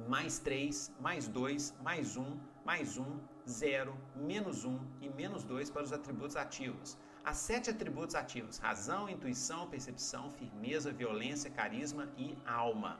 mais 0.05 0.37
3, 0.37 0.91
mais 0.99 1.29
2, 1.29 1.75
mais 1.81 2.17
1, 2.17 2.37
mais 2.65 2.97
1, 2.97 3.19
0, 3.47 3.97
menos 4.17 4.65
1 4.65 4.79
e 4.99 5.07
menos 5.07 5.45
2 5.45 5.69
para 5.69 5.83
os 5.83 5.93
atributos 5.93 6.35
ativos. 6.35 6.97
Há 7.23 7.33
sete 7.33 7.69
atributos 7.69 8.15
ativos: 8.15 8.57
razão, 8.57 9.07
intuição, 9.07 9.69
percepção, 9.69 10.29
firmeza, 10.29 10.91
violência, 10.91 11.49
carisma 11.49 12.09
e 12.17 12.37
alma. 12.45 12.99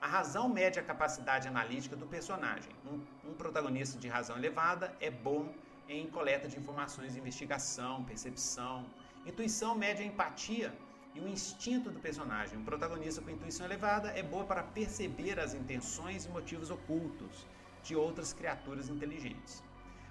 A 0.00 0.06
razão 0.06 0.48
mede 0.48 0.78
a 0.78 0.82
capacidade 0.82 1.48
analítica 1.48 1.96
do 1.96 2.06
personagem. 2.06 2.72
Um, 2.86 3.30
um, 3.30 3.34
protagonista 3.34 3.98
de 3.98 4.08
razão 4.08 4.36
elevada 4.36 4.94
é 5.00 5.10
bom 5.10 5.52
em 5.88 6.06
coleta 6.08 6.48
de 6.48 6.58
informações, 6.58 7.16
investigação, 7.16 8.04
percepção. 8.04 8.86
Intuição 9.26 9.74
mede 9.74 10.02
a 10.02 10.06
empatia 10.06 10.76
e 11.14 11.20
o 11.20 11.28
instinto 11.28 11.90
do 11.90 12.00
personagem. 12.00 12.58
Um 12.58 12.64
protagonista 12.64 13.22
com 13.22 13.30
intuição 13.30 13.66
elevada 13.66 14.08
é 14.10 14.22
boa 14.22 14.44
para 14.44 14.62
perceber 14.62 15.38
as 15.38 15.54
intenções 15.54 16.26
e 16.26 16.28
motivos 16.28 16.70
ocultos 16.70 17.46
de 17.82 17.94
outras 17.94 18.32
criaturas 18.32 18.88
inteligentes. 18.88 19.62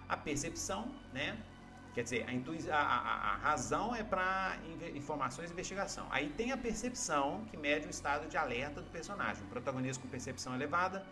A 0.08 0.16
percepção, 0.16 0.94
né, 1.12 1.38
Quer 1.94 2.04
dizer, 2.04 2.26
a, 2.72 2.76
a, 2.76 3.34
a, 3.34 3.36
razão 3.38 3.96
é 3.96 4.04
para 4.04 4.58
informações 4.96 5.52
e 5.52 5.54
investigação. 5.54 6.08
Aí 6.10 6.30
tem 6.30 6.52
a 6.52 6.58
percepção, 6.58 7.46
que 7.52 7.56
mede 7.56 7.86
o 7.86 7.90
estado 7.92 8.28
de 8.28 8.36
alerta 8.36 8.82
do 8.82 8.90
personagem. 8.90 9.44
O 9.44 9.48
protagonista 9.48 10.02
com 10.02 10.10
percepção 10.10 10.56
elevada 10.56 11.06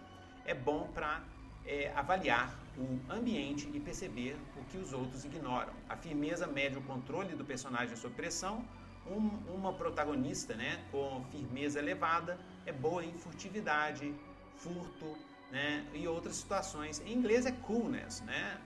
é 0.44 0.56
bom 0.56 0.88
para 0.92 1.22
é, 1.68 1.92
avaliar 1.96 2.58
o 2.76 3.00
ambiente 3.14 3.70
e 3.72 3.80
perceber 3.80 4.36
o 4.58 4.64
que 4.66 4.78
os 4.78 4.92
outros 4.92 5.24
ignoram. 5.24 5.72
A 5.88 5.96
firmeza 5.96 6.48
mede 6.48 6.80
o 6.80 6.82
controle 6.82 7.36
do 7.36 7.46
personagem 7.46 7.96
sob 7.96 8.16
pressão. 8.16 8.66
Um, 9.06 9.30
uma 9.54 9.74
protagonista 9.74 10.56
né, 10.56 10.84
com 10.92 11.24
firmeza 11.32 11.78
elevada 11.78 12.40
é 12.66 12.72
boa 12.72 13.06
em 13.06 13.14
furtividade, 13.14 14.16
furto 14.58 15.16
né, 15.52 15.86
e 15.94 16.08
outras 16.08 16.38
situações. 16.38 17.00
Em 17.06 17.14
inglês 17.14 17.46
é 17.46 17.52
coolness, 17.52 18.22
né? 18.22 18.60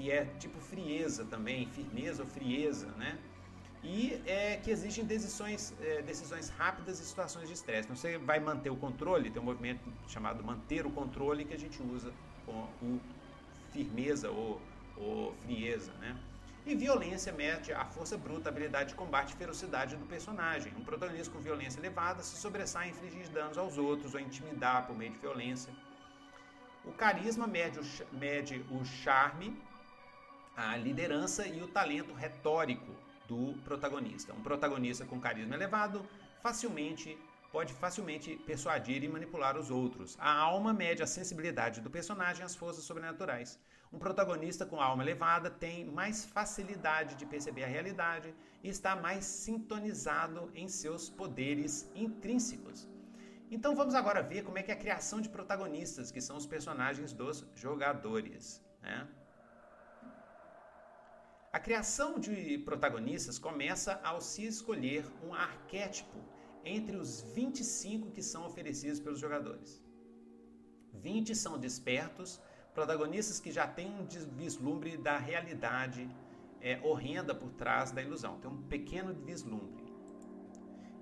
Que 0.00 0.10
é 0.10 0.24
tipo 0.38 0.58
frieza 0.58 1.26
também, 1.26 1.66
firmeza 1.66 2.22
ou 2.22 2.28
frieza, 2.28 2.86
né? 2.92 3.18
E 3.82 4.20
é 4.26 4.56
que 4.56 4.70
existem 4.70 5.04
decisões, 5.04 5.74
é, 5.80 6.00
decisões 6.02 6.48
rápidas 6.48 7.00
em 7.00 7.04
situações 7.04 7.48
de 7.48 7.54
estresse. 7.54 7.84
Então 7.84 7.96
você 7.96 8.16
vai 8.16 8.40
manter 8.40 8.70
o 8.70 8.76
controle, 8.76 9.30
tem 9.30 9.40
um 9.40 9.44
movimento 9.44 9.92
chamado 10.08 10.42
manter 10.42 10.86
o 10.86 10.90
controle 10.90 11.44
que 11.44 11.54
a 11.54 11.58
gente 11.58 11.82
usa 11.82 12.12
com 12.46 12.66
o 12.82 13.00
firmeza 13.72 14.30
ou, 14.30 14.60
ou 14.96 15.34
frieza, 15.42 15.92
né? 16.00 16.16
E 16.66 16.74
violência 16.74 17.32
mede 17.32 17.72
a 17.72 17.84
força 17.84 18.16
bruta, 18.16 18.48
a 18.48 18.52
habilidade 18.52 18.90
de 18.90 18.94
combate 18.94 19.32
e 19.34 19.36
ferocidade 19.36 19.96
do 19.96 20.06
personagem. 20.06 20.72
Um 20.78 20.84
protagonista 20.84 21.32
com 21.32 21.40
violência 21.40 21.78
elevada 21.78 22.22
se 22.22 22.36
sobressai 22.36 22.88
em 22.88 22.90
infligir 22.90 23.28
danos 23.28 23.56
aos 23.56 23.76
outros 23.78 24.14
ou 24.14 24.20
intimidar 24.20 24.86
por 24.86 24.96
meio 24.96 25.12
de 25.12 25.18
violência. 25.18 25.72
O 26.84 26.92
carisma 26.92 27.46
mede 27.46 27.78
o, 27.80 27.84
mede 28.12 28.64
o 28.70 28.84
charme, 28.84 29.56
a 30.56 30.76
liderança 30.76 31.46
e 31.46 31.62
o 31.62 31.68
talento 31.68 32.12
retórico 32.12 32.94
do 33.26 33.54
protagonista. 33.64 34.32
Um 34.32 34.42
protagonista 34.42 35.04
com 35.04 35.20
carisma 35.20 35.54
elevado 35.54 36.04
facilmente 36.42 37.16
pode 37.52 37.72
facilmente 37.74 38.36
persuadir 38.46 39.02
e 39.02 39.08
manipular 39.08 39.56
os 39.56 39.70
outros. 39.70 40.16
A 40.20 40.32
alma 40.32 40.72
mede 40.72 41.02
a 41.02 41.06
sensibilidade 41.06 41.80
do 41.80 41.90
personagem 41.90 42.44
às 42.44 42.54
forças 42.54 42.84
sobrenaturais. 42.84 43.58
Um 43.92 43.98
protagonista 43.98 44.64
com 44.64 44.80
alma 44.80 45.02
elevada 45.02 45.50
tem 45.50 45.84
mais 45.84 46.24
facilidade 46.24 47.16
de 47.16 47.26
perceber 47.26 47.64
a 47.64 47.66
realidade 47.66 48.32
e 48.62 48.68
está 48.68 48.94
mais 48.94 49.24
sintonizado 49.24 50.50
em 50.54 50.68
seus 50.68 51.10
poderes 51.10 51.90
intrínsecos. 51.94 52.88
Então 53.50 53.74
vamos 53.74 53.96
agora 53.96 54.22
ver 54.22 54.44
como 54.44 54.58
é 54.58 54.62
que 54.62 54.70
é 54.70 54.74
a 54.74 54.78
criação 54.78 55.20
de 55.20 55.28
protagonistas, 55.28 56.12
que 56.12 56.20
são 56.20 56.36
os 56.36 56.46
personagens 56.46 57.12
dos 57.12 57.44
jogadores. 57.56 58.64
Né? 58.80 59.08
A 61.52 61.58
criação 61.58 62.16
de 62.16 62.58
protagonistas 62.58 63.36
começa 63.36 64.00
ao 64.04 64.20
se 64.20 64.46
escolher 64.46 65.04
um 65.26 65.34
arquétipo 65.34 66.16
entre 66.64 66.96
os 66.96 67.22
25 67.22 68.12
que 68.12 68.22
são 68.22 68.46
oferecidos 68.46 69.00
pelos 69.00 69.18
jogadores. 69.18 69.82
20 70.94 71.34
são 71.34 71.58
despertos, 71.58 72.40
protagonistas 72.72 73.40
que 73.40 73.50
já 73.50 73.66
têm 73.66 73.90
um 73.90 74.06
vislumbre 74.36 74.96
da 74.96 75.18
realidade 75.18 76.08
é, 76.60 76.80
horrenda 76.84 77.34
por 77.34 77.50
trás 77.54 77.90
da 77.90 78.00
ilusão, 78.00 78.38
tem 78.38 78.48
um 78.48 78.62
pequeno 78.68 79.12
vislumbre. 79.12 79.92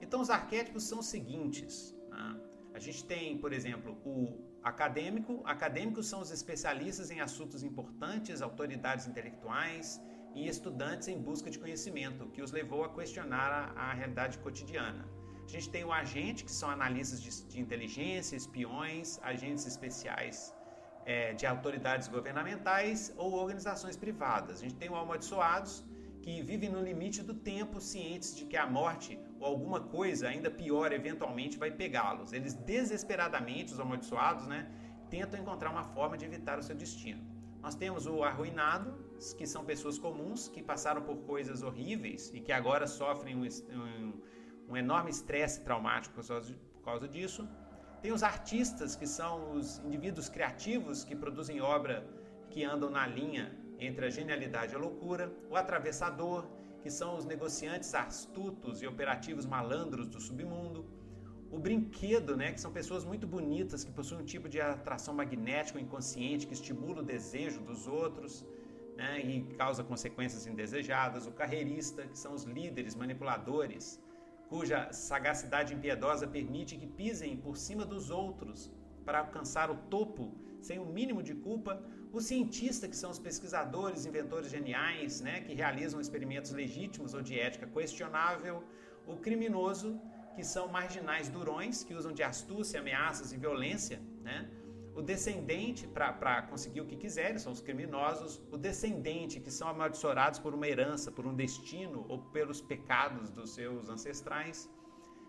Então, 0.00 0.18
os 0.18 0.30
arquétipos 0.30 0.84
são 0.84 1.00
os 1.00 1.06
seguintes: 1.06 1.94
né? 2.08 2.40
a 2.72 2.78
gente 2.78 3.04
tem, 3.04 3.36
por 3.36 3.52
exemplo, 3.52 3.98
o 4.02 4.58
acadêmico. 4.62 5.42
Acadêmicos 5.44 6.06
são 6.06 6.22
os 6.22 6.30
especialistas 6.30 7.10
em 7.10 7.20
assuntos 7.20 7.62
importantes, 7.62 8.40
autoridades 8.40 9.06
intelectuais 9.06 10.00
e 10.38 10.48
estudantes 10.54 11.06
em 11.08 11.18
busca 11.28 11.48
de 11.54 11.58
conhecimento, 11.64 12.26
que 12.34 12.42
os 12.46 12.52
levou 12.58 12.84
a 12.84 12.90
questionar 12.96 13.50
a, 13.60 13.62
a 13.86 13.92
realidade 13.92 14.38
cotidiana. 14.38 15.04
A 15.46 15.50
gente 15.54 15.68
tem 15.74 15.84
o 15.84 15.92
agente, 15.92 16.44
que 16.44 16.52
são 16.60 16.68
analistas 16.70 17.20
de, 17.24 17.30
de 17.52 17.58
inteligência, 17.64 18.36
espiões, 18.36 19.18
agentes 19.32 19.66
especiais 19.72 20.54
é, 21.06 21.32
de 21.32 21.46
autoridades 21.46 22.06
governamentais 22.06 23.12
ou 23.16 23.32
organizações 23.32 23.96
privadas. 23.96 24.58
A 24.58 24.62
gente 24.64 24.76
tem 24.82 24.90
o 24.90 24.96
amaldiçoados, 24.96 25.82
que 26.20 26.42
vivem 26.42 26.68
no 26.68 26.82
limite 26.82 27.22
do 27.22 27.32
tempo, 27.32 27.80
cientes 27.80 28.36
de 28.36 28.44
que 28.44 28.56
a 28.56 28.66
morte 28.66 29.18
ou 29.40 29.46
alguma 29.46 29.80
coisa 29.80 30.28
ainda 30.28 30.50
pior 30.50 30.92
eventualmente 30.92 31.56
vai 31.56 31.70
pegá-los. 31.70 32.32
Eles 32.32 32.52
desesperadamente, 32.52 33.72
os 33.72 33.80
amaldiçoados, 33.80 34.46
né, 34.46 34.70
tentam 35.08 35.40
encontrar 35.40 35.70
uma 35.70 35.84
forma 35.84 36.18
de 36.18 36.26
evitar 36.26 36.58
o 36.58 36.62
seu 36.62 36.76
destino. 36.76 37.22
Nós 37.62 37.74
temos 37.74 38.06
o 38.06 38.22
arruinado, 38.22 39.07
que 39.36 39.46
são 39.46 39.64
pessoas 39.64 39.98
comuns 39.98 40.48
que 40.48 40.62
passaram 40.62 41.02
por 41.02 41.16
coisas 41.18 41.62
horríveis 41.62 42.30
e 42.34 42.40
que 42.40 42.52
agora 42.52 42.86
sofrem 42.86 43.34
um, 43.36 43.44
um, 43.44 44.12
um 44.70 44.76
enorme 44.76 45.10
estresse 45.10 45.62
traumático 45.62 46.14
por 46.14 46.26
causa, 46.26 46.54
por 46.74 46.82
causa 46.82 47.08
disso. 47.08 47.48
Tem 48.02 48.12
os 48.12 48.22
artistas, 48.22 48.94
que 48.94 49.06
são 49.06 49.52
os 49.52 49.78
indivíduos 49.78 50.28
criativos 50.28 51.02
que 51.02 51.16
produzem 51.16 51.60
obra 51.60 52.06
que 52.50 52.64
andam 52.64 52.90
na 52.90 53.06
linha 53.06 53.56
entre 53.78 54.06
a 54.06 54.10
genialidade 54.10 54.72
e 54.72 54.76
a 54.76 54.78
loucura. 54.78 55.32
O 55.50 55.56
atravessador, 55.56 56.46
que 56.82 56.90
são 56.90 57.16
os 57.16 57.24
negociantes 57.24 57.94
astutos 57.94 58.82
e 58.82 58.86
operativos 58.86 59.44
malandros 59.44 60.06
do 60.06 60.20
submundo 60.20 60.98
o 61.50 61.58
brinquedo, 61.58 62.36
né, 62.36 62.52
que 62.52 62.60
são 62.60 62.70
pessoas 62.70 63.04
muito 63.04 63.26
bonitas, 63.26 63.82
que 63.82 63.90
possuem 63.90 64.20
um 64.20 64.24
tipo 64.24 64.48
de 64.48 64.60
atração 64.60 65.14
magnética 65.14 65.80
inconsciente 65.80 66.46
que 66.46 66.52
estimula 66.52 67.00
o 67.00 67.02
desejo 67.02 67.60
dos 67.62 67.86
outros 67.86 68.46
né, 68.98 69.20
e 69.20 69.32
causa 69.62 69.84
consequências 69.92 70.44
indesejadas. 70.52 71.26
O 71.30 71.32
carreirista, 71.40 72.02
que 72.10 72.18
são 72.18 72.32
os 72.38 72.42
líderes 72.56 72.94
manipuladores, 73.02 73.84
cuja 74.48 74.92
sagacidade 74.92 75.72
impiedosa 75.72 76.26
permite 76.26 76.76
que 76.76 76.88
pisem 77.00 77.36
por 77.36 77.56
cima 77.56 77.84
dos 77.92 78.10
outros 78.10 78.58
para 79.04 79.20
alcançar 79.20 79.70
o 79.70 79.76
topo 79.94 80.24
sem 80.60 80.78
o 80.80 80.86
mínimo 80.98 81.22
de 81.22 81.34
culpa. 81.46 81.80
O 82.12 82.20
cientista, 82.20 82.88
que 82.88 82.96
são 82.96 83.10
os 83.14 83.20
pesquisadores, 83.20 84.04
inventores 84.04 84.50
geniais, 84.50 85.20
né, 85.20 85.42
que 85.42 85.54
realizam 85.54 86.00
experimentos 86.00 86.50
legítimos 86.50 87.14
ou 87.14 87.22
de 87.22 87.38
ética 87.38 87.66
questionável. 87.66 88.64
O 89.06 89.16
criminoso, 89.16 89.88
que 90.34 90.42
são 90.42 90.66
marginais 90.68 91.28
durões, 91.28 91.84
que 91.84 91.94
usam 91.94 92.12
de 92.12 92.24
astúcia, 92.32 92.80
ameaças 92.80 93.32
e 93.32 93.36
violência, 93.36 94.00
né? 94.22 94.38
O 94.98 95.02
descendente, 95.10 95.86
para 95.86 96.42
conseguir 96.50 96.80
o 96.80 96.84
que 96.84 96.96
quiserem, 96.96 97.38
são 97.38 97.52
os 97.52 97.60
criminosos. 97.60 98.42
O 98.50 98.56
descendente, 98.56 99.38
que 99.38 99.52
são 99.58 99.68
amaldiçoados 99.68 100.40
por 100.40 100.52
uma 100.52 100.66
herança, 100.66 101.12
por 101.12 101.24
um 101.24 101.34
destino 101.42 102.04
ou 102.08 102.18
pelos 102.36 102.60
pecados 102.60 103.30
dos 103.30 103.50
seus 103.54 103.88
ancestrais. 103.88 104.68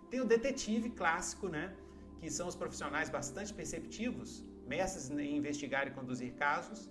Tem 0.09 0.21
o 0.21 0.25
detetive 0.25 0.89
clássico, 0.89 1.47
né? 1.47 1.75
Que 2.19 2.31
são 2.31 2.47
os 2.47 2.55
profissionais 2.55 3.11
bastante 3.11 3.53
perceptivos, 3.53 4.43
mestres 4.65 5.11
em 5.11 5.37
investigar 5.37 5.87
e 5.87 5.91
conduzir 5.91 6.33
casos. 6.33 6.89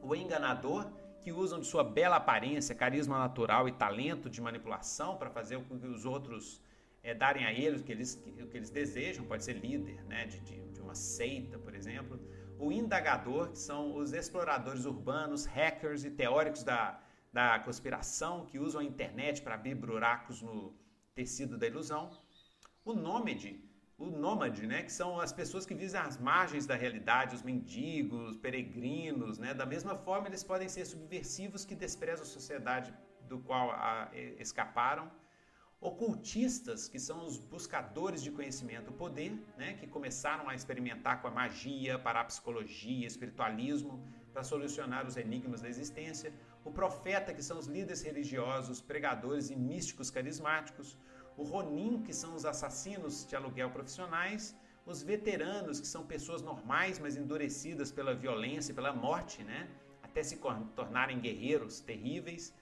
O 0.00 0.14
enganador, 0.14 0.88
que 1.20 1.32
usam 1.32 1.58
de 1.58 1.66
sua 1.66 1.82
bela 1.82 2.14
aparência, 2.14 2.76
carisma 2.76 3.18
natural 3.18 3.68
e 3.68 3.72
talento 3.72 4.30
de 4.30 4.40
manipulação 4.40 5.16
para 5.16 5.30
fazer 5.30 5.60
com 5.64 5.80
que 5.80 5.88
os 5.88 6.04
outros 6.04 6.62
é, 7.02 7.12
darem 7.12 7.44
a 7.44 7.52
eles 7.52 7.80
o 7.80 7.84
que 7.84 7.90
eles, 7.90 8.22
o 8.40 8.46
que 8.46 8.56
eles 8.56 8.70
desejam, 8.70 9.24
pode 9.24 9.42
ser 9.42 9.54
líder 9.54 10.04
né, 10.04 10.26
de, 10.26 10.38
de, 10.40 10.60
uma 10.82 10.94
seita, 10.94 11.58
por 11.58 11.74
exemplo. 11.74 12.20
O 12.58 12.70
indagador, 12.70 13.50
que 13.50 13.58
são 13.58 13.96
os 13.96 14.12
exploradores 14.12 14.84
urbanos, 14.84 15.44
hackers 15.46 16.04
e 16.04 16.10
teóricos 16.10 16.62
da, 16.62 17.00
da 17.32 17.58
conspiração 17.60 18.46
que 18.46 18.58
usam 18.58 18.80
a 18.80 18.84
internet 18.84 19.42
para 19.42 19.54
abrir 19.54 19.74
buracos 19.74 20.42
no 20.42 20.74
tecido 21.14 21.56
da 21.56 21.66
ilusão. 21.66 22.10
O 22.84 22.92
nômade, 22.92 23.64
o 23.96 24.06
nômade, 24.06 24.66
né, 24.66 24.82
que 24.82 24.92
são 24.92 25.20
as 25.20 25.32
pessoas 25.32 25.64
que 25.64 25.74
vivem 25.74 26.00
às 26.00 26.18
margens 26.18 26.66
da 26.66 26.74
realidade, 26.74 27.34
os 27.34 27.42
mendigos, 27.42 28.36
peregrinos, 28.36 29.38
né, 29.38 29.54
da 29.54 29.64
mesma 29.64 29.96
forma 29.96 30.28
eles 30.28 30.42
podem 30.42 30.68
ser 30.68 30.84
subversivos 30.84 31.64
que 31.64 31.74
desprezam 31.74 32.24
a 32.24 32.28
sociedade 32.28 32.92
do 33.28 33.38
qual 33.38 33.70
a, 33.70 34.10
escaparam 34.38 35.10
ocultistas, 35.82 36.88
que 36.88 36.98
são 36.98 37.26
os 37.26 37.38
buscadores 37.38 38.22
de 38.22 38.30
conhecimento, 38.30 38.92
poder, 38.92 39.32
né, 39.58 39.72
que 39.74 39.86
começaram 39.88 40.48
a 40.48 40.54
experimentar 40.54 41.20
com 41.20 41.26
a 41.26 41.30
magia, 41.32 41.98
parapsicologia, 41.98 43.04
espiritualismo, 43.04 44.00
para 44.32 44.44
solucionar 44.44 45.04
os 45.04 45.16
enigmas 45.16 45.60
da 45.60 45.68
existência, 45.68 46.32
o 46.64 46.70
profeta, 46.70 47.34
que 47.34 47.42
são 47.42 47.58
os 47.58 47.66
líderes 47.66 48.00
religiosos, 48.00 48.80
pregadores 48.80 49.50
e 49.50 49.56
místicos 49.56 50.08
carismáticos, 50.08 50.96
o 51.36 51.42
Ronin, 51.42 52.00
que 52.02 52.14
são 52.14 52.36
os 52.36 52.44
assassinos 52.44 53.26
de 53.26 53.34
aluguel 53.34 53.70
profissionais, 53.70 54.56
os 54.86 55.02
veteranos, 55.02 55.80
que 55.80 55.86
são 55.86 56.06
pessoas 56.06 56.42
normais, 56.42 57.00
mas 57.00 57.16
endurecidas 57.16 57.90
pela 57.90 58.14
violência 58.14 58.70
e 58.70 58.74
pela 58.74 58.92
morte, 58.92 59.42
né, 59.42 59.68
até 60.00 60.22
se 60.22 60.38
tornarem 60.76 61.18
guerreiros 61.18 61.80
terríveis, 61.80 62.54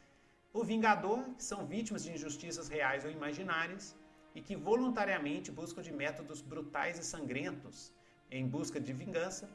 o 0.53 0.65
vingador, 0.65 1.23
que 1.37 1.45
são 1.45 1.67
vítimas 1.67 2.03
de 2.05 2.13
injustiças 2.13 2.69
reais 2.69 3.05
ou 3.05 3.11
imaginárias 3.11 3.97
e 4.35 4.41
que 4.41 4.57
voluntariamente 4.57 5.51
buscam 5.51 5.83
de 5.83 5.93
métodos 5.93 6.41
brutais 6.41 6.99
e 6.99 7.05
sangrentos 7.05 7.93
em 8.31 8.47
busca 8.47 8.81
de 8.81 8.93
vingança. 8.93 9.49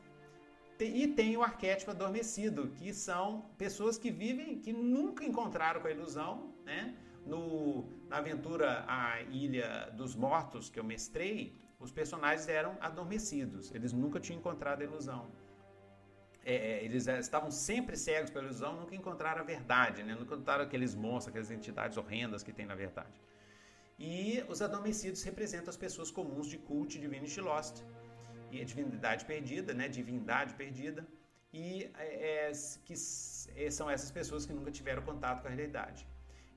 E 0.79 1.07
tem 1.07 1.37
o 1.37 1.43
arquétipo 1.43 1.91
adormecido, 1.91 2.67
que 2.77 2.93
são 2.93 3.49
pessoas 3.57 3.97
que 3.97 4.11
vivem, 4.11 4.59
que 4.59 4.73
nunca 4.73 5.23
encontraram 5.23 5.79
com 5.79 5.87
a 5.87 5.91
ilusão, 5.91 6.53
né? 6.65 6.95
No, 7.25 7.89
na 8.09 8.17
aventura 8.17 8.85
A 8.87 9.21
Ilha 9.21 9.89
dos 9.95 10.15
Mortos, 10.15 10.69
que 10.69 10.79
eu 10.79 10.83
mestrei, 10.83 11.57
os 11.79 11.91
personagens 11.91 12.47
eram 12.47 12.77
adormecidos, 12.79 13.73
eles 13.73 13.93
nunca 13.93 14.19
tinham 14.19 14.39
encontrado 14.39 14.81
a 14.81 14.83
ilusão. 14.83 15.31
É, 16.45 16.55
é 16.55 16.85
eles 16.85 17.07
estavam 17.07 17.49
sempre 17.51 17.97
cegos 17.97 18.29
pela 18.29 18.45
ilusão, 18.45 18.75
nunca 18.81 18.95
encontraram 18.95 19.41
a 19.41 19.43
verdade, 19.43 20.03
né? 20.03 20.13
nunca 20.13 20.35
encontraram 20.35 20.63
aqueles 20.63 20.93
monstros, 20.93 21.29
aquelas 21.29 21.51
entidades 21.51 21.97
horrendas 21.97 22.43
que 22.43 22.53
tem 22.53 22.65
na 22.65 22.75
verdade. 22.75 23.19
E 23.97 24.43
os 24.47 24.61
adormecidos 24.61 25.23
representam 25.23 25.69
as 25.69 25.77
pessoas 25.77 26.11
comuns 26.11 26.47
de 26.47 26.57
Cult 26.57 26.99
Divinity 26.99 27.41
Lost, 27.41 27.81
e 28.51 28.61
a 28.61 28.65
divindade 28.65 29.25
perdida, 29.25 29.73
né? 29.73 29.87
divindade 29.87 30.53
perdida, 30.53 31.05
e 31.53 31.89
é, 31.97 32.49
é 32.49 32.51
que 32.85 32.93
é, 33.55 33.71
são 33.71 33.89
essas 33.89 34.11
pessoas 34.11 34.45
que 34.45 34.53
nunca 34.53 34.71
tiveram 34.71 35.01
contato 35.01 35.41
com 35.41 35.47
a 35.47 35.51
realidade. 35.51 36.07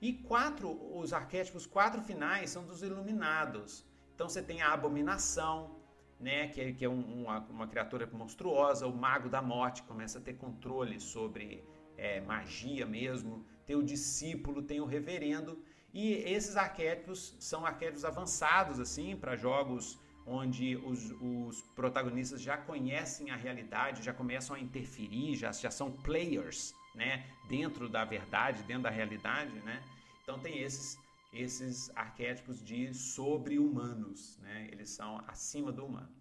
E 0.00 0.12
quatro, 0.12 0.68
os 0.96 1.12
arquétipos 1.12 1.66
quatro 1.66 2.00
finais 2.02 2.50
são 2.50 2.64
dos 2.64 2.82
iluminados. 2.82 3.84
Então 4.14 4.28
você 4.28 4.42
tem 4.42 4.60
a 4.62 4.72
abominação, 4.72 5.77
né, 6.20 6.48
que 6.48 6.60
é, 6.60 6.72
que 6.72 6.84
é 6.84 6.88
um, 6.88 7.22
uma, 7.22 7.38
uma, 7.40 7.66
criatura 7.66 8.08
monstruosa, 8.12 8.86
o 8.86 8.96
mago 8.96 9.28
da 9.28 9.40
morte 9.40 9.82
começa 9.84 10.18
a 10.18 10.20
ter 10.20 10.34
controle 10.34 10.98
sobre 11.00 11.64
é, 11.96 12.20
magia 12.20 12.84
mesmo, 12.84 13.44
tem 13.64 13.76
o 13.76 13.82
discípulo, 13.82 14.62
tem 14.62 14.80
o 14.80 14.84
reverendo, 14.84 15.62
e 15.92 16.14
esses 16.14 16.56
arquétipos 16.56 17.36
são 17.38 17.64
arquétipos 17.64 18.04
avançados 18.04 18.80
assim 18.80 19.16
para 19.16 19.36
jogos 19.36 19.98
onde 20.26 20.76
os, 20.76 21.10
os, 21.22 21.62
protagonistas 21.74 22.42
já 22.42 22.56
conhecem 22.56 23.30
a 23.30 23.36
realidade, 23.36 24.02
já 24.02 24.12
começam 24.12 24.54
a 24.54 24.60
interferir, 24.60 25.34
já, 25.36 25.50
já 25.52 25.70
são 25.70 25.90
players, 25.90 26.74
né, 26.94 27.24
dentro 27.48 27.88
da 27.88 28.04
verdade, 28.04 28.62
dentro 28.64 28.82
da 28.82 28.90
realidade, 28.90 29.52
né? 29.60 29.82
Então 30.22 30.38
tem 30.38 30.58
esses 30.58 30.98
esses 31.32 31.90
arquétipos 31.94 32.62
de 32.62 32.94
sobre-humanos, 32.94 34.38
né? 34.38 34.68
Eles 34.72 34.90
são 34.90 35.22
acima 35.26 35.70
do 35.70 35.84
humano. 35.84 36.12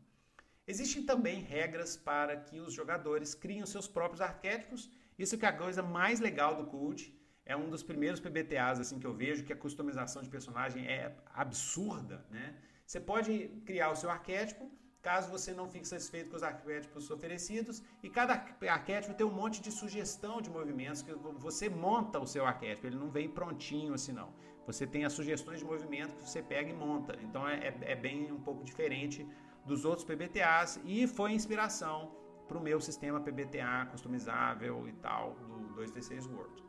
Existem 0.68 1.04
também 1.04 1.42
regras 1.42 1.96
para 1.96 2.36
que 2.36 2.60
os 2.60 2.74
jogadores 2.74 3.34
criem 3.34 3.66
seus 3.66 3.88
próprios 3.88 4.22
arquétipos. 4.22 4.90
Isso 5.18 5.38
que 5.38 5.46
é 5.46 5.50
a 5.50 5.58
coisa 5.58 5.82
mais 5.82 6.20
legal 6.20 6.56
do 6.56 6.66
Cult. 6.66 7.16
É 7.46 7.56
um 7.56 7.70
dos 7.70 7.82
primeiros 7.82 8.20
PBTAs 8.20 8.80
assim 8.82 9.00
que 9.00 9.08
eu 9.08 9.14
vejo 9.14 9.46
que 9.46 9.54
a 9.54 9.56
customização 9.56 10.22
de 10.22 10.30
personagem 10.30 10.86
é 10.86 11.16
absurda, 11.34 12.26
né? 12.30 12.58
Você 12.86 13.00
pode 13.00 13.48
criar 13.66 13.92
o 13.92 13.96
seu 13.96 14.10
arquétipo, 14.10 14.70
caso 15.08 15.32
você 15.32 15.54
não 15.54 15.68
fique 15.74 15.88
satisfeito 15.88 16.30
com 16.30 16.36
os 16.36 16.44
arquétipos 16.44 17.10
oferecidos, 17.10 17.82
e 18.04 18.10
cada 18.10 18.34
arquétipo 18.78 19.14
tem 19.14 19.26
um 19.26 19.36
monte 19.42 19.62
de 19.62 19.72
sugestão 19.72 20.42
de 20.42 20.50
movimentos 20.50 21.02
que 21.02 21.14
você 21.48 21.70
monta 21.70 22.20
o 22.20 22.28
seu 22.28 22.46
arquétipo, 22.46 22.88
ele 22.88 22.98
não 23.04 23.10
vem 23.10 23.30
prontinho 23.30 23.94
assim 23.94 24.12
não. 24.12 24.30
Você 24.66 24.86
tem 24.86 25.06
as 25.06 25.14
sugestões 25.14 25.60
de 25.60 25.66
movimento 25.66 26.14
que 26.18 26.30
você 26.30 26.42
pega 26.44 26.70
e 26.70 26.74
monta. 26.74 27.18
Então 27.22 27.48
é, 27.48 27.56
é, 27.70 27.78
é 27.94 27.96
bem 27.96 28.34
um 28.34 28.42
pouco 28.42 28.66
diferente 28.66 29.26
dos 29.66 29.86
outros 29.86 30.06
PBTAs 30.06 30.78
e 30.84 31.08
foi 31.08 31.32
inspiração 31.32 32.12
para 32.46 32.58
o 32.58 32.62
meu 32.62 32.82
sistema 32.82 33.22
PBTA 33.22 33.88
customizável 33.90 34.90
e 34.90 34.94
tal 35.08 35.36
do 35.36 35.82
2D6 35.82 36.30
World. 36.30 36.62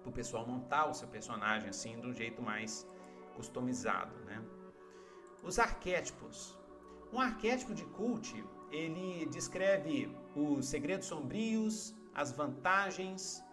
Para 0.00 0.08
o 0.08 0.12
pessoal 0.12 0.46
montar 0.46 0.86
o 0.86 0.94
seu 0.94 1.08
personagem 1.08 1.68
assim 1.68 2.00
de 2.00 2.06
um 2.06 2.14
jeito 2.14 2.40
mais 2.40 2.86
customizado, 3.36 4.14
né? 4.24 4.42
Os 5.42 5.58
arquétipos. 5.58 6.61
Um 7.12 7.20
arquétipo 7.20 7.74
de 7.74 7.84
cult, 7.84 8.42
ele 8.70 9.26
descreve 9.26 10.10
os 10.34 10.66
segredos 10.66 11.06
sombrios, 11.06 11.94
as 12.14 12.32
vantagens, 12.32 13.44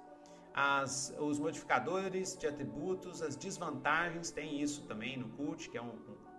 as, 0.53 1.13
os 1.19 1.39
modificadores 1.39 2.37
de 2.37 2.47
atributos, 2.47 3.21
as 3.21 3.35
desvantagens, 3.35 4.31
tem 4.31 4.61
isso 4.61 4.83
também 4.83 5.17
no 5.17 5.29
Cult, 5.29 5.69
que 5.69 5.77
é 5.77 5.81
um, 5.81 5.95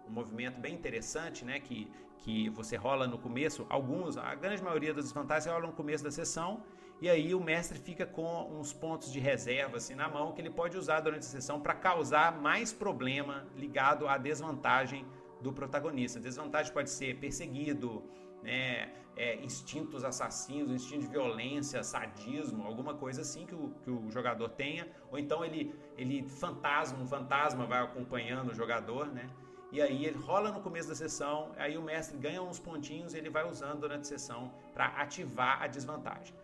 um, 0.06 0.10
movimento 0.10 0.58
bem 0.58 0.74
interessante, 0.74 1.44
né? 1.44 1.60
Que, 1.60 1.90
que 2.18 2.48
você 2.50 2.76
rola 2.76 3.06
no 3.06 3.18
começo, 3.18 3.66
alguns, 3.68 4.16
a 4.16 4.34
grande 4.34 4.62
maioria 4.62 4.92
das 4.92 5.04
desvantagens 5.04 5.52
rola 5.52 5.66
no 5.66 5.72
começo 5.72 6.02
da 6.02 6.10
sessão, 6.10 6.62
e 7.00 7.08
aí 7.08 7.34
o 7.34 7.40
mestre 7.40 7.78
fica 7.78 8.04
com 8.04 8.50
uns 8.58 8.74
pontos 8.74 9.10
de 9.10 9.18
reserva 9.18 9.78
assim 9.78 9.94
na 9.94 10.06
mão 10.06 10.32
que 10.32 10.40
ele 10.42 10.50
pode 10.50 10.76
usar 10.76 11.00
durante 11.00 11.20
a 11.20 11.30
sessão 11.30 11.58
para 11.58 11.74
causar 11.74 12.38
mais 12.40 12.74
problema 12.74 13.46
ligado 13.56 14.06
à 14.06 14.18
desvantagem 14.18 15.06
do 15.40 15.52
protagonista. 15.52 16.20
Desvantagem 16.20 16.72
pode 16.72 16.90
ser 16.90 17.18
perseguido, 17.18 18.02
né, 18.42 18.92
é, 19.16 19.36
instintos 19.44 20.04
assassinos, 20.04 20.70
instinto 20.70 21.02
de 21.02 21.08
violência, 21.08 21.82
sadismo, 21.82 22.64
alguma 22.64 22.94
coisa 22.94 23.20
assim 23.22 23.46
que 23.46 23.54
o, 23.54 23.70
que 23.82 23.90
o 23.90 24.10
jogador 24.10 24.48
tenha, 24.50 24.88
ou 25.10 25.18
então 25.18 25.44
ele, 25.44 25.74
ele 25.96 26.22
fantasma, 26.22 26.98
um 26.98 27.06
fantasma 27.06 27.66
vai 27.66 27.82
acompanhando 27.82 28.50
o 28.50 28.54
jogador, 28.54 29.06
né? 29.06 29.28
E 29.72 29.80
aí 29.80 30.04
ele 30.04 30.18
rola 30.18 30.50
no 30.50 30.60
começo 30.60 30.88
da 30.88 30.94
sessão, 30.94 31.52
aí 31.56 31.78
o 31.78 31.82
mestre 31.82 32.18
ganha 32.18 32.42
uns 32.42 32.58
pontinhos 32.58 33.14
e 33.14 33.18
ele 33.18 33.30
vai 33.30 33.48
usando 33.48 33.80
durante 33.80 34.02
a 34.02 34.04
sessão 34.04 34.52
para 34.72 34.86
ativar 34.86 35.62
a 35.62 35.66
desvantagem. 35.68 36.34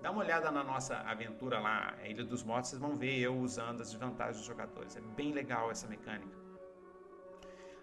Dá 0.00 0.10
uma 0.10 0.20
olhada 0.20 0.50
na 0.50 0.64
nossa 0.64 0.96
aventura 0.96 1.60
lá, 1.60 1.94
a 2.02 2.08
Ilha 2.08 2.24
dos 2.24 2.42
Mortos, 2.42 2.70
vocês 2.70 2.80
vão 2.80 2.96
ver 2.96 3.16
eu 3.20 3.36
usando 3.36 3.82
as 3.82 3.92
desvantagens 3.92 4.38
dos 4.38 4.46
jogadores. 4.46 4.96
É 4.96 5.00
bem 5.00 5.32
legal 5.32 5.70
essa 5.70 5.86
mecânica. 5.86 6.41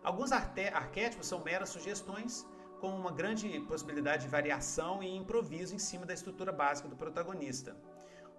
Alguns 0.04 0.32
arquétipos 0.32 1.28
são 1.28 1.44
meras 1.44 1.70
sugestões 1.70 2.48
com 2.80 2.90
uma 2.90 3.12
grande 3.12 3.60
possibilidade 3.62 4.24
de 4.24 4.30
variação 4.30 5.04
e 5.04 5.16
improviso 5.16 5.76
em 5.76 5.80
cima 5.80 6.06
da 6.06 6.14
estrutura 6.14 6.52
básica 6.52 6.88
do 6.88 6.96
protagonista. 6.96 7.76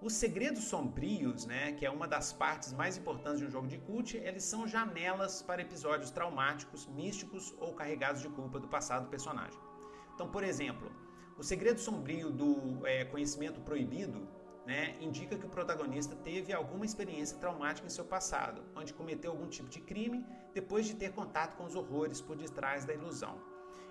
Os 0.01 0.15
segredos 0.15 0.65
sombrios, 0.65 1.45
né, 1.45 1.73
que 1.73 1.85
é 1.85 1.91
uma 1.91 2.09
das 2.09 2.33
partes 2.33 2.73
mais 2.73 2.97
importantes 2.97 3.41
de 3.41 3.45
um 3.45 3.51
jogo 3.51 3.69
de 3.69 3.77
cult, 3.77 4.17
eles 4.17 4.45
são 4.45 4.67
janelas 4.67 5.43
para 5.43 5.61
episódios 5.61 6.11
traumáticos, 6.11 6.87
místicos 6.87 7.55
ou 7.59 7.75
carregados 7.75 8.23
de 8.23 8.31
culpa 8.31 8.59
do 8.59 8.67
passado 8.67 9.05
do 9.05 9.11
personagem. 9.11 9.61
Então, 10.15 10.31
por 10.31 10.43
exemplo, 10.43 10.91
o 11.37 11.43
segredo 11.43 11.79
sombrio 11.79 12.31
do 12.31 12.87
é, 12.87 13.05
conhecimento 13.05 13.61
proibido 13.61 14.27
né, 14.67 14.97
indica 15.01 15.37
que 15.37 15.45
o 15.45 15.51
protagonista 15.51 16.17
teve 16.17 16.51
alguma 16.51 16.87
experiência 16.87 17.37
traumática 17.37 17.87
em 17.87 17.91
seu 17.91 18.05
passado, 18.07 18.63
onde 18.75 18.95
cometeu 18.95 19.33
algum 19.33 19.49
tipo 19.49 19.69
de 19.69 19.81
crime 19.81 20.25
depois 20.55 20.87
de 20.87 20.95
ter 20.95 21.13
contato 21.13 21.57
com 21.57 21.65
os 21.65 21.75
horrores 21.75 22.21
por 22.21 22.37
detrás 22.37 22.85
da 22.85 22.93
ilusão. 22.95 23.39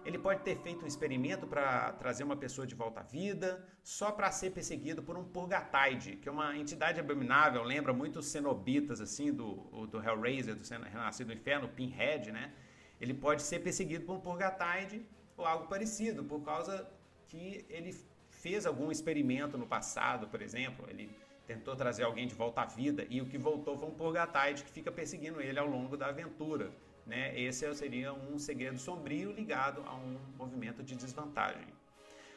Ele 0.05 0.17
pode 0.17 0.41
ter 0.43 0.55
feito 0.57 0.83
um 0.85 0.87
experimento 0.87 1.45
para 1.45 1.91
trazer 1.93 2.23
uma 2.23 2.35
pessoa 2.35 2.65
de 2.65 2.73
volta 2.73 3.01
à 3.01 3.03
vida, 3.03 3.63
só 3.83 4.11
para 4.11 4.31
ser 4.31 4.51
perseguido 4.51 5.03
por 5.03 5.17
um 5.17 5.23
Purgataide, 5.23 6.15
que 6.15 6.29
é 6.29 6.31
uma 6.31 6.57
entidade 6.57 6.99
abominável, 6.99 7.61
lembra 7.63 7.93
muito 7.93 8.19
os 8.19 8.27
cenobitas, 8.27 9.01
assim, 9.01 9.31
do, 9.31 9.87
do 9.87 10.01
Hellraiser, 10.01 10.55
do 10.55 10.63
Renascido 10.85 11.33
do 11.33 11.37
Inferno, 11.37 11.67
Pinhead, 11.67 12.31
né? 12.31 12.53
Ele 12.99 13.13
pode 13.13 13.41
ser 13.41 13.59
perseguido 13.59 14.05
por 14.05 14.15
um 14.15 14.19
Purgataide 14.19 15.05
ou 15.35 15.45
algo 15.45 15.67
parecido, 15.67 16.23
por 16.23 16.41
causa 16.41 16.89
que 17.27 17.65
ele 17.69 17.93
fez 18.29 18.65
algum 18.65 18.89
experimento 18.91 19.57
no 19.57 19.67
passado, 19.67 20.27
por 20.27 20.41
exemplo, 20.41 20.85
ele 20.89 21.09
tentou 21.49 21.75
trazer 21.75 22.03
alguém 22.03 22.27
de 22.27 22.35
volta 22.35 22.61
à 22.61 22.65
vida 22.65 23.07
e 23.09 23.19
o 23.23 23.25
que 23.25 23.39
voltou 23.49 23.75
foi 23.75 23.89
um 23.89 23.95
Purgataide 24.01 24.63
que 24.63 24.69
fica 24.77 24.91
perseguindo 24.91 25.41
ele 25.41 25.57
ao 25.57 25.65
longo 25.75 25.97
da 25.97 26.07
aventura. 26.13 26.71
Né? 27.07 27.21
Esse 27.39 27.73
seria 27.73 28.13
um 28.13 28.37
segredo 28.37 28.77
sombrio 28.77 29.31
ligado 29.31 29.81
a 29.87 29.95
um 29.95 30.19
movimento 30.37 30.83
de 30.83 30.95
desvantagem. 30.95 31.67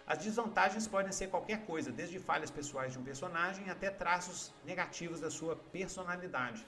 As 0.07 0.17
desvantagens 0.17 0.87
podem 0.89 1.13
ser 1.13 1.29
qualquer 1.29 1.61
coisa, 1.67 1.93
desde 1.93 2.19
falhas 2.19 2.51
pessoais 2.51 2.93
de 2.95 2.99
um 2.99 3.05
personagem 3.05 3.69
até 3.69 3.91
traços 3.91 4.39
negativos 4.65 5.21
da 5.21 5.31
sua 5.31 5.55
personalidade, 5.57 6.67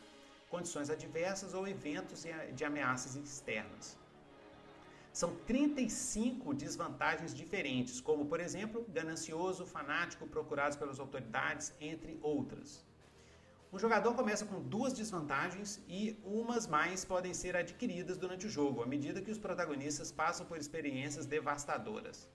condições 0.50 0.90
adversas 0.90 1.54
ou 1.54 1.66
eventos 1.66 2.26
de 2.52 2.64
ameaças 2.64 3.16
externas. 3.16 3.98
São 5.20 5.32
35 5.46 6.52
desvantagens 6.52 7.32
diferentes, 7.32 8.00
como, 8.00 8.26
por 8.26 8.40
exemplo, 8.40 8.84
ganancioso, 8.88 9.64
fanático, 9.64 10.26
procurados 10.26 10.76
pelas 10.76 10.98
autoridades, 10.98 11.72
entre 11.80 12.18
outras. 12.20 12.84
O 13.70 13.78
jogador 13.78 14.14
começa 14.14 14.44
com 14.44 14.60
duas 14.60 14.92
desvantagens 14.92 15.80
e 15.88 16.18
umas 16.24 16.66
mais 16.66 17.04
podem 17.04 17.32
ser 17.32 17.54
adquiridas 17.54 18.16
durante 18.16 18.46
o 18.48 18.50
jogo, 18.50 18.82
à 18.82 18.86
medida 18.86 19.22
que 19.22 19.30
os 19.30 19.38
protagonistas 19.38 20.10
passam 20.10 20.44
por 20.46 20.58
experiências 20.58 21.26
devastadoras. 21.26 22.28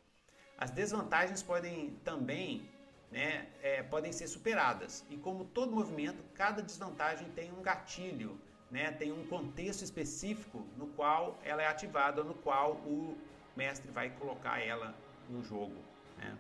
As 0.58 0.72
desvantagens 0.72 1.44
podem 1.44 2.00
também 2.06 2.66
né, 3.12 3.50
é, 3.62 3.84
podem 3.84 4.14
ser 4.14 4.28
superadas, 4.28 5.04
e 5.10 5.18
como 5.18 5.44
todo 5.44 5.76
movimento, 5.76 6.24
cada 6.34 6.62
desvantagem 6.62 7.28
tem 7.32 7.52
um 7.52 7.62
gatilho, 7.62 8.40
né, 8.72 8.92
tem 8.92 9.12
um 9.12 9.26
contexto 9.26 9.84
específico 9.84 10.66
no 10.78 10.88
qual 10.88 11.38
ela 11.44 11.62
é 11.62 11.68
ativada, 11.68 12.24
no 12.24 12.34
qual 12.34 12.74
o 12.86 13.18
mestre 13.56 13.92
vai 13.92 14.10
colocar 14.12 14.60
ela 14.60 14.96
no 15.30 15.44
jogo. 15.44 15.76
Né. 16.18 16.38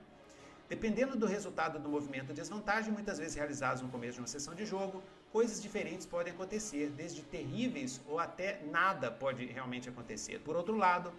Dependendo 0.67 1.17
do 1.17 1.25
resultado 1.25 1.79
do 1.79 1.89
movimento 1.89 2.27
de 2.27 2.33
desvantagem, 2.33 2.93
muitas 2.93 3.17
vezes 3.17 3.35
realizados 3.35 3.81
no 3.81 3.89
começo 3.89 4.13
de 4.13 4.19
uma 4.19 4.27
sessão 4.27 4.53
de 4.53 4.65
jogo, 4.65 5.01
coisas 5.31 5.59
diferentes 5.59 6.05
podem 6.05 6.31
acontecer, 6.31 6.91
desde 6.91 7.23
terríveis 7.23 7.99
ou 8.07 8.19
até 8.19 8.61
nada 8.65 9.11
pode 9.11 9.45
realmente 9.47 9.89
acontecer. 9.89 10.39
Por 10.39 10.55
outro 10.55 10.77
lado, 10.77 11.11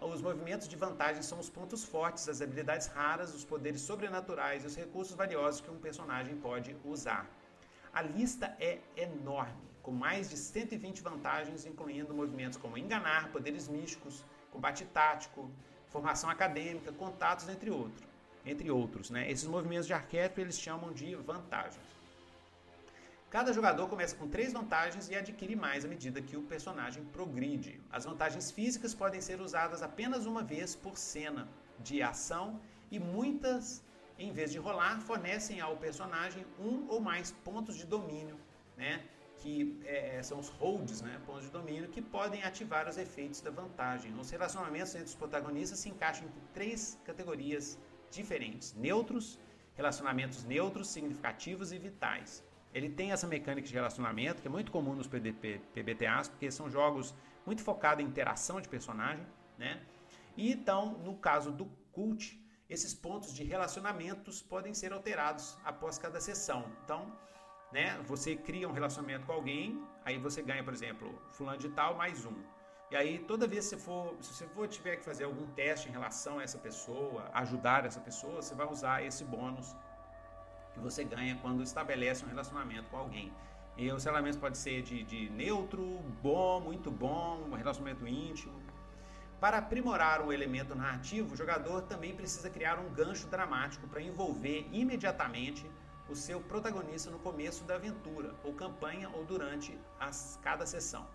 os 0.00 0.22
movimentos 0.22 0.66
de 0.66 0.76
vantagem 0.76 1.22
são 1.22 1.38
os 1.38 1.50
pontos 1.50 1.84
fortes, 1.84 2.28
as 2.28 2.40
habilidades 2.40 2.86
raras, 2.86 3.34
os 3.34 3.44
poderes 3.44 3.82
sobrenaturais 3.82 4.64
e 4.64 4.66
os 4.66 4.76
recursos 4.76 5.14
valiosos 5.14 5.60
que 5.60 5.70
um 5.70 5.78
personagem 5.78 6.36
pode 6.36 6.74
usar. 6.84 7.28
A 7.92 8.00
lista 8.00 8.56
é 8.58 8.80
enorme, 8.96 9.62
com 9.84 9.92
mais 9.92 10.30
de 10.30 10.36
120 10.36 11.02
vantagens, 11.02 11.66
incluindo 11.66 12.14
movimentos 12.14 12.56
como 12.56 12.76
enganar, 12.76 13.30
poderes 13.30 13.68
místicos, 13.68 14.24
combate 14.50 14.84
tático, 14.86 15.50
formação 15.88 16.28
acadêmica, 16.30 16.90
contatos, 16.90 17.48
entre 17.48 17.70
outros. 17.70 18.08
Entre 18.46 18.70
outros 18.70 19.10
né? 19.10 19.30
Esses 19.30 19.46
movimentos 19.46 19.86
de 19.86 19.92
arquétipo 19.92 20.40
eles 20.40 20.58
chamam 20.58 20.92
de 20.92 21.14
vantagens. 21.16 21.84
Cada 23.30 23.52
jogador 23.52 23.88
começa 23.88 24.16
com 24.16 24.28
três 24.28 24.52
vantagens 24.52 25.10
e 25.10 25.14
adquire 25.14 25.56
mais 25.56 25.84
à 25.84 25.88
medida 25.88 26.22
que 26.22 26.36
o 26.36 26.42
personagem 26.42 27.04
progride. 27.06 27.80
As 27.90 28.04
vantagens 28.04 28.50
físicas 28.50 28.94
podem 28.94 29.20
ser 29.20 29.40
usadas 29.40 29.82
apenas 29.82 30.24
uma 30.24 30.42
vez 30.42 30.74
por 30.74 30.96
cena 30.96 31.48
de 31.80 32.00
ação 32.00 32.60
e 32.90 32.98
muitas, 32.98 33.82
em 34.18 34.32
vez 34.32 34.52
de 34.52 34.58
rolar, 34.58 35.00
fornecem 35.00 35.60
ao 35.60 35.76
personagem 35.76 36.46
um 36.58 36.86
ou 36.88 37.00
mais 37.00 37.32
pontos 37.32 37.76
de 37.76 37.84
domínio, 37.84 38.38
né? 38.76 39.02
Que 39.44 39.78
é, 39.84 40.22
são 40.22 40.38
os 40.38 40.48
holds, 40.48 41.02
né? 41.02 41.20
pontos 41.26 41.44
de 41.44 41.50
domínio, 41.50 41.86
que 41.90 42.00
podem 42.00 42.42
ativar 42.42 42.88
os 42.88 42.96
efeitos 42.96 43.42
da 43.42 43.50
vantagem. 43.50 44.10
Os 44.18 44.30
relacionamentos 44.30 44.94
entre 44.94 45.08
os 45.08 45.14
protagonistas 45.14 45.80
se 45.80 45.90
encaixam 45.90 46.26
em 46.26 46.30
três 46.54 46.98
categorias 47.04 47.78
diferentes: 48.10 48.72
neutros, 48.72 49.38
relacionamentos 49.74 50.44
neutros, 50.44 50.88
significativos 50.88 51.72
e 51.72 51.78
vitais. 51.78 52.42
Ele 52.72 52.88
tem 52.88 53.12
essa 53.12 53.26
mecânica 53.26 53.68
de 53.68 53.74
relacionamento, 53.74 54.40
que 54.40 54.48
é 54.48 54.50
muito 54.50 54.72
comum 54.72 54.94
nos 54.94 55.06
PDP, 55.06 55.60
PBTAs, 55.74 56.28
porque 56.28 56.50
são 56.50 56.70
jogos 56.70 57.14
muito 57.44 57.62
focados 57.62 58.02
em 58.02 58.08
interação 58.08 58.62
de 58.62 58.68
personagem, 58.68 59.26
né? 59.58 59.82
E 60.38 60.50
então, 60.50 60.94
no 61.04 61.18
caso 61.18 61.52
do 61.52 61.66
Cult, 61.92 62.42
esses 62.68 62.94
pontos 62.94 63.34
de 63.34 63.44
relacionamentos 63.44 64.40
podem 64.40 64.72
ser 64.72 64.90
alterados 64.94 65.58
após 65.62 65.98
cada 65.98 66.18
sessão. 66.18 66.64
Então, 66.82 67.12
né, 67.74 68.00
você 68.06 68.36
cria 68.36 68.68
um 68.68 68.72
relacionamento 68.72 69.26
com 69.26 69.32
alguém, 69.32 69.84
aí 70.04 70.16
você 70.16 70.40
ganha, 70.40 70.62
por 70.62 70.72
exemplo, 70.72 71.08
fulano 71.32 71.58
de 71.58 71.68
tal 71.70 71.96
mais 71.96 72.24
um. 72.24 72.36
E 72.88 72.94
aí, 72.94 73.18
toda 73.18 73.48
vez 73.48 73.64
que 73.64 73.70
você 73.70 73.76
for, 73.76 74.16
se 74.20 74.32
você 74.32 74.46
for 74.46 74.68
tiver 74.68 74.94
que 74.98 75.04
fazer 75.04 75.24
algum 75.24 75.46
teste 75.60 75.88
em 75.88 75.90
relação 75.90 76.38
a 76.38 76.44
essa 76.44 76.56
pessoa, 76.56 77.28
ajudar 77.34 77.84
essa 77.84 77.98
pessoa, 77.98 78.40
você 78.40 78.54
vai 78.54 78.68
usar 78.68 79.04
esse 79.04 79.24
bônus 79.24 79.74
que 80.72 80.78
você 80.78 81.02
ganha 81.02 81.36
quando 81.42 81.64
estabelece 81.64 82.24
um 82.24 82.28
relacionamento 82.28 82.88
com 82.90 82.96
alguém. 82.96 83.32
E 83.76 83.90
os 83.90 84.04
relacionamentos 84.04 84.38
podem 84.38 84.54
ser 84.54 84.82
de, 84.82 85.02
de 85.02 85.28
neutro, 85.30 85.84
bom, 86.22 86.60
muito 86.60 86.92
bom, 86.92 87.42
um 87.50 87.54
relacionamento 87.56 88.06
íntimo. 88.06 88.54
Para 89.40 89.58
aprimorar 89.58 90.24
o 90.24 90.32
elemento 90.32 90.76
narrativo, 90.76 91.34
o 91.34 91.36
jogador 91.36 91.82
também 91.82 92.14
precisa 92.14 92.48
criar 92.48 92.78
um 92.78 92.88
gancho 92.90 93.26
dramático 93.26 93.88
para 93.88 94.00
envolver 94.00 94.68
imediatamente 94.70 95.68
o 96.08 96.14
seu 96.14 96.40
protagonista 96.40 97.10
no 97.10 97.18
começo 97.18 97.64
da 97.64 97.76
aventura, 97.76 98.34
ou 98.44 98.52
campanha, 98.54 99.10
ou 99.14 99.24
durante 99.24 99.78
as, 99.98 100.38
cada 100.42 100.66
sessão. 100.66 101.06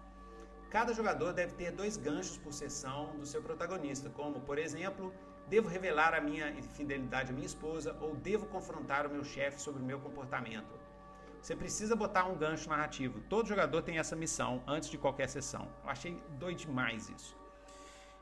Cada 0.69 0.93
jogador 0.93 1.33
deve 1.33 1.53
ter 1.53 1.71
dois 1.71 1.97
ganchos 1.97 2.37
por 2.37 2.53
sessão 2.53 3.15
do 3.17 3.25
seu 3.25 3.41
protagonista, 3.41 4.09
como, 4.09 4.39
por 4.41 4.57
exemplo, 4.57 5.13
Devo 5.49 5.67
revelar 5.67 6.13
a 6.13 6.21
minha 6.21 6.51
infidelidade 6.51 7.31
à 7.31 7.33
minha 7.33 7.45
esposa 7.45 7.97
ou 7.99 8.15
devo 8.15 8.45
confrontar 8.45 9.07
o 9.07 9.09
meu 9.09 9.23
chefe 9.23 9.59
sobre 9.59 9.81
o 9.81 9.85
meu 9.85 9.99
comportamento? 9.99 10.79
Você 11.41 11.55
precisa 11.55 11.95
botar 11.95 12.25
um 12.25 12.35
gancho 12.35 12.69
narrativo. 12.69 13.19
Todo 13.21 13.47
jogador 13.47 13.81
tem 13.81 13.97
essa 13.97 14.15
missão 14.15 14.61
antes 14.67 14.89
de 14.89 14.97
qualquer 14.97 15.27
sessão. 15.27 15.67
Eu 15.83 15.89
achei 15.89 16.21
doido 16.37 16.59
demais 16.59 17.09
isso. 17.09 17.35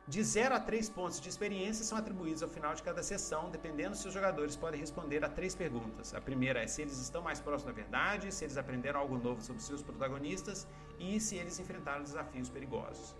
De 0.08 0.24
0 0.24 0.56
a 0.56 0.60
3 0.60 0.90
pontos 0.90 1.20
de 1.20 1.28
experiência 1.28 1.84
são 1.84 1.98
atribuídos 1.98 2.42
ao 2.42 2.48
final 2.48 2.74
de 2.74 2.82
cada 2.82 3.04
sessão, 3.04 3.50
dependendo 3.50 3.96
se 3.96 4.08
os 4.08 4.14
jogadores 4.14 4.56
podem 4.56 4.80
responder 4.80 5.24
a 5.26 5.30
três 5.30 5.54
perguntas. 5.54 6.14
A 6.14 6.22
primeira 6.22 6.64
é 6.64 6.68
se 6.68 6.82
eles 6.82 6.98
estão 6.98 7.22
mais 7.22 7.42
próximos 7.42 7.76
da 7.76 7.82
verdade, 7.82 8.34
se 8.34 8.46
eles 8.46 8.58
aprenderam 8.58 9.02
algo 9.02 9.18
novo 9.18 9.42
sobre 9.42 9.62
seus 9.62 9.84
protagonistas 9.84 10.66
e 10.98 11.20
se 11.20 11.36
eles 11.36 11.60
enfrentaram 11.60 12.04
desafios 12.04 12.50
perigosos 12.50 13.16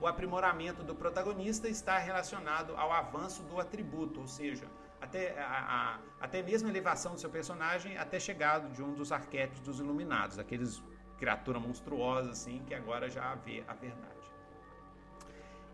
o 0.00 0.06
aprimoramento 0.06 0.82
do 0.82 0.94
protagonista 0.94 1.68
está 1.68 1.98
relacionado 1.98 2.76
ao 2.76 2.92
avanço 2.92 3.42
do 3.44 3.58
atributo, 3.58 4.20
ou 4.20 4.26
seja, 4.26 4.66
até, 5.00 5.38
a, 5.40 5.98
a, 6.20 6.24
até 6.24 6.42
mesmo 6.42 6.68
a 6.68 6.70
elevação 6.70 7.14
do 7.14 7.20
seu 7.20 7.30
personagem 7.30 7.96
até 7.96 8.18
chegado 8.20 8.70
de 8.72 8.82
um 8.82 8.92
dos 8.92 9.10
arquétipos 9.10 9.60
dos 9.60 9.80
iluminados, 9.80 10.38
aqueles 10.38 10.82
criatura 11.18 11.58
monstruosa 11.58 12.30
assim 12.30 12.62
que 12.66 12.74
agora 12.74 13.08
já 13.08 13.34
vê 13.36 13.64
a 13.66 13.72
verdade. 13.72 14.15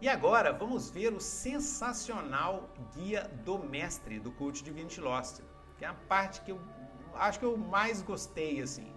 E 0.03 0.09
agora 0.09 0.53
vamos 0.53 0.91
ver 0.91 1.13
o 1.13 1.21
sensacional 1.21 2.69
guia 2.93 3.31
do 3.45 3.57
mestre 3.57 4.19
do 4.19 4.33
Cult 4.33 4.61
Divinity 4.65 5.01
Lost, 5.01 5.43
que 5.79 5.85
é 5.85 5.87
a 5.87 5.95
parte 5.95 6.41
que 6.41 6.51
eu 6.51 6.61
acho 7.15 7.39
que 7.39 7.45
eu 7.45 7.57
mais 7.57 8.03
gostei 8.03 8.61
assim, 8.61 8.93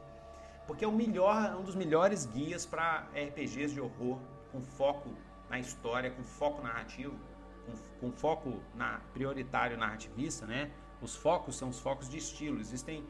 porque 0.65 0.83
é 0.83 0.87
o 0.87 0.91
melhor, 0.91 1.57
um 1.59 1.61
dos 1.61 1.75
melhores 1.75 2.25
guias 2.25 2.65
para 2.65 3.07
RPGs 3.13 3.75
de 3.75 3.79
horror 3.79 4.17
com 4.51 4.59
foco 4.63 5.11
na 5.47 5.59
história, 5.59 6.09
com 6.09 6.23
foco 6.23 6.63
narrativo, 6.63 7.13
com, 7.67 8.07
com 8.07 8.11
foco 8.11 8.59
na 8.73 8.99
prioritário 9.13 9.77
narrativista, 9.77 10.47
né? 10.47 10.71
Os 11.03 11.15
focos 11.15 11.55
são 11.55 11.69
os 11.69 11.79
focos 11.79 12.09
de 12.09 12.17
estilo. 12.17 12.59
Existem 12.59 13.05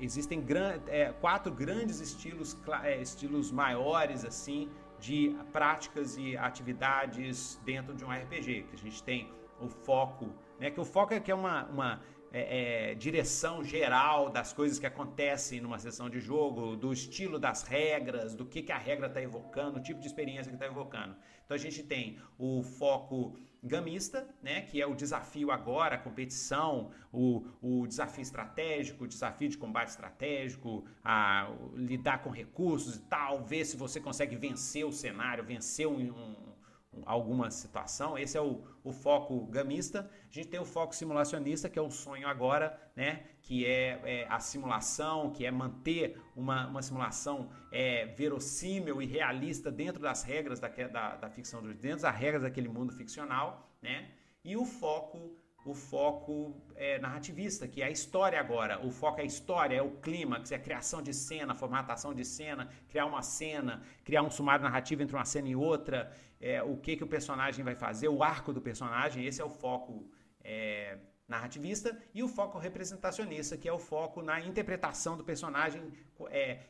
existem 0.00 0.40
gran, 0.40 0.80
é, 0.86 1.12
quatro 1.12 1.52
grandes 1.52 2.00
estilos, 2.00 2.56
é, 2.82 2.98
estilos 3.00 3.52
maiores 3.52 4.24
assim 4.24 4.70
de 4.98 5.36
práticas 5.52 6.16
e 6.16 6.36
atividades 6.36 7.60
dentro 7.64 7.94
de 7.94 8.04
um 8.04 8.10
RPG. 8.10 8.64
Que 8.64 8.74
a 8.74 8.78
gente 8.78 9.02
tem 9.02 9.30
o 9.60 9.68
foco, 9.68 10.34
né? 10.58 10.70
Que 10.70 10.80
o 10.80 10.84
foco 10.84 11.14
é 11.14 11.20
que 11.20 11.30
é 11.30 11.34
uma, 11.34 11.64
uma 11.66 12.02
é, 12.32 12.90
é, 12.90 12.94
direção 12.94 13.64
geral 13.64 14.28
das 14.28 14.52
coisas 14.52 14.78
que 14.78 14.86
acontecem 14.86 15.60
numa 15.60 15.78
sessão 15.78 16.10
de 16.10 16.20
jogo, 16.20 16.76
do 16.76 16.92
estilo 16.92 17.38
das 17.38 17.62
regras, 17.62 18.34
do 18.34 18.44
que, 18.44 18.62
que 18.62 18.72
a 18.72 18.78
regra 18.78 19.06
está 19.06 19.22
evocando, 19.22 19.78
o 19.78 19.82
tipo 19.82 20.00
de 20.00 20.06
experiência 20.06 20.50
que 20.50 20.56
está 20.56 20.66
evocando. 20.66 21.16
Então 21.44 21.54
a 21.54 21.58
gente 21.58 21.82
tem 21.82 22.18
o 22.38 22.62
foco 22.62 23.38
gamista, 23.66 24.28
né, 24.42 24.62
que 24.62 24.80
é 24.80 24.86
o 24.86 24.94
desafio 24.94 25.50
agora, 25.50 25.96
a 25.96 25.98
competição, 25.98 26.90
o, 27.12 27.44
o 27.60 27.86
desafio 27.86 28.22
estratégico, 28.22 29.04
o 29.04 29.08
desafio 29.08 29.48
de 29.48 29.58
combate 29.58 29.88
estratégico, 29.88 30.84
a, 31.04 31.50
lidar 31.74 32.22
com 32.22 32.30
recursos 32.30 32.96
e 32.96 33.00
tal, 33.00 33.44
ver 33.44 33.64
se 33.64 33.76
você 33.76 34.00
consegue 34.00 34.36
vencer 34.36 34.84
o 34.84 34.92
cenário, 34.92 35.44
vencer 35.44 35.86
um, 35.86 36.00
um 36.00 36.55
alguma 37.04 37.50
situação. 37.50 38.16
Esse 38.16 38.38
é 38.38 38.40
o, 38.40 38.62
o 38.82 38.92
foco 38.92 39.46
gamista. 39.46 40.10
A 40.30 40.32
gente 40.32 40.48
tem 40.48 40.60
o 40.60 40.64
foco 40.64 40.94
simulacionista, 40.94 41.68
que 41.68 41.78
é 41.78 41.82
o 41.82 41.90
sonho 41.90 42.26
agora, 42.28 42.78
né? 42.94 43.24
que 43.42 43.66
é, 43.66 44.00
é 44.04 44.26
a 44.28 44.40
simulação, 44.40 45.30
que 45.30 45.44
é 45.44 45.50
manter 45.50 46.20
uma, 46.34 46.66
uma 46.66 46.82
simulação 46.82 47.50
é, 47.70 48.06
verossímil 48.06 49.00
e 49.02 49.06
realista 49.06 49.70
dentro 49.70 50.00
das 50.00 50.22
regras 50.22 50.58
da, 50.58 50.68
da, 50.68 51.16
da 51.16 51.30
ficção, 51.30 51.62
dentro 51.62 52.02
das 52.02 52.16
regras 52.16 52.42
daquele 52.42 52.68
mundo 52.68 52.92
ficcional. 52.92 53.70
Né? 53.82 54.10
E 54.44 54.56
o 54.56 54.64
foco 54.64 55.36
o 55.66 55.74
foco 55.74 56.54
é, 56.76 56.96
narrativista, 57.00 57.66
que 57.66 57.82
é 57.82 57.86
a 57.86 57.90
história 57.90 58.38
agora. 58.38 58.78
O 58.86 58.92
foco 58.92 59.18
é 59.18 59.24
a 59.24 59.26
história, 59.26 59.74
é 59.74 59.82
o 59.82 59.90
clímax, 59.90 60.52
é 60.52 60.54
a 60.54 60.60
criação 60.60 61.02
de 61.02 61.12
cena, 61.12 61.56
formatação 61.56 62.14
de 62.14 62.24
cena, 62.24 62.68
criar 62.88 63.04
uma 63.06 63.20
cena, 63.20 63.82
criar 64.04 64.22
um 64.22 64.30
sumário 64.30 64.62
narrativo 64.62 65.02
entre 65.02 65.16
uma 65.16 65.24
cena 65.24 65.48
e 65.48 65.56
outra, 65.56 66.12
é, 66.40 66.62
o 66.62 66.76
que, 66.76 66.96
que 66.96 67.04
o 67.04 67.06
personagem 67.06 67.64
vai 67.64 67.74
fazer, 67.74 68.08
o 68.08 68.22
arco 68.22 68.52
do 68.52 68.60
personagem, 68.60 69.24
esse 69.24 69.40
é 69.40 69.44
o 69.44 69.50
foco 69.50 70.08
é, 70.42 70.98
narrativista, 71.28 71.98
e 72.14 72.22
o 72.22 72.28
foco 72.28 72.58
representacionista, 72.58 73.56
que 73.56 73.68
é 73.68 73.72
o 73.72 73.78
foco 73.78 74.22
na 74.22 74.40
interpretação 74.40 75.16
do 75.16 75.24
personagem 75.24 75.92
é, 76.28 76.60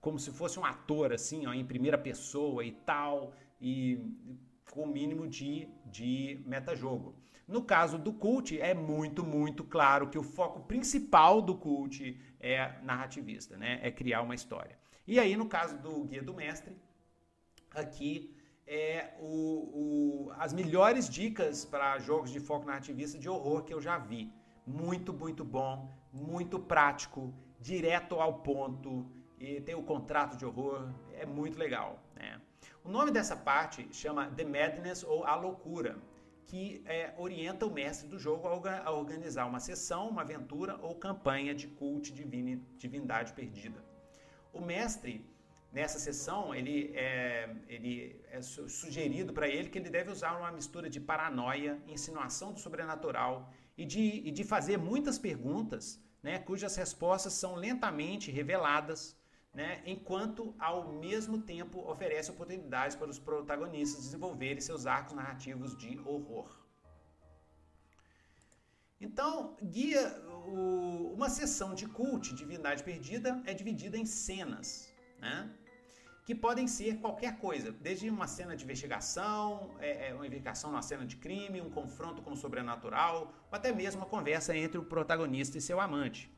como 0.00 0.18
se 0.18 0.30
fosse 0.32 0.58
um 0.58 0.64
ator, 0.64 1.12
assim, 1.12 1.46
ó, 1.46 1.52
em 1.52 1.64
primeira 1.64 1.96
pessoa 1.96 2.64
e 2.64 2.72
tal, 2.72 3.32
e 3.60 3.98
com 4.70 4.82
o 4.82 4.86
mínimo 4.86 5.28
de, 5.28 5.68
de 5.86 6.42
metajogo. 6.44 7.14
No 7.46 7.62
caso 7.62 7.98
do 7.98 8.12
cult, 8.12 8.58
é 8.60 8.74
muito, 8.74 9.24
muito 9.24 9.62
claro 9.62 10.08
que 10.08 10.18
o 10.18 10.22
foco 10.22 10.60
principal 10.60 11.42
do 11.42 11.56
cult 11.56 12.18
é 12.40 12.80
narrativista, 12.82 13.56
né? 13.56 13.78
É 13.82 13.90
criar 13.90 14.22
uma 14.22 14.34
história. 14.34 14.78
E 15.06 15.18
aí, 15.18 15.36
no 15.36 15.46
caso 15.46 15.78
do 15.78 16.04
Guia 16.04 16.22
do 16.22 16.34
Mestre, 16.34 16.76
aqui 17.70 18.34
é 18.72 19.14
o, 19.20 19.26
o, 19.80 20.32
as 20.38 20.52
melhores 20.52 21.08
dicas 21.08 21.64
para 21.64 21.98
jogos 21.98 22.30
de 22.30 22.40
foco 22.40 22.66
narrativista 22.66 23.18
de 23.18 23.28
horror 23.28 23.62
que 23.64 23.74
eu 23.74 23.80
já 23.80 23.98
vi. 23.98 24.32
Muito, 24.66 25.12
muito 25.12 25.44
bom, 25.44 25.90
muito 26.12 26.58
prático, 26.58 27.34
direto 27.60 28.14
ao 28.20 28.34
ponto, 28.38 29.06
e 29.38 29.60
tem 29.60 29.74
o 29.74 29.82
contrato 29.82 30.36
de 30.36 30.46
horror, 30.46 30.88
é 31.12 31.26
muito 31.26 31.58
legal. 31.58 31.98
Né? 32.16 32.40
O 32.82 32.88
nome 32.88 33.10
dessa 33.10 33.36
parte 33.36 33.88
chama 33.92 34.30
The 34.30 34.44
Madness 34.44 35.02
ou 35.02 35.24
A 35.24 35.34
Loucura 35.34 35.98
que 36.46 36.82
é, 36.84 37.14
orienta 37.16 37.64
o 37.64 37.70
mestre 37.70 38.06
do 38.08 38.18
jogo 38.18 38.46
a 38.46 38.90
organizar 38.90 39.46
uma 39.46 39.60
sessão, 39.60 40.08
uma 40.08 40.20
aventura 40.22 40.76
ou 40.82 40.94
campanha 40.94 41.54
de 41.54 41.66
cult 41.66 42.12
divine, 42.12 42.56
divindade 42.76 43.32
perdida. 43.32 43.82
O 44.52 44.60
mestre 44.60 45.24
nessa 45.72 45.98
sessão, 45.98 46.54
ele 46.54 46.92
é, 46.94 47.56
ele 47.66 48.20
é 48.30 48.42
sugerido 48.42 49.32
para 49.32 49.48
ele 49.48 49.70
que 49.70 49.78
ele 49.78 49.88
deve 49.88 50.10
usar 50.10 50.36
uma 50.36 50.52
mistura 50.52 50.88
de 50.90 51.00
paranoia, 51.00 51.82
insinuação 51.86 52.52
do 52.52 52.60
sobrenatural 52.60 53.50
e 53.76 53.86
de, 53.86 54.22
e 54.28 54.30
de 54.30 54.44
fazer 54.44 54.76
muitas 54.76 55.18
perguntas, 55.18 55.98
né, 56.22 56.38
cujas 56.38 56.76
respostas 56.76 57.32
são 57.32 57.54
lentamente 57.54 58.30
reveladas, 58.30 59.16
né, 59.54 59.82
enquanto 59.86 60.54
ao 60.58 60.92
mesmo 60.92 61.38
tempo 61.40 61.80
oferece 61.90 62.30
oportunidades 62.30 62.94
para 62.94 63.08
os 63.08 63.18
protagonistas 63.18 64.04
desenvolverem 64.04 64.60
seus 64.60 64.86
arcos 64.86 65.14
narrativos 65.14 65.76
de 65.76 65.98
horror. 66.00 66.60
Então, 69.00 69.56
guia 69.60 70.22
o, 70.46 71.12
uma 71.14 71.28
sessão 71.28 71.74
de 71.74 71.88
cult, 71.88 72.32
Divindade 72.34 72.84
Perdida, 72.84 73.42
é 73.44 73.52
dividida 73.52 73.98
em 73.98 74.06
cenas, 74.06 74.92
né? 75.18 75.50
Que 76.24 76.34
podem 76.34 76.68
ser 76.68 76.98
qualquer 76.98 77.38
coisa, 77.38 77.72
desde 77.72 78.08
uma 78.08 78.28
cena 78.28 78.56
de 78.56 78.64
investigação, 78.64 79.74
é, 79.80 80.10
é, 80.10 80.14
uma 80.14 80.26
investigação 80.26 80.70
numa 80.70 80.82
cena 80.82 81.04
de 81.04 81.16
crime, 81.16 81.60
um 81.60 81.70
confronto 81.70 82.22
com 82.22 82.32
o 82.32 82.36
sobrenatural, 82.36 83.34
ou 83.50 83.56
até 83.56 83.72
mesmo 83.72 84.02
uma 84.02 84.08
conversa 84.08 84.56
entre 84.56 84.78
o 84.78 84.84
protagonista 84.84 85.58
e 85.58 85.60
seu 85.60 85.80
amante. 85.80 86.30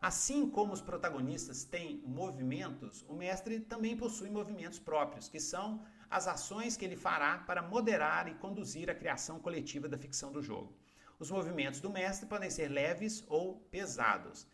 Assim 0.00 0.48
como 0.48 0.72
os 0.72 0.80
protagonistas 0.80 1.64
têm 1.64 2.02
movimentos, 2.06 3.04
o 3.08 3.14
mestre 3.14 3.60
também 3.60 3.96
possui 3.96 4.30
movimentos 4.30 4.78
próprios, 4.78 5.28
que 5.28 5.40
são 5.40 5.84
as 6.08 6.26
ações 6.28 6.76
que 6.76 6.84
ele 6.84 6.96
fará 6.96 7.38
para 7.38 7.62
moderar 7.62 8.28
e 8.28 8.34
conduzir 8.34 8.88
a 8.88 8.94
criação 8.94 9.38
coletiva 9.38 9.88
da 9.88 9.98
ficção 9.98 10.32
do 10.32 10.42
jogo. 10.42 10.74
Os 11.18 11.30
movimentos 11.30 11.80
do 11.80 11.90
mestre 11.90 12.26
podem 12.26 12.50
ser 12.50 12.68
leves 12.68 13.24
ou 13.26 13.56
pesados. 13.70 14.46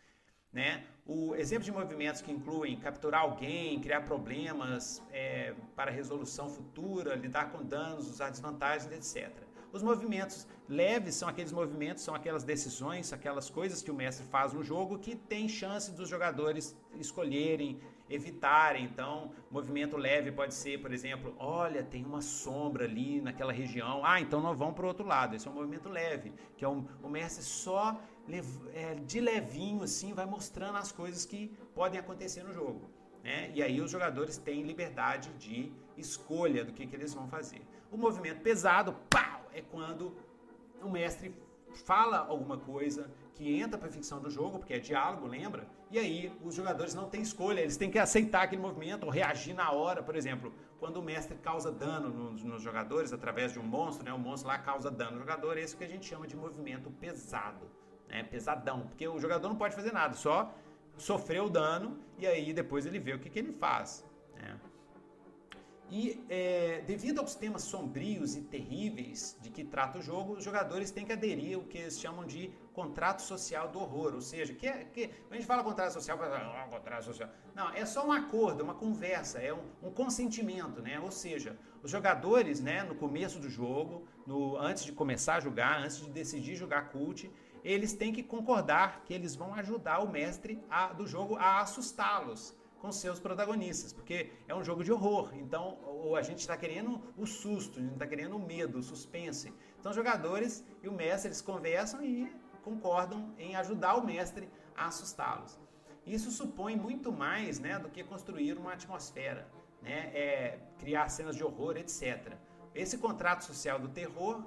Né? 0.51 0.85
O 1.05 1.35
exemplo 1.35 1.65
de 1.65 1.71
movimentos 1.71 2.21
que 2.21 2.31
incluem 2.31 2.77
capturar 2.79 3.21
alguém, 3.21 3.77
criar 3.81 4.01
problemas 4.01 5.03
é, 5.11 5.53
para 5.75 5.91
resolução 5.91 6.47
futura, 6.47 7.13
lidar 7.15 7.51
com 7.51 7.61
danos, 7.61 8.09
usar 8.09 8.29
desvantagens, 8.29 8.89
etc. 8.89 9.43
Os 9.73 9.83
movimentos 9.83 10.47
leves 10.69 11.15
são 11.15 11.27
aqueles 11.27 11.51
movimentos, 11.51 12.03
são 12.03 12.15
aquelas 12.15 12.43
decisões, 12.43 13.11
aquelas 13.11 13.49
coisas 13.49 13.81
que 13.81 13.91
o 13.91 13.93
mestre 13.93 14.25
faz 14.27 14.53
no 14.53 14.63
jogo 14.63 14.97
que 14.97 15.15
tem 15.15 15.49
chance 15.49 15.91
dos 15.91 16.07
jogadores 16.07 16.77
escolherem, 16.95 17.81
evitarem. 18.09 18.85
Então, 18.85 19.31
movimento 19.51 19.97
leve 19.97 20.31
pode 20.31 20.53
ser, 20.53 20.79
por 20.79 20.93
exemplo, 20.93 21.35
olha, 21.37 21.83
tem 21.83 22.05
uma 22.05 22.21
sombra 22.21 22.85
ali 22.85 23.19
naquela 23.19 23.51
região. 23.51 24.05
Ah, 24.05 24.21
então 24.21 24.39
nós 24.39 24.57
vamos 24.57 24.75
para 24.75 24.85
o 24.85 24.87
outro 24.87 25.05
lado. 25.05 25.35
Esse 25.35 25.47
é 25.47 25.51
um 25.51 25.55
movimento 25.55 25.89
leve, 25.89 26.31
que 26.55 26.63
é 26.63 26.69
um, 26.69 26.85
o 27.01 27.09
mestre 27.09 27.43
só 27.43 27.99
de 29.05 29.19
levinho 29.19 29.83
assim 29.83 30.13
vai 30.13 30.25
mostrando 30.25 30.77
as 30.77 30.91
coisas 30.91 31.25
que 31.25 31.51
podem 31.75 31.99
acontecer 31.99 32.43
no 32.43 32.53
jogo. 32.53 32.89
Né? 33.23 33.51
E 33.53 33.61
aí 33.61 33.81
os 33.81 33.91
jogadores 33.91 34.37
têm 34.37 34.63
liberdade 34.63 35.31
de 35.33 35.71
escolha 35.97 36.63
do 36.63 36.73
que, 36.73 36.87
que 36.87 36.95
eles 36.95 37.13
vão 37.13 37.27
fazer. 37.27 37.61
O 37.91 37.97
movimento 37.97 38.41
pesado, 38.41 38.95
pau, 39.09 39.49
é 39.53 39.61
quando 39.61 40.15
o 40.81 40.89
mestre 40.89 41.33
fala 41.85 42.17
alguma 42.17 42.57
coisa 42.57 43.09
que 43.35 43.59
entra 43.59 43.77
para 43.77 43.87
a 43.87 43.91
ficção 43.91 44.21
do 44.21 44.29
jogo, 44.29 44.59
porque 44.59 44.73
é 44.73 44.79
diálogo, 44.79 45.25
lembra? 45.25 45.67
E 45.89 45.97
aí 45.97 46.31
os 46.43 46.53
jogadores 46.53 46.93
não 46.93 47.09
têm 47.09 47.21
escolha, 47.21 47.61
eles 47.61 47.77
têm 47.77 47.89
que 47.89 47.97
aceitar 47.97 48.43
aquele 48.43 48.61
movimento 48.61 49.05
ou 49.05 49.09
reagir 49.09 49.53
na 49.53 49.71
hora, 49.71 50.03
por 50.03 50.15
exemplo, 50.15 50.53
quando 50.79 50.97
o 50.97 51.01
mestre 51.01 51.35
causa 51.37 51.71
dano 51.71 52.09
nos, 52.09 52.43
nos 52.43 52.61
jogadores 52.61 53.13
através 53.13 53.53
de 53.53 53.59
um 53.59 53.63
monstro, 53.63 54.05
né? 54.05 54.13
O 54.13 54.19
monstro 54.19 54.49
lá 54.49 54.57
causa 54.57 54.91
dano 54.91 55.13
no 55.13 55.19
jogador, 55.19 55.57
esse 55.57 55.75
que 55.75 55.83
a 55.83 55.87
gente 55.87 56.05
chama 56.05 56.27
de 56.27 56.35
movimento 56.35 56.91
pesado 56.91 57.65
né, 58.13 58.21
pesadão, 58.23 58.81
porque 58.87 59.07
o 59.07 59.19
jogador 59.19 59.49
não 59.49 59.55
pode 59.55 59.75
fazer 59.75 59.91
nada, 59.91 60.13
só 60.13 60.53
sofrer 60.95 61.41
o 61.41 61.49
dano 61.49 61.97
e 62.19 62.27
aí 62.27 62.53
depois 62.53 62.85
ele 62.85 62.99
vê 62.99 63.13
o 63.13 63.19
que, 63.19 63.29
que 63.29 63.39
ele 63.39 63.51
faz. 63.51 64.05
Né? 64.35 64.55
E 65.89 66.23
é, 66.29 66.81
devido 66.87 67.19
aos 67.19 67.35
temas 67.35 67.63
sombrios 67.63 68.35
e 68.35 68.41
terríveis 68.41 69.37
de 69.41 69.49
que 69.49 69.63
trata 69.63 69.97
o 69.97 70.01
jogo, 70.01 70.33
os 70.33 70.43
jogadores 70.43 70.91
têm 70.91 71.05
que 71.05 71.11
aderir 71.11 71.55
ao 71.55 71.63
que 71.63 71.77
eles 71.77 71.99
chamam 71.99 72.25
de 72.25 72.51
contrato 72.73 73.21
social 73.21 73.67
do 73.67 73.79
horror. 73.79 74.13
Ou 74.13 74.21
seja, 74.21 74.53
que, 74.53 74.67
é, 74.67 74.85
que 74.85 75.09
a 75.29 75.35
gente 75.35 75.45
fala 75.45 75.63
contrato 75.63 75.93
social, 75.93 76.17
ah, 76.21 76.67
contrato 76.69 77.03
social. 77.03 77.29
Não, 77.53 77.69
é 77.69 77.85
só 77.85 78.07
um 78.07 78.11
acordo, 78.11 78.63
uma 78.63 78.73
conversa, 78.73 79.39
é 79.39 79.53
um, 79.53 79.63
um, 79.83 79.91
consentimento, 79.91 80.81
né? 80.81 80.99
Ou 80.99 81.11
seja, 81.11 81.57
os 81.83 81.91
jogadores, 81.91 82.59
né, 82.59 82.83
no 82.83 82.95
começo 82.95 83.39
do 83.39 83.49
jogo, 83.49 84.07
no, 84.25 84.57
antes 84.57 84.85
de 84.85 84.91
começar 84.91 85.35
a 85.35 85.39
jogar, 85.39 85.79
antes 85.79 85.97
de 85.97 86.09
decidir 86.09 86.55
jogar 86.55 86.89
cult, 86.89 87.29
eles 87.63 87.93
têm 87.93 88.11
que 88.11 88.21
concordar 88.21 89.03
que 89.05 89.13
eles 89.13 89.35
vão 89.35 89.53
ajudar 89.55 89.99
o 89.99 90.09
mestre 90.09 90.61
a, 90.69 90.87
do 90.87 91.07
jogo 91.07 91.35
a 91.37 91.61
assustá-los 91.61 92.55
com 92.79 92.91
seus 92.91 93.17
protagonistas, 93.17 93.93
porque 93.93 94.31
é 94.45 94.53
um 94.53 94.61
jogo 94.61 94.83
de 94.83 94.91
horror. 94.91 95.33
Então, 95.35 95.77
a 96.17 96.21
gente 96.21 96.39
está 96.39 96.57
querendo 96.57 97.01
o 97.17 97.25
susto, 97.25 97.79
a 97.79 97.81
gente 97.81 97.93
está 97.93 98.05
querendo 98.05 98.35
o 98.35 98.39
medo, 98.39 98.79
o 98.79 98.83
suspense. 98.83 99.53
Então, 99.79 99.89
os 99.91 99.95
jogadores 99.95 100.65
e 100.81 100.89
o 100.89 100.91
mestre 100.91 101.29
eles 101.29 101.41
conversam 101.41 102.03
e 102.03 102.29
concordam 102.61 103.33
em 103.37 103.55
ajudar 103.55 103.95
o 103.95 104.05
mestre 104.05 104.49
a 104.75 104.87
assustá-los. 104.87 105.57
Isso 106.05 106.29
supõe 106.29 106.75
muito 106.75 107.09
mais 107.09 107.57
né, 107.57 107.79
do 107.79 107.89
que 107.89 108.03
construir 108.03 108.57
uma 108.57 108.73
atmosfera, 108.73 109.47
né, 109.81 110.11
é, 110.13 110.59
criar 110.77 111.07
cenas 111.07 111.37
de 111.37 111.43
horror, 111.43 111.77
etc. 111.77 112.33
Esse 112.75 112.97
contrato 112.97 113.45
social 113.45 113.79
do 113.79 113.87
terror 113.87 114.43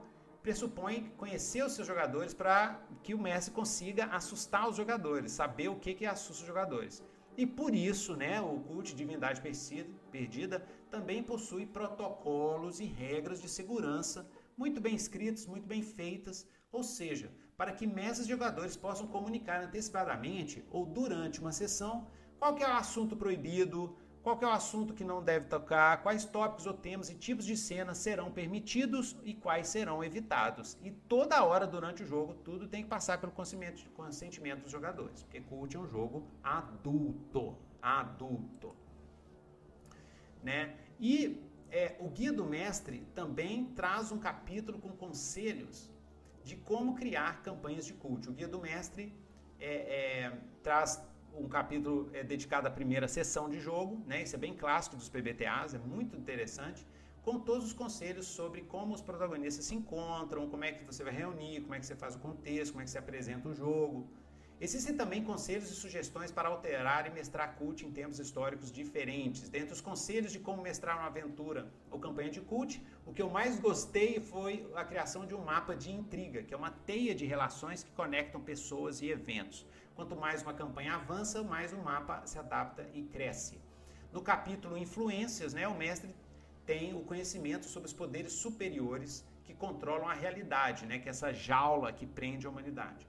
pressupõe 0.46 1.12
conhecer 1.16 1.64
os 1.64 1.72
seus 1.72 1.88
jogadores 1.88 2.32
para 2.32 2.80
que 3.02 3.12
o 3.12 3.18
mestre 3.18 3.52
consiga 3.52 4.04
assustar 4.06 4.68
os 4.68 4.76
jogadores, 4.76 5.32
saber 5.32 5.66
o 5.66 5.74
que, 5.74 5.92
que 5.92 6.06
assusta 6.06 6.42
os 6.42 6.46
jogadores. 6.46 7.02
E 7.36 7.44
por 7.44 7.74
isso, 7.74 8.14
né, 8.14 8.40
o 8.40 8.60
culto 8.60 8.90
de 8.90 8.94
divindade 8.94 9.42
perdida 10.12 10.64
também 10.88 11.20
possui 11.20 11.66
protocolos 11.66 12.78
e 12.78 12.84
regras 12.84 13.42
de 13.42 13.48
segurança 13.48 14.24
muito 14.56 14.80
bem 14.80 14.94
escritas, 14.94 15.46
muito 15.46 15.66
bem 15.66 15.82
feitas, 15.82 16.46
ou 16.70 16.84
seja, 16.84 17.28
para 17.56 17.72
que 17.72 17.84
mestres 17.84 18.28
e 18.28 18.30
jogadores 18.30 18.76
possam 18.76 19.08
comunicar 19.08 19.64
antecipadamente 19.64 20.64
ou 20.70 20.86
durante 20.86 21.40
uma 21.40 21.50
sessão 21.50 22.06
qual 22.38 22.56
é 22.58 22.68
o 22.68 22.76
assunto 22.76 23.16
proibido, 23.16 23.96
qual 24.26 24.36
é 24.42 24.46
o 24.46 24.50
assunto 24.50 24.92
que 24.92 25.04
não 25.04 25.22
deve 25.22 25.46
tocar, 25.46 26.02
quais 26.02 26.24
tópicos 26.24 26.66
ou 26.66 26.74
temas 26.74 27.08
e 27.08 27.14
tipos 27.14 27.44
de 27.44 27.56
cenas 27.56 27.98
serão 27.98 28.28
permitidos 28.28 29.14
e 29.22 29.32
quais 29.32 29.68
serão 29.68 30.02
evitados. 30.02 30.76
E 30.82 30.90
toda 30.90 31.44
hora 31.44 31.64
durante 31.64 32.02
o 32.02 32.06
jogo, 32.06 32.34
tudo 32.34 32.66
tem 32.66 32.82
que 32.82 32.88
passar 32.88 33.20
pelo 33.20 33.30
consentimento, 33.30 34.62
dos 34.62 34.72
jogadores, 34.72 35.22
porque 35.22 35.40
Cult 35.42 35.76
é 35.76 35.78
um 35.78 35.86
jogo 35.86 36.26
adulto. 36.42 37.56
Adulto. 37.80 38.74
Né? 40.42 40.74
E 40.98 41.40
é, 41.70 41.94
o 42.00 42.08
Guia 42.08 42.32
do 42.32 42.44
Mestre 42.44 43.06
também 43.14 43.66
traz 43.76 44.10
um 44.10 44.18
capítulo 44.18 44.80
com 44.80 44.88
conselhos 44.88 45.88
de 46.42 46.56
como 46.56 46.96
criar 46.96 47.44
campanhas 47.44 47.86
de 47.86 47.92
cult. 47.92 48.28
O 48.28 48.32
Guia 48.32 48.48
do 48.48 48.60
Mestre 48.60 49.14
é, 49.60 49.74
é, 50.24 50.38
traz 50.64 51.00
um 51.38 51.48
capítulo 51.48 52.10
é 52.12 52.22
dedicado 52.22 52.66
à 52.66 52.70
primeira 52.70 53.06
sessão 53.06 53.48
de 53.48 53.60
jogo, 53.60 54.02
né? 54.06 54.22
Isso 54.22 54.34
é 54.34 54.38
bem 54.38 54.54
clássico 54.54 54.96
dos 54.96 55.08
PBTAs, 55.08 55.74
é 55.74 55.78
muito 55.78 56.16
interessante, 56.16 56.86
com 57.22 57.38
todos 57.38 57.66
os 57.66 57.72
conselhos 57.72 58.26
sobre 58.26 58.62
como 58.62 58.94
os 58.94 59.02
protagonistas 59.02 59.64
se 59.64 59.74
encontram, 59.74 60.48
como 60.48 60.64
é 60.64 60.72
que 60.72 60.84
você 60.84 61.02
vai 61.04 61.12
reunir, 61.12 61.60
como 61.60 61.74
é 61.74 61.80
que 61.80 61.86
você 61.86 61.96
faz 61.96 62.14
o 62.14 62.18
contexto, 62.18 62.72
como 62.72 62.82
é 62.82 62.84
que 62.84 62.90
você 62.90 62.98
apresenta 62.98 63.48
o 63.48 63.54
jogo. 63.54 64.08
Existem 64.58 64.96
também 64.96 65.22
conselhos 65.22 65.70
e 65.70 65.74
sugestões 65.74 66.32
para 66.32 66.48
alterar 66.48 67.06
e 67.06 67.10
mestrar 67.10 67.56
cult 67.56 67.84
em 67.84 67.90
tempos 67.90 68.18
históricos 68.18 68.72
diferentes. 68.72 69.50
Dentre 69.50 69.74
os 69.74 69.82
conselhos 69.82 70.32
de 70.32 70.38
como 70.38 70.62
mestrar 70.62 70.96
uma 70.96 71.08
aventura 71.08 71.70
ou 71.90 71.98
campanha 72.00 72.30
de 72.30 72.40
cult, 72.40 72.82
o 73.04 73.12
que 73.12 73.20
eu 73.20 73.28
mais 73.28 73.60
gostei 73.60 74.18
foi 74.18 74.66
a 74.74 74.82
criação 74.82 75.26
de 75.26 75.34
um 75.34 75.44
mapa 75.44 75.76
de 75.76 75.92
intriga, 75.92 76.42
que 76.42 76.54
é 76.54 76.56
uma 76.56 76.70
teia 76.70 77.14
de 77.14 77.26
relações 77.26 77.84
que 77.84 77.90
conectam 77.90 78.40
pessoas 78.40 79.02
e 79.02 79.10
eventos. 79.10 79.66
Quanto 79.96 80.14
mais 80.14 80.42
uma 80.42 80.52
campanha 80.52 80.96
avança, 80.96 81.42
mais 81.42 81.72
o 81.72 81.78
mapa 81.78 82.20
se 82.26 82.38
adapta 82.38 82.86
e 82.92 83.02
cresce. 83.04 83.58
No 84.12 84.20
capítulo 84.20 84.76
Influências, 84.76 85.54
né, 85.54 85.66
o 85.66 85.74
mestre 85.74 86.14
tem 86.66 86.94
o 86.94 87.00
conhecimento 87.00 87.64
sobre 87.64 87.86
os 87.86 87.94
poderes 87.94 88.34
superiores 88.34 89.24
que 89.44 89.54
controlam 89.54 90.06
a 90.06 90.12
realidade, 90.12 90.84
né, 90.84 90.98
que 90.98 91.08
é 91.08 91.10
essa 91.10 91.32
jaula 91.32 91.94
que 91.94 92.06
prende 92.06 92.46
a 92.46 92.50
humanidade. 92.50 93.06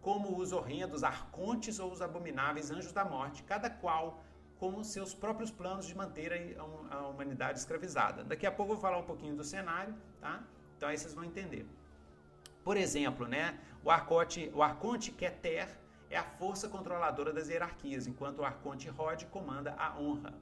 Como 0.00 0.38
os 0.38 0.52
horrendos 0.52 1.02
arcontes 1.02 1.80
ou 1.80 1.90
os 1.90 2.00
abomináveis 2.00 2.70
anjos 2.70 2.92
da 2.92 3.04
morte, 3.04 3.42
cada 3.42 3.68
qual 3.68 4.22
com 4.60 4.84
seus 4.84 5.12
próprios 5.12 5.50
planos 5.50 5.86
de 5.86 5.94
manter 5.96 6.56
a 6.88 7.06
humanidade 7.08 7.58
escravizada. 7.58 8.22
Daqui 8.22 8.46
a 8.46 8.52
pouco 8.52 8.72
eu 8.72 8.76
vou 8.76 8.82
falar 8.82 8.98
um 8.98 9.04
pouquinho 9.04 9.34
do 9.34 9.42
cenário, 9.42 9.92
tá? 10.20 10.44
Então 10.76 10.88
aí 10.88 10.96
vocês 10.96 11.14
vão 11.14 11.24
entender. 11.24 11.66
Por 12.62 12.76
exemplo, 12.76 13.26
né, 13.26 13.58
o 13.82 13.90
arconte, 13.90 14.52
o 14.54 14.62
arconte 14.62 15.10
Keter 15.10 15.76
é 16.10 16.16
a 16.16 16.22
força 16.22 16.68
controladora 16.68 17.32
das 17.32 17.48
hierarquias, 17.48 18.06
enquanto 18.06 18.38
o 18.38 18.44
Arconte 18.44 18.88
Rod 18.88 19.24
comanda 19.24 19.74
a 19.78 19.98
honra. 19.98 20.34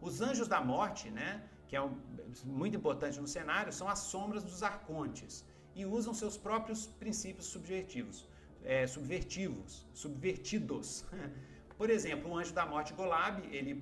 Os 0.00 0.20
anjos 0.20 0.48
da 0.48 0.60
morte, 0.60 1.10
né, 1.10 1.42
que 1.68 1.76
é 1.76 1.82
um, 1.82 1.96
muito 2.44 2.76
importante 2.76 3.20
no 3.20 3.28
cenário, 3.28 3.72
são 3.72 3.88
as 3.88 4.00
sombras 4.00 4.42
dos 4.42 4.62
arcontes 4.62 5.44
e 5.74 5.86
usam 5.86 6.12
seus 6.12 6.36
próprios 6.36 6.86
princípios 6.86 7.46
subjetivos, 7.46 8.28
é, 8.64 8.86
subvertivos, 8.86 9.86
subvertidos, 9.94 11.04
Por 11.82 11.90
exemplo, 11.90 12.30
o 12.30 12.38
anjo 12.38 12.52
da 12.54 12.64
morte 12.64 12.92
Golab, 12.92 13.42
ele 13.50 13.74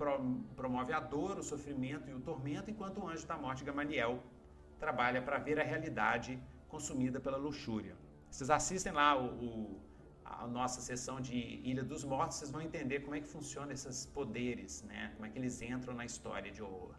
promove 0.57 0.91
a 0.91 1.01
dor, 1.01 1.39
o 1.39 1.43
sofrimento 1.43 2.09
e 2.09 2.15
o 2.15 2.21
tormento, 2.21 2.71
enquanto 2.71 2.99
o 2.99 3.07
anjo 3.07 3.27
da 3.27 3.37
morte 3.37 3.63
Gamaliel 3.63 4.23
trabalha 4.79 5.21
para 5.21 5.39
ver 5.39 5.61
a 5.61 5.63
realidade 5.63 6.43
consumida 6.67 7.21
pela 7.21 7.37
luxúria. 7.37 7.95
Vocês 8.31 8.49
assistem 8.49 8.93
lá 8.93 9.19
o, 9.21 9.27
o, 9.27 9.81
a 10.39 10.47
nossa 10.47 10.81
sessão 10.81 11.21
de 11.21 11.37
Ilha 11.37 11.83
dos 11.83 12.05
Mortos, 12.05 12.39
vocês 12.39 12.51
vão 12.51 12.63
entender 12.63 13.01
como 13.01 13.15
é 13.15 13.21
que 13.21 13.27
funcionam 13.27 13.73
esses 13.73 14.07
poderes, 14.07 14.83
né? 14.83 15.13
como 15.15 15.27
é 15.27 15.29
que 15.29 15.39
eles 15.39 15.61
entram 15.61 15.95
na 15.95 16.05
história 16.05 16.51
de 16.53 16.63
horror. 16.63 16.95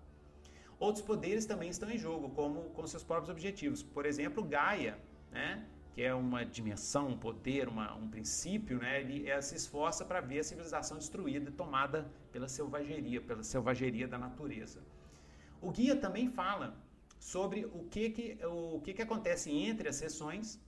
Outros 0.79 1.03
poderes 1.03 1.45
também 1.45 1.69
estão 1.69 1.89
em 1.89 1.97
jogo, 1.97 2.29
como 2.29 2.63
com 2.71 2.85
seus 2.85 3.03
próprios 3.03 3.29
objetivos. 3.29 3.81
Por 3.83 4.05
exemplo, 4.05 4.43
Gaia, 4.43 4.97
né? 5.31 5.65
que 5.93 6.01
é 6.01 6.13
uma 6.13 6.45
dimensão, 6.45 7.09
um 7.09 7.17
poder, 7.17 7.67
uma, 7.67 7.93
um 7.95 8.09
princípio, 8.09 8.79
né? 8.79 9.01
ele, 9.01 9.41
se 9.41 9.55
esforça 9.55 10.03
para 10.03 10.19
ver 10.21 10.39
a 10.39 10.43
civilização 10.43 10.97
destruída 10.97 11.49
e 11.49 11.53
tomada 11.53 12.11
pela 12.31 12.47
selvageria, 12.47 13.21
pela 13.21 13.43
selvageria 13.43 14.07
da 14.07 14.17
natureza. 14.17 14.81
O 15.61 15.71
guia 15.71 15.95
também 15.95 16.27
fala 16.27 16.75
sobre 17.19 17.65
o 17.65 17.83
que, 17.89 18.09
que, 18.09 18.45
o 18.45 18.81
que, 18.81 18.93
que 18.93 19.01
acontece 19.01 19.51
entre 19.51 19.87
as 19.87 19.95
sessões 19.95 20.59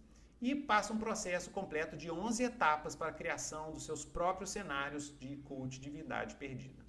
e 0.44 0.54
passa 0.54 0.92
um 0.92 0.98
processo 0.98 1.50
completo 1.52 1.96
de 1.96 2.12
11 2.12 2.44
etapas 2.44 2.98
para 2.98 3.12
a 3.12 3.14
criação 3.14 3.72
dos 3.72 3.86
seus 3.86 4.04
próprios 4.04 4.50
cenários 4.50 5.18
de 5.18 5.38
cult 5.38 5.80
divindade 5.80 6.36
perdida. 6.36 6.84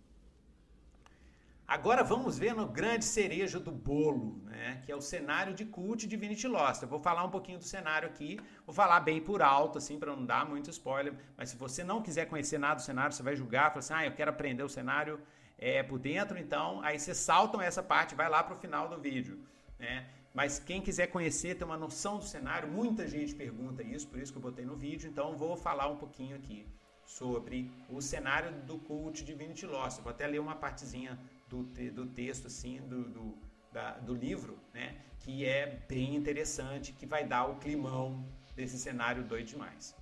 Agora 1.66 2.02
vamos 2.02 2.36
ver 2.36 2.52
no 2.52 2.66
grande 2.66 3.05
cereja 3.05 3.61
do 3.61 3.70
bolo, 3.70 4.42
né, 4.44 4.82
que 4.84 4.90
é 4.90 4.96
o 4.96 5.00
cenário 5.00 5.55
de 5.55 5.64
Cult 5.64 6.07
Divinity 6.07 6.46
Lost. 6.46 6.82
Eu 6.82 6.88
vou 6.88 7.00
falar 7.00 7.24
um 7.24 7.30
pouquinho 7.30 7.59
do 7.59 7.64
cenário 7.64 8.07
aqui, 8.07 8.38
vou 8.66 8.74
falar 8.74 9.00
bem 9.00 9.18
por 9.18 9.40
alto, 9.40 9.78
assim, 9.78 9.98
para 9.98 10.14
não 10.14 10.26
dar 10.26 10.44
muito 10.44 10.68
spoiler, 10.68 11.14
mas 11.36 11.48
se 11.48 11.57
você 11.57 11.82
não 11.82 12.02
quiser 12.02 12.26
conhecer 12.26 12.59
nada 12.59 12.74
do 12.74 12.82
cenário, 12.82 13.14
você 13.14 13.22
vai 13.22 13.34
julgar, 13.34 13.70
fala 13.70 13.78
assim, 13.78 13.94
ah, 13.94 14.05
eu 14.05 14.12
quero 14.12 14.30
aprender 14.30 14.62
o 14.62 14.68
cenário 14.68 15.18
é, 15.57 15.82
por 15.82 15.98
dentro, 15.98 16.36
então, 16.36 16.82
aí 16.82 16.98
vocês 16.98 17.16
saltam 17.16 17.62
essa 17.62 17.82
parte, 17.82 18.14
vai 18.14 18.28
lá 18.28 18.42
para 18.42 18.55
o 18.55 18.59
final 18.59 18.86
do 18.86 18.98
vídeo, 18.98 19.38
né? 19.78 20.07
Mas 20.35 20.59
quem 20.59 20.82
quiser 20.82 21.07
conhecer, 21.07 21.57
ter 21.57 21.64
uma 21.64 21.76
noção 21.76 22.18
do 22.18 22.24
cenário, 22.24 22.68
muita 22.68 23.07
gente 23.07 23.32
pergunta 23.37 23.85
isso, 23.85 24.09
por 24.09 24.18
isso 24.18 24.32
que 24.32 24.39
eu 24.39 24.43
botei 24.43 24.64
no 24.64 24.76
vídeo, 24.76 25.09
então 25.09 25.37
vou 25.37 25.57
falar 25.57 25.87
um 25.89 25.97
pouquinho 25.97 26.35
aqui 26.35 26.66
sobre 27.07 27.70
o 27.89 28.03
cenário 28.03 28.51
do 28.62 28.76
Cult 28.78 29.24
Divinity 29.24 29.64
Lost. 29.64 30.01
Vou 30.01 30.11
até 30.11 30.26
ler 30.26 30.41
uma 30.41 30.57
partezinha 30.57 31.16
do, 31.49 31.62
do 31.62 32.07
texto, 32.07 32.49
assim, 32.49 32.80
do, 32.80 33.05
do, 33.05 33.39
da, 33.72 33.93
do 33.99 34.12
livro, 34.12 34.59
né? 34.72 34.97
Que 35.20 35.45
é 35.45 35.85
bem 35.89 36.16
interessante, 36.16 36.93
que 36.93 37.07
vai 37.07 37.24
dar 37.24 37.47
o 37.47 37.57
climão 37.57 38.26
desse 38.57 38.76
cenário 38.76 39.22
doido 39.22 39.47
demais. 39.47 39.95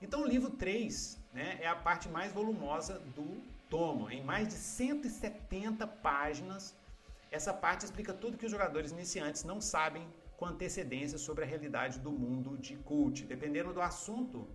Então, 0.00 0.22
o 0.22 0.26
livro 0.26 0.50
3 0.50 1.18
né, 1.32 1.58
é 1.60 1.68
a 1.68 1.76
parte 1.76 2.08
mais 2.08 2.32
volumosa 2.32 2.98
do 3.14 3.40
tomo. 3.70 4.10
Em 4.10 4.24
mais 4.24 4.48
de 4.48 4.54
170 4.54 5.86
páginas, 5.86 6.74
essa 7.32 7.52
parte 7.52 7.84
explica 7.86 8.12
tudo 8.12 8.36
que 8.36 8.46
os 8.46 8.52
jogadores 8.56 8.92
iniciantes 8.92 9.42
não 9.42 9.58
sabem 9.60 10.06
com 10.36 10.44
antecedência 10.44 11.18
sobre 11.18 11.44
a 11.44 11.46
realidade 11.46 11.98
do 11.98 12.12
mundo 12.12 12.58
de 12.58 12.76
cult. 12.88 13.24
Dependendo 13.24 13.72
do 13.72 13.80
assunto 13.80 14.46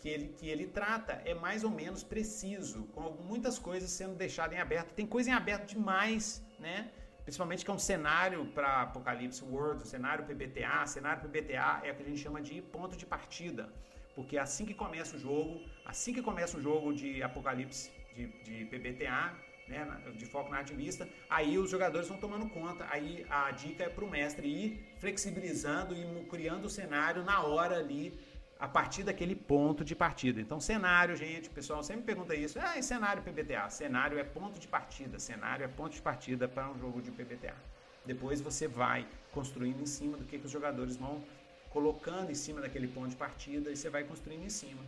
que 0.00 0.08
ele, 0.08 0.28
que 0.38 0.46
ele 0.48 0.66
trata 0.66 1.14
é 1.24 1.34
mais 1.34 1.64
ou 1.64 1.70
menos 1.70 2.02
preciso, 2.02 2.84
com 2.94 3.10
muitas 3.30 3.58
coisas 3.58 3.90
sendo 3.90 4.14
deixadas 4.14 4.56
em 4.56 4.60
aberto. 4.60 4.92
Tem 4.92 5.06
coisa 5.06 5.30
em 5.30 5.32
aberto 5.32 5.66
demais, 5.74 6.44
né? 6.58 6.90
Principalmente 7.24 7.64
que 7.64 7.70
é 7.70 7.74
um 7.74 7.78
cenário 7.78 8.46
para 8.56 8.82
Apocalipse 8.82 9.42
World, 9.44 9.82
um 9.82 9.86
cenário 9.86 10.24
PBTA. 10.24 10.86
Cenário 10.86 11.22
PBTA 11.22 11.80
é 11.84 11.92
o 11.92 11.94
que 11.94 12.02
a 12.02 12.06
gente 12.06 12.20
chama 12.20 12.40
de 12.40 12.60
ponto 12.60 12.96
de 12.96 13.06
partida. 13.06 13.72
Porque 14.14 14.36
assim 14.36 14.66
que 14.66 14.74
começa 14.74 15.16
o 15.16 15.18
jogo, 15.18 15.60
assim 15.86 16.12
que 16.12 16.22
começa 16.22 16.58
o 16.58 16.60
jogo 16.60 16.92
de 16.92 17.22
Apocalipse 17.22 17.90
de, 18.14 18.26
de 18.42 18.64
PBTA, 18.66 19.34
né, 19.70 19.86
de 20.16 20.26
foco 20.26 20.50
na 20.50 20.62
vista, 20.62 21.08
aí 21.28 21.56
os 21.56 21.70
jogadores 21.70 22.08
vão 22.08 22.18
tomando 22.18 22.48
conta. 22.50 22.86
Aí 22.90 23.24
a 23.30 23.50
dica 23.52 23.84
é 23.84 23.88
para 23.88 24.04
o 24.04 24.10
mestre 24.10 24.46
ir 24.48 24.94
flexibilizando 24.98 25.94
e 25.94 26.24
criando 26.24 26.64
o 26.64 26.70
cenário 26.70 27.24
na 27.24 27.42
hora 27.42 27.78
ali 27.78 28.18
a 28.58 28.68
partir 28.68 29.04
daquele 29.04 29.34
ponto 29.34 29.82
de 29.82 29.94
partida. 29.94 30.38
Então, 30.40 30.60
cenário, 30.60 31.16
gente, 31.16 31.48
o 31.48 31.52
pessoal 31.52 31.82
sempre 31.82 32.02
pergunta 32.02 32.34
isso. 32.34 32.58
Ah, 32.60 32.80
cenário 32.82 33.22
PBTA? 33.22 33.70
Cenário 33.70 34.18
é 34.18 34.24
ponto 34.24 34.58
de 34.58 34.68
partida. 34.68 35.18
Cenário 35.18 35.64
é 35.64 35.68
ponto 35.68 35.92
de 35.94 36.02
partida 36.02 36.46
para 36.46 36.68
um 36.70 36.78
jogo 36.78 37.00
de 37.00 37.10
PBTA. 37.10 37.56
Depois 38.04 38.40
você 38.40 38.66
vai 38.66 39.06
construindo 39.32 39.80
em 39.80 39.86
cima 39.86 40.16
do 40.18 40.24
que, 40.24 40.38
que 40.38 40.44
os 40.44 40.52
jogadores 40.52 40.96
vão 40.96 41.24
colocando 41.70 42.30
em 42.30 42.34
cima 42.34 42.60
daquele 42.60 42.88
ponto 42.88 43.08
de 43.08 43.16
partida 43.16 43.70
e 43.70 43.76
você 43.76 43.88
vai 43.88 44.04
construindo 44.04 44.44
em 44.44 44.50
cima 44.50 44.82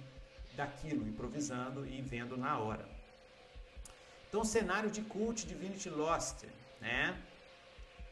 daquilo, 0.55 1.07
improvisando 1.07 1.87
e 1.87 2.03
vendo 2.03 2.37
na 2.37 2.59
hora. 2.59 2.87
Então, 4.33 4.47
cenário 4.47 4.91
de 4.91 5.03
Cult 5.03 5.47
Divinity 5.47 5.91
Lost, 5.91 6.45
né? 6.81 7.15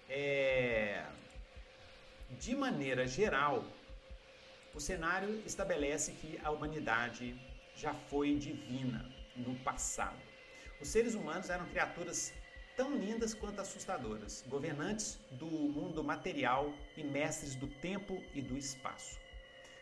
É... 0.06 1.06
De 2.38 2.54
maneira 2.54 3.06
geral, 3.06 3.64
o 4.74 4.78
cenário 4.78 5.42
estabelece 5.46 6.12
que 6.12 6.38
a 6.44 6.50
humanidade 6.50 7.34
já 7.74 7.94
foi 7.94 8.34
divina 8.34 9.10
no 9.34 9.54
passado. 9.60 10.20
Os 10.78 10.88
seres 10.88 11.14
humanos 11.14 11.48
eram 11.48 11.64
criaturas 11.68 12.34
tão 12.76 12.94
lindas 12.94 13.32
quanto 13.32 13.62
assustadoras, 13.62 14.44
governantes 14.46 15.18
do 15.30 15.46
mundo 15.46 16.04
material 16.04 16.70
e 16.98 17.02
mestres 17.02 17.54
do 17.54 17.66
tempo 17.66 18.22
e 18.34 18.42
do 18.42 18.58
espaço. 18.58 19.18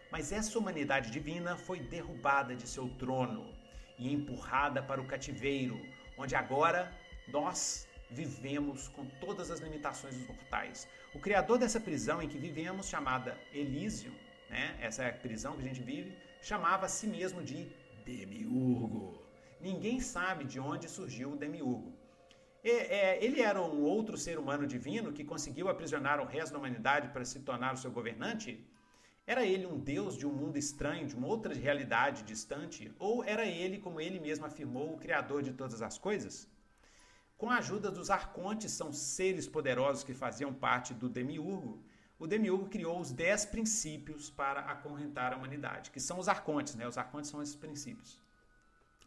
Mas 0.09 0.31
essa 0.31 0.57
humanidade 0.57 1.11
divina 1.11 1.57
foi 1.57 1.81
derrubada 1.81 2.55
de 2.55 2.69
seu 2.69 2.89
trono 2.91 3.53
e 3.99 4.15
empurrada 4.15 4.81
para 4.81 5.01
o 5.01 5.05
cativeiro, 5.05 5.85
onde 6.19 6.35
agora 6.35 6.93
nós 7.29 7.87
vivemos 8.11 8.89
com 8.89 9.05
todas 9.25 9.51
as 9.51 9.61
limitações 9.61 10.15
dos 10.17 10.27
mortais. 10.27 10.89
O 11.15 11.19
criador 11.19 11.59
dessa 11.59 11.81
prisão 11.81 12.23
em 12.23 12.29
que 12.29 12.39
vivemos, 12.39 12.89
chamada 12.89 13.39
Elísio, 13.53 14.13
né, 14.51 14.77
essa 14.81 15.03
é 15.05 15.11
a 15.11 15.13
prisão 15.13 15.55
que 15.55 15.63
a 15.63 15.69
gente 15.69 15.83
vive, 15.83 16.17
chamava 16.41 16.87
a 16.87 16.89
si 16.89 17.07
mesmo 17.07 17.43
de 17.43 17.71
Demiurgo. 18.05 19.23
Ninguém 19.61 20.01
sabe 20.01 20.45
de 20.45 20.59
onde 20.59 20.89
surgiu 20.89 21.33
o 21.33 21.37
Demiurgo. 21.37 21.93
E, 22.63 22.71
é, 22.71 23.25
ele 23.25 23.41
era 23.41 23.61
um 23.61 23.83
outro 23.83 24.17
ser 24.17 24.39
humano 24.39 24.67
divino 24.67 25.13
que 25.13 25.25
conseguiu 25.25 25.69
aprisionar 25.69 26.21
o 26.21 26.25
resto 26.25 26.53
da 26.53 26.59
humanidade 26.59 27.09
para 27.09 27.25
se 27.25 27.41
tornar 27.41 27.75
o 27.75 27.77
seu 27.77 27.91
governante? 27.91 28.68
Era 29.33 29.45
ele 29.45 29.67
um 29.67 29.79
deus 29.79 30.17
de 30.17 30.27
um 30.27 30.33
mundo 30.33 30.57
estranho, 30.57 31.07
de 31.07 31.15
uma 31.15 31.29
outra 31.35 31.53
realidade 31.67 32.23
distante? 32.23 32.91
Ou 32.99 33.23
era 33.23 33.45
ele, 33.45 33.79
como 33.79 34.01
ele 34.01 34.19
mesmo 34.19 34.47
afirmou, 34.47 34.95
o 34.95 34.99
criador 35.05 35.43
de 35.43 35.53
todas 35.53 35.83
as 35.89 35.99
coisas? 36.07 36.49
Com 37.37 37.51
a 37.51 37.59
ajuda 37.59 37.91
dos 37.91 38.09
arcontes, 38.09 38.73
são 38.73 38.91
seres 38.91 39.47
poderosos 39.47 40.03
que 40.03 40.15
faziam 40.15 40.53
parte 40.67 40.95
do 40.95 41.11
Demiurgo, 41.11 41.73
o 42.19 42.27
Demiurgo 42.27 42.69
criou 42.69 42.99
os 42.99 43.13
dez 43.13 43.45
princípios 43.45 44.29
para 44.29 44.61
acorrentar 44.63 45.33
a 45.33 45.37
humanidade, 45.37 45.93
que 45.93 46.01
são 46.01 46.19
os 46.19 46.27
arcontes, 46.27 46.75
né? 46.75 46.89
Os 46.89 46.99
arcontes 46.99 47.31
são 47.31 47.41
esses 47.41 47.55
princípios. 47.55 48.21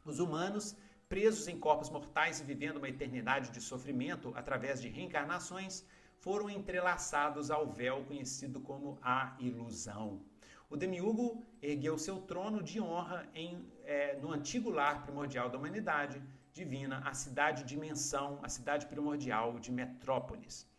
Os 0.05 0.19
humanos, 0.19 0.78
presos 1.09 1.45
em 1.49 1.59
corpos 1.59 1.89
mortais 1.89 2.39
e 2.39 2.43
vivendo 2.45 2.78
uma 2.78 2.88
eternidade 2.88 3.49
de 3.49 3.59
sofrimento 3.59 4.32
através 4.34 4.82
de 4.82 4.88
reencarnações, 4.88 5.84
foram 6.22 6.49
entrelaçados 6.49 7.49
ao 7.49 7.65
véu 7.67 8.03
conhecido 8.05 8.59
como 8.61 8.97
a 9.01 9.36
ilusão. 9.39 10.22
O 10.69 10.78
Demiurgo 10.78 11.43
ergueu 11.61 11.97
seu 11.97 12.17
trono 12.22 12.61
de 12.61 12.80
honra 12.80 13.28
em, 13.34 13.65
é, 13.84 14.15
no 14.22 14.32
antigo 14.32 14.69
lar 14.69 15.03
primordial 15.03 15.49
da 15.49 15.57
humanidade 15.57 16.22
divina, 16.53 17.01
a 17.03 17.13
cidade 17.13 17.63
dimensão, 17.63 18.39
a 18.43 18.49
cidade 18.49 18.86
primordial 18.86 19.59
de 19.59 19.72
Metrópolis. 19.72 20.69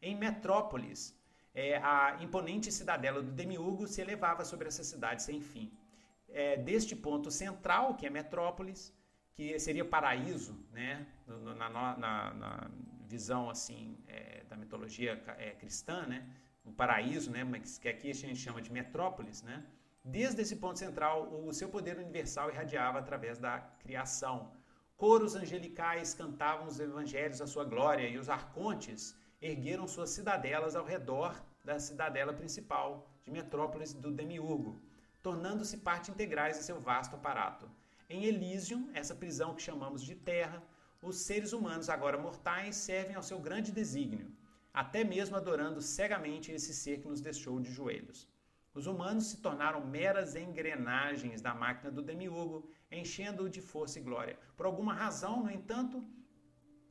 Em 0.00 0.14
Metrópolis, 0.16 1.14
é, 1.52 1.76
a 1.78 2.16
imponente 2.20 2.70
cidadela 2.70 3.20
do 3.20 3.32
Demiurgo 3.32 3.88
se 3.88 4.00
elevava 4.00 4.44
sobre 4.44 4.68
essa 4.68 4.84
cidade 4.84 5.22
sem 5.22 5.40
fim. 5.40 5.70
É, 6.28 6.56
deste 6.56 6.94
ponto 6.94 7.30
central, 7.30 7.94
que 7.96 8.06
é 8.06 8.10
Metrópolis, 8.10 8.94
que 9.34 9.58
seria 9.58 9.84
paraíso, 9.84 10.56
né, 10.72 11.06
na, 11.26 11.68
na, 11.68 12.34
na 12.34 12.70
visão 13.14 13.42
assim 13.54 13.82
é, 14.08 14.42
da 14.50 14.56
mitologia 14.62 15.12
é, 15.46 15.50
cristã, 15.60 15.98
né, 16.12 16.20
o 16.64 16.72
paraíso, 16.80 17.28
né, 17.36 17.42
mas 17.52 17.78
que 17.82 17.88
aqui 17.94 18.08
a 18.10 18.18
gente 18.20 18.40
chama 18.46 18.60
de 18.66 18.70
Metrópolis, 18.78 19.38
né, 19.48 19.56
desde 20.16 20.40
esse 20.44 20.56
ponto 20.62 20.78
central, 20.86 21.16
o 21.48 21.52
seu 21.52 21.68
poder 21.76 21.96
universal 22.04 22.46
irradiava 22.52 22.98
através 22.98 23.36
da 23.46 23.54
criação. 23.82 24.36
Coros 25.02 25.34
angelicais 25.42 26.14
cantavam 26.22 26.66
os 26.70 26.78
evangelhos 26.88 27.40
à 27.44 27.46
sua 27.46 27.64
glória 27.72 28.06
e 28.08 28.16
os 28.22 28.28
arcontes 28.38 29.02
ergueram 29.50 29.86
suas 29.94 30.10
cidadelas 30.16 30.74
ao 30.76 30.86
redor 30.94 31.32
da 31.68 31.78
cidadela 31.78 32.32
principal 32.40 32.88
de 33.24 33.30
Metrópolis 33.38 33.92
do 34.04 34.10
Demiurgo, 34.10 34.72
tornando-se 35.22 35.76
parte 35.88 36.10
integrais 36.10 36.56
de 36.58 36.64
seu 36.64 36.78
vasto 36.80 37.16
aparato. 37.16 37.64
Em 38.08 38.24
Elysium, 38.24 38.82
essa 39.00 39.14
prisão 39.22 39.54
que 39.56 39.62
chamamos 39.68 40.00
de 40.08 40.14
Terra, 40.14 40.62
os 41.02 41.16
seres 41.16 41.52
humanos, 41.52 41.88
agora 41.88 42.16
mortais, 42.16 42.76
servem 42.76 43.16
ao 43.16 43.24
seu 43.24 43.40
grande 43.40 43.72
desígnio, 43.72 44.30
até 44.72 45.02
mesmo 45.02 45.36
adorando 45.36 45.82
cegamente 45.82 46.52
esse 46.52 46.72
ser 46.72 47.00
que 47.00 47.08
nos 47.08 47.20
deixou 47.20 47.58
de 47.58 47.72
joelhos. 47.72 48.28
Os 48.72 48.86
humanos 48.86 49.26
se 49.26 49.38
tornaram 49.38 49.84
meras 49.84 50.36
engrenagens 50.36 51.42
da 51.42 51.52
máquina 51.52 51.90
do 51.90 52.00
demiurgo, 52.00 52.70
enchendo-o 52.90 53.50
de 53.50 53.60
força 53.60 53.98
e 53.98 54.02
glória. 54.02 54.38
Por 54.56 54.64
alguma 54.64 54.94
razão, 54.94 55.42
no 55.42 55.50
entanto, 55.50 56.02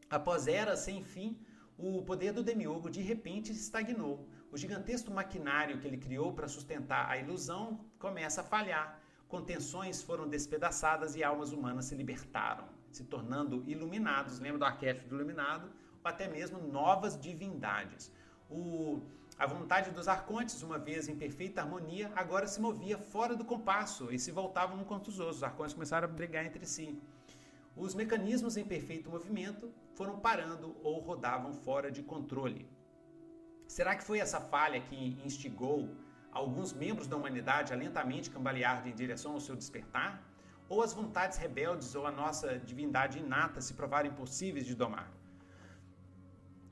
após 0.10 0.46
eras 0.46 0.80
sem 0.80 1.02
fim, 1.04 1.40
o 1.78 2.04
poder 2.04 2.34
do 2.34 2.44
demiurgo 2.44 2.90
de 2.90 3.02
repente 3.02 3.52
estagnou. 3.52 4.28
O 4.52 4.58
gigantesco 4.58 5.10
maquinário 5.10 5.80
que 5.80 5.88
ele 5.88 5.98
criou 5.98 6.34
para 6.34 6.48
sustentar 6.48 7.10
a 7.10 7.18
ilusão 7.18 7.84
começa 7.98 8.42
a 8.42 8.44
falhar. 8.44 9.02
Contenções 9.28 10.04
foram 10.04 10.28
despedaçadas 10.28 11.16
e 11.16 11.24
almas 11.24 11.54
humanas 11.54 11.86
se 11.86 11.96
libertaram, 11.96 12.68
se 12.92 13.04
tornando 13.06 13.64
iluminados. 13.68 14.40
Lembra 14.40 14.60
do 14.60 14.66
arquétipo 14.66 15.10
do 15.10 15.16
iluminado? 15.16 15.72
Ou 16.04 16.10
até 16.10 16.28
mesmo 16.28 16.60
novas 16.60 17.20
divindades. 17.20 18.12
O, 18.50 19.02
a 19.38 19.46
vontade 19.46 19.92
dos 19.92 20.08
arcontes, 20.08 20.62
uma 20.62 20.78
vez 20.78 21.08
em 21.08 21.16
perfeita 21.16 21.62
harmonia, 21.62 22.12
agora 22.16 22.48
se 22.48 22.60
movia 22.60 22.98
fora 22.98 23.36
do 23.36 23.46
compasso 23.46 24.12
e 24.12 24.20
se 24.20 24.32
voltavam 24.32 24.78
uns 24.78 24.88
contra 24.88 25.10
os 25.10 25.20
outros. 25.20 25.38
Os 25.38 25.44
arcontes 25.44 25.74
começaram 25.74 26.08
a 26.08 26.12
brigar 26.12 26.46
entre 26.46 26.66
si. 26.66 27.00
Os 27.76 27.96
mecanismos 27.96 28.58
em 28.58 28.66
perfeito 28.66 29.10
movimento 29.10 29.72
foram 29.96 30.20
parando 30.20 30.76
ou 30.84 31.00
rodavam 31.00 31.54
fora 31.54 31.90
de 31.90 32.04
controle. 32.04 32.68
Será 33.68 33.96
que 33.96 34.04
foi 34.04 34.20
essa 34.20 34.42
falha 34.42 34.82
que 34.82 35.18
instigou 35.26 35.90
alguns 36.32 36.74
membros 36.74 37.08
da 37.08 37.16
humanidade 37.16 37.72
a 37.72 37.76
lentamente 37.76 38.30
cambalear 38.30 38.86
em 38.86 38.94
direção 38.94 39.34
ao 39.34 39.40
seu 39.40 39.56
despertar? 39.56 40.22
Ou 40.74 40.82
as 40.82 40.94
vontades 41.00 41.38
rebeldes 41.38 41.96
ou 41.96 42.04
a 42.08 42.14
nossa 42.22 42.48
divindade 42.70 43.20
inata 43.20 43.60
se 43.60 43.74
provaram 43.80 44.10
impossíveis 44.10 44.66
de 44.66 44.76
domar? 44.84 45.10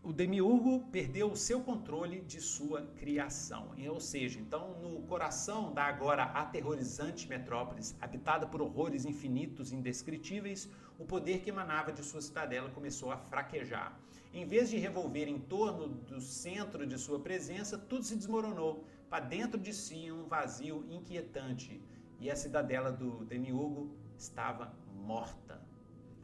o 0.09 0.13
demiurgo 0.13 0.87
perdeu 0.91 1.31
o 1.31 1.35
seu 1.35 1.61
controle 1.61 2.21
de 2.21 2.39
sua 2.41 2.81
criação. 2.97 3.63
Ou 3.87 3.99
seja, 3.99 4.39
então 4.39 4.79
no 4.81 5.01
coração 5.03 5.73
da 5.73 5.83
agora 5.83 6.23
aterrorizante 6.23 7.27
metrópolis, 7.27 7.95
habitada 8.01 8.47
por 8.47 8.61
horrores 8.61 9.05
infinitos 9.05 9.71
e 9.71 9.75
indescritíveis, 9.75 10.69
o 10.97 11.05
poder 11.05 11.41
que 11.41 11.49
emanava 11.49 11.91
de 11.91 12.03
sua 12.03 12.21
cidadela 12.21 12.69
começou 12.69 13.11
a 13.11 13.17
fraquejar. 13.17 13.99
Em 14.33 14.45
vez 14.45 14.69
de 14.69 14.77
revolver 14.77 15.27
em 15.27 15.39
torno 15.39 15.87
do 15.87 16.21
centro 16.21 16.87
de 16.87 16.97
sua 16.97 17.19
presença, 17.19 17.77
tudo 17.77 18.03
se 18.03 18.15
desmoronou. 18.15 18.85
Para 19.09 19.25
dentro 19.25 19.59
de 19.59 19.73
si 19.73 20.11
um 20.11 20.25
vazio 20.25 20.85
inquietante. 20.89 21.81
E 22.19 22.29
a 22.29 22.35
cidadela 22.35 22.91
do 22.91 23.25
demiurgo 23.25 23.95
estava 24.17 24.73
morta. 24.93 25.61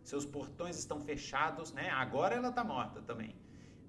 Seus 0.03 0.25
portões 0.25 0.77
estão 0.77 0.99
fechados, 1.01 1.71
né? 1.73 1.89
Agora 1.89 2.35
ela 2.35 2.49
está 2.49 2.63
morta 2.63 3.01
também 3.01 3.35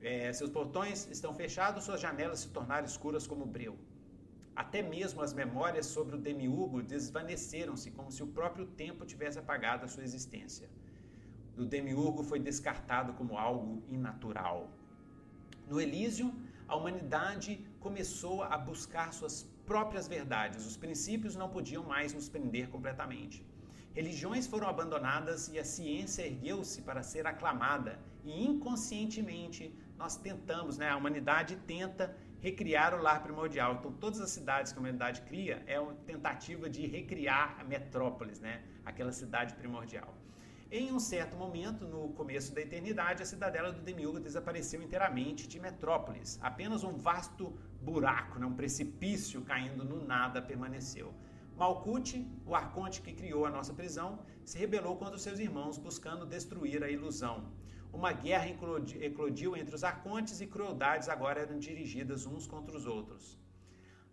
é, 0.01 0.33
seus 0.33 0.51
portões 0.51 1.09
estão 1.11 1.33
fechados, 1.35 1.85
suas 1.85 2.01
janelas 2.01 2.41
se 2.41 2.49
tornaram 2.49 2.87
escuras 2.87 3.27
como 3.27 3.45
breu. 3.45 3.77
Até 4.55 4.81
mesmo 4.83 5.21
as 5.21 5.33
memórias 5.33 5.87
sobre 5.87 6.17
o 6.17 6.19
demiurgo 6.19 6.83
desvaneceram-se, 6.83 7.91
como 7.91 8.11
se 8.11 8.23
o 8.23 8.27
próprio 8.27 8.67
tempo 8.67 9.05
tivesse 9.05 9.39
apagado 9.39 9.85
a 9.85 9.89
sua 9.89 10.05
existência. 10.05 10.69
O 11.57 11.65
demiurgo 11.65 12.23
foi 12.23 12.39
descartado 12.39 13.13
como 13.15 13.37
algo 13.37 13.83
inatural. 13.89 14.71
No 15.69 15.81
Elísio, 15.81 16.33
a 16.69 16.77
humanidade 16.77 17.67
começou 17.81 18.43
a 18.43 18.57
buscar 18.57 19.13
suas 19.13 19.37
próprias 19.67 20.07
verdades. 20.07 20.67
Os 20.67 20.77
princípios 20.77 21.37
não 21.37 21.49
podiam 21.49 21.83
mais 21.83 22.13
nos 22.13 22.29
prender 22.29 22.69
completamente. 22.69 23.45
Religiões 23.95 24.47
foram 24.47 24.69
abandonadas 24.69 25.49
e 25.49 25.59
a 25.59 25.65
ciência 25.65 26.23
ergueu-se 26.31 26.83
para 26.83 27.03
ser 27.03 27.27
aclamada, 27.27 27.99
e 28.25 28.45
inconscientemente 28.45 29.75
nós 29.97 30.17
tentamos, 30.17 30.77
né, 30.77 30.91
a 30.91 30.97
humanidade 30.97 31.57
tenta 31.67 32.15
recriar 32.41 32.95
o 32.95 33.03
lar 33.03 33.23
primordial. 33.23 33.77
Então, 33.77 33.93
todas 33.93 34.21
as 34.21 34.31
cidades 34.31 34.71
que 34.73 34.79
a 34.79 34.81
humanidade 34.81 35.23
cria 35.23 35.63
é 35.67 35.81
uma 35.81 35.95
tentativa 35.95 36.69
de 36.69 36.87
recriar 36.87 37.57
a 37.59 37.65
metrópolis, 37.65 38.39
né, 38.39 38.63
aquela 38.85 39.13
cidade 39.13 39.55
primordial. 39.55 40.15
Em 40.69 40.93
um 40.93 40.99
certo 40.99 41.37
momento, 41.37 41.87
no 41.87 42.09
começo 42.15 42.53
da 42.53 42.61
eternidade, 42.61 43.23
a 43.23 43.27
cidadela 43.27 43.71
do 43.71 43.83
Demiurgo 43.83 44.19
desapareceu 44.19 44.83
inteiramente 44.83 45.47
de 45.47 45.61
Metrópolis. 45.61 46.41
Apenas 46.43 46.83
um 46.83 46.97
vasto 46.97 47.57
buraco, 47.81 48.41
né, 48.41 48.47
um 48.47 48.55
precipício 48.55 49.43
caindo 49.43 49.85
no 49.85 50.05
nada 50.05 50.43
permaneceu. 50.43 51.15
Malkuth, 51.57 52.17
o 52.45 52.55
arconte 52.55 53.01
que 53.01 53.13
criou 53.13 53.47
a 53.47 53.51
nossa 53.51 53.73
prisão, 53.73 54.19
se 54.45 54.59
rebelou 54.59 54.97
contra 54.97 55.17
seus 55.19 55.39
irmãos, 55.39 55.79
buscando 55.79 56.27
destruir 56.27 56.83
a 56.83 56.91
ilusão. 56.91 57.53
Uma 57.93 58.13
guerra 58.13 58.49
eclodiu 58.49 59.57
entre 59.57 59.75
os 59.75 59.85
arcontes 59.85 60.41
e 60.41 60.49
crueldades 60.49 61.09
agora 61.09 61.41
eram 61.43 61.59
dirigidas 61.59 62.27
uns 62.27 62.45
contra 62.45 62.77
os 62.77 62.87
outros. 62.87 63.39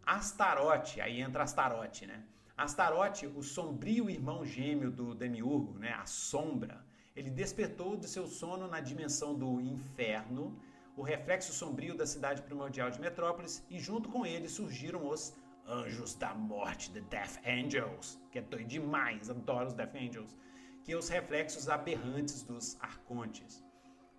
Astarote, 0.05 1.01
aí 1.01 1.19
entra 1.19 1.43
Astarote, 1.43 2.05
né? 2.05 2.23
Astarote, 2.55 3.25
o 3.25 3.41
sombrio 3.41 4.09
irmão 4.09 4.45
gêmeo 4.45 4.91
do 4.91 5.15
Demiurgo, 5.15 5.77
né? 5.79 5.93
A 5.93 6.05
sombra, 6.05 6.85
ele 7.15 7.31
despertou 7.31 7.97
do 7.97 8.07
seu 8.07 8.27
sono 8.27 8.67
na 8.67 8.79
dimensão 8.79 9.33
do 9.33 9.59
inferno, 9.59 10.59
o 10.95 11.01
reflexo 11.01 11.51
sombrio 11.51 11.97
da 11.97 12.05
cidade 12.05 12.43
primordial 12.43 12.91
de 12.91 13.01
Metrópolis, 13.01 13.65
e 13.69 13.79
junto 13.79 14.07
com 14.09 14.23
ele 14.25 14.47
surgiram 14.47 15.07
os 15.09 15.33
Anjos 15.65 16.13
da 16.13 16.35
Morte, 16.35 16.91
The 16.91 17.01
Death 17.01 17.39
Angels, 17.47 18.19
que 18.31 18.37
é 18.37 18.41
doido 18.41 18.67
demais, 18.67 19.29
adoro 19.29 19.67
os 19.67 19.73
Death 19.73 19.95
Angels, 19.95 20.37
que 20.83 20.91
é 20.91 20.97
os 20.97 21.09
reflexos 21.09 21.69
aberrantes 21.69 22.43
dos 22.43 22.77
arcontes. 22.79 23.63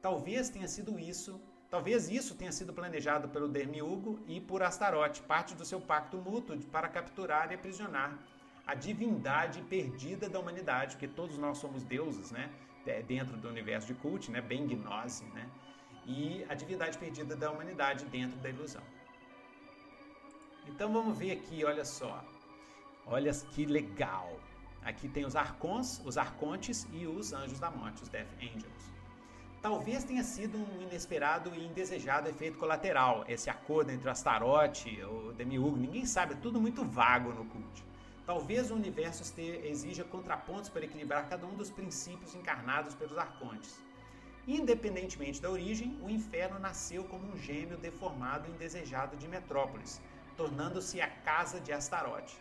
Talvez 0.01 0.49
tenha 0.49 0.67
sido 0.67 0.99
isso, 0.99 1.41
talvez 1.75 2.09
isso 2.09 2.37
tenha 2.37 2.53
sido 2.53 2.73
planejado 2.73 3.29
pelo 3.29 3.49
Demiurgo 3.49 4.21
e 4.29 4.41
por 4.41 4.63
Astarote, 4.63 5.21
parte 5.23 5.57
do 5.57 5.65
seu 5.65 5.81
pacto 5.81 6.19
mútuo 6.19 6.57
para 6.75 6.89
capturar 6.89 7.51
e 7.51 7.57
aprisionar 7.57 8.17
a 8.65 8.77
divindade 8.77 9.61
perdida 9.63 10.29
da 10.29 10.39
humanidade, 10.39 10.95
porque 10.95 11.09
todos 11.09 11.37
nós 11.37 11.59
somos 11.59 11.83
deuses, 11.83 12.31
né? 12.31 12.49
É, 12.87 13.03
dentro 13.03 13.37
do 13.37 13.49
universo 13.49 13.89
de 13.89 13.95
Cult, 13.95 14.31
né? 14.31 14.41
Bem 14.41 14.69
gnose, 14.69 15.25
né? 15.35 15.51
E 16.07 16.47
a 16.49 16.55
divindade 16.55 16.97
perdida 16.97 17.35
da 17.35 17.51
humanidade 17.51 18.05
dentro 18.05 18.39
da 18.39 18.49
ilusão. 18.49 18.85
Então 20.69 20.93
vamos 20.93 21.19
ver 21.19 21.33
aqui, 21.33 21.65
olha 21.65 21.85
só. 21.85 22.25
Olha 23.05 23.33
que 23.53 23.67
legal. 23.67 24.39
Aqui 24.85 25.09
tem 25.09 25.25
os 25.25 25.35
arcons, 25.35 26.01
os 26.05 26.17
arcontes 26.17 26.87
e 26.93 27.05
os 27.05 27.33
anjos 27.33 27.59
da 27.59 27.69
morte, 27.69 28.05
os 28.05 28.09
Death 28.09 28.33
Angels. 28.41 28.94
Talvez 29.65 30.05
tenha 30.05 30.23
sido 30.23 30.59
um 30.59 30.83
inesperado 30.83 31.55
e 31.55 31.65
indesejado 31.65 32.29
efeito 32.29 32.59
colateral, 32.59 33.25
esse 33.27 33.49
acordo 33.49 33.91
entre 33.91 34.07
o 34.07 34.11
Astarote 34.11 34.91
e 34.91 35.03
o 35.03 35.33
Demiurgo. 35.33 35.79
Ninguém 35.79 36.05
sabe, 36.05 36.35
é 36.35 36.37
tudo 36.37 36.61
muito 36.61 36.85
vago 36.85 37.33
no 37.33 37.47
cult. 37.47 37.83
Talvez 38.27 38.71
o 38.71 38.75
universo 38.75 39.23
exija 39.41 40.05
contrapontos 40.05 40.69
para 40.69 40.85
equilibrar 40.85 41.31
cada 41.31 41.47
um 41.47 41.55
dos 41.55 41.71
princípios 41.71 42.35
encarnados 42.35 42.95
pelos 42.95 43.17
arcontes. 43.17 43.81
Independentemente 44.47 45.41
da 45.41 45.49
origem, 45.51 45.99
o 46.03 46.11
inferno 46.11 46.59
nasceu 46.59 47.03
como 47.05 47.27
um 47.27 47.39
gêmeo 47.39 47.79
deformado 47.79 48.47
e 48.47 48.53
indesejado 48.53 49.17
de 49.17 49.27
Metrópolis, 49.27 49.99
tornando-se 50.37 51.01
a 51.01 51.09
casa 51.09 51.59
de 51.59 51.73
Astarote. 51.73 52.37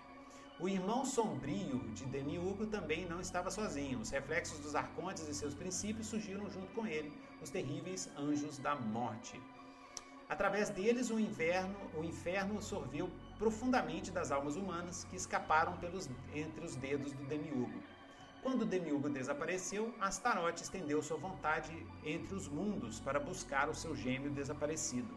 O 0.64 0.70
irmão 0.70 1.04
sombrio 1.04 1.80
de 1.94 2.06
Demiurgo 2.06 2.66
também 2.66 3.06
não 3.06 3.20
estava 3.20 3.52
sozinho. 3.52 4.00
Os 4.00 4.10
reflexos 4.12 4.60
dos 4.60 4.76
arcontes 4.76 5.28
e 5.28 5.34
seus 5.34 5.54
princípios 5.54 6.08
surgiram 6.08 6.50
junto 6.50 6.74
com 6.74 6.88
ele, 6.88 7.12
os 7.42 7.50
terríveis 7.50 8.10
anjos 8.18 8.60
da 8.60 8.74
morte. 8.74 9.38
Através 10.30 10.70
deles, 10.70 11.10
o 11.10 11.20
inverno, 11.20 11.76
o 11.94 12.02
inferno 12.06 12.62
sorveu 12.62 13.12
profundamente 13.38 14.10
das 14.10 14.32
almas 14.32 14.56
humanas 14.56 15.04
que 15.04 15.18
escaparam 15.18 15.76
pelos, 15.80 16.10
entre 16.34 16.64
os 16.64 16.78
dedos 16.78 17.12
do 17.12 17.26
Demiurgo. 17.26 17.84
Quando 18.42 18.66
Demiurgo 18.66 19.10
desapareceu, 19.10 19.94
Astarote 20.00 20.64
estendeu 20.64 21.04
sua 21.04 21.18
vontade 21.18 21.76
entre 22.06 22.36
os 22.36 22.48
mundos 22.48 23.02
para 23.02 23.20
buscar 23.20 23.68
o 23.68 23.76
seu 23.76 23.94
gêmeo 23.94 24.32
desaparecido. 24.32 25.14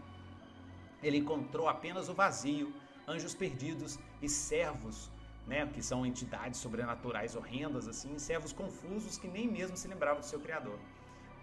Ele 1.01 1.19
encontrou 1.19 1.69
apenas 1.69 2.09
o 2.09 2.15
vazio, 2.15 2.75
anjos 3.07 3.33
perdidos 3.33 3.97
e 4.21 4.29
servos 4.29 5.09
né, 5.47 5.67
que 5.73 5.83
são 5.83 6.05
entidades 6.05 6.59
sobrenaturais 6.61 7.37
horrendas, 7.37 7.87
assim, 7.87 8.19
servos 8.19 8.53
confusos 8.53 9.17
que 9.17 9.29
nem 9.29 9.47
mesmo 9.47 9.77
se 9.77 9.89
lembravam 9.89 10.21
do 10.21 10.27
seu 10.27 10.41
Criador. 10.41 10.79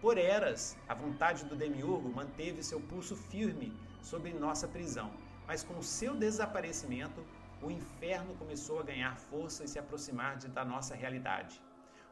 Por 0.01 0.17
eras, 0.17 0.77
a 0.87 0.93
vontade 0.93 1.45
do 1.45 1.55
Demiurgo 1.55 2.09
manteve 2.09 2.61
seu 2.61 2.81
pulso 2.81 3.15
firme 3.15 3.73
sobre 4.01 4.33
nossa 4.33 4.67
prisão, 4.67 5.11
mas 5.47 5.63
com 5.63 5.77
o 5.77 5.83
seu 5.83 6.13
desaparecimento, 6.15 7.25
o 7.61 7.71
inferno 7.71 8.35
começou 8.35 8.79
a 8.79 8.83
ganhar 8.83 9.15
força 9.15 9.63
e 9.63 9.67
se 9.67 9.79
aproximar 9.79 10.35
de, 10.35 10.49
da 10.49 10.65
nossa 10.65 10.93
realidade. 10.93 11.61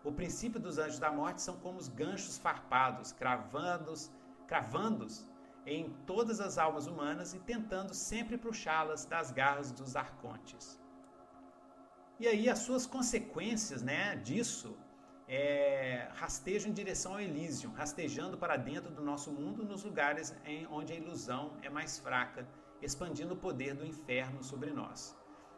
O 0.04 0.12
princípio 0.12 0.60
dos 0.60 0.78
anjos 0.78 0.98
da 0.98 1.12
morte 1.12 1.42
são 1.42 1.58
como 1.58 1.78
os 1.78 1.90
ganchos 1.90 2.38
farpados, 2.38 3.12
cravando-os 3.12 4.10
cravando 4.48 5.08
em 5.66 5.90
todas 6.06 6.42
as 6.42 6.58
almas 6.58 6.86
humanas 6.86 7.34
e 7.34 7.40
tentando 7.40 7.94
sempre 7.94 8.38
puxá-las 8.38 9.06
das 9.06 9.32
garras 9.32 9.72
dos 9.72 9.96
arcontes. 9.96 10.81
E 12.22 12.28
aí 12.28 12.48
as 12.48 12.60
suas 12.60 12.86
consequências 12.86 13.82
né, 13.82 14.16
disso 14.18 14.78
é, 15.28 16.08
rastejam 16.14 16.70
em 16.70 16.74
direção 16.74 17.14
ao 17.14 17.20
Elysium, 17.20 17.72
rastejando 17.72 18.38
para 18.38 18.58
dentro 18.58 18.92
do 18.92 19.02
nosso 19.02 19.32
mundo 19.32 19.66
nos 19.66 19.84
lugares 19.84 20.32
em 20.46 20.68
onde 20.68 20.94
a 20.94 20.96
ilusão 20.96 21.58
é 21.64 21.70
mais 21.78 21.98
fraca, 21.98 22.48
expandindo 22.80 23.34
o 23.34 23.38
poder 23.38 23.74
do 23.74 23.84
inferno 23.84 24.44
sobre 24.44 24.70
nós. 24.70 25.18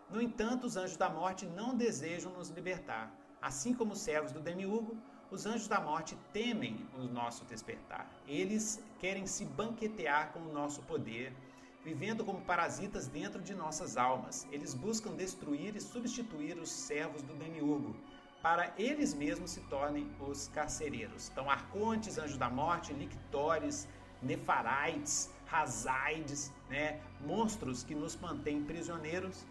No 0.10 0.22
entanto, 0.22 0.66
os 0.66 0.78
anjos 0.78 0.96
da 0.96 1.10
morte 1.10 1.46
não 1.46 1.76
desejam 1.76 2.32
nos 2.32 2.48
libertar. 2.48 3.14
Assim 3.42 3.74
como 3.74 3.92
os 3.92 4.00
servos 4.00 4.32
do 4.32 4.40
demiurgo, 4.40 4.98
os 5.30 5.46
anjos 5.46 5.68
da 5.68 5.82
morte 5.82 6.18
temem 6.32 6.88
o 6.98 7.04
nosso 7.04 7.44
despertar. 7.44 8.10
Eles 8.26 8.82
querem 9.00 9.28
se 9.28 9.44
banquetear 9.44 10.32
com 10.32 10.40
o 10.40 10.54
nosso 10.54 10.82
poder, 10.84 11.36
vivendo 11.84 12.24
como 12.24 12.42
parasitas 12.42 13.08
dentro 13.08 13.42
de 13.42 13.54
nossas 13.54 13.98
almas. 13.98 14.48
Eles 14.52 14.74
buscam 14.74 15.16
destruir 15.16 15.76
e 15.76 15.82
substituir 15.82 16.58
os 16.58 16.70
servos 16.72 17.22
do 17.22 17.34
demiurgo, 17.34 17.96
para 18.42 18.74
eles 18.78 19.14
mesmos 19.14 19.52
se 19.52 19.62
tornem 19.62 20.10
os 20.20 20.48
carcereiros. 20.50 21.30
Então, 21.32 21.50
arcontes, 21.50 22.18
anjos 22.18 22.38
da 22.38 22.50
morte, 22.50 22.94
lictores, 22.94 23.88
nefaraites, 24.22 25.30
razaides, 25.46 26.52
né? 26.70 27.00
monstros 27.22 27.84
que 27.84 27.96
nos 27.96 28.16
mantêm 28.16 28.64
prisioneiros 28.64 29.46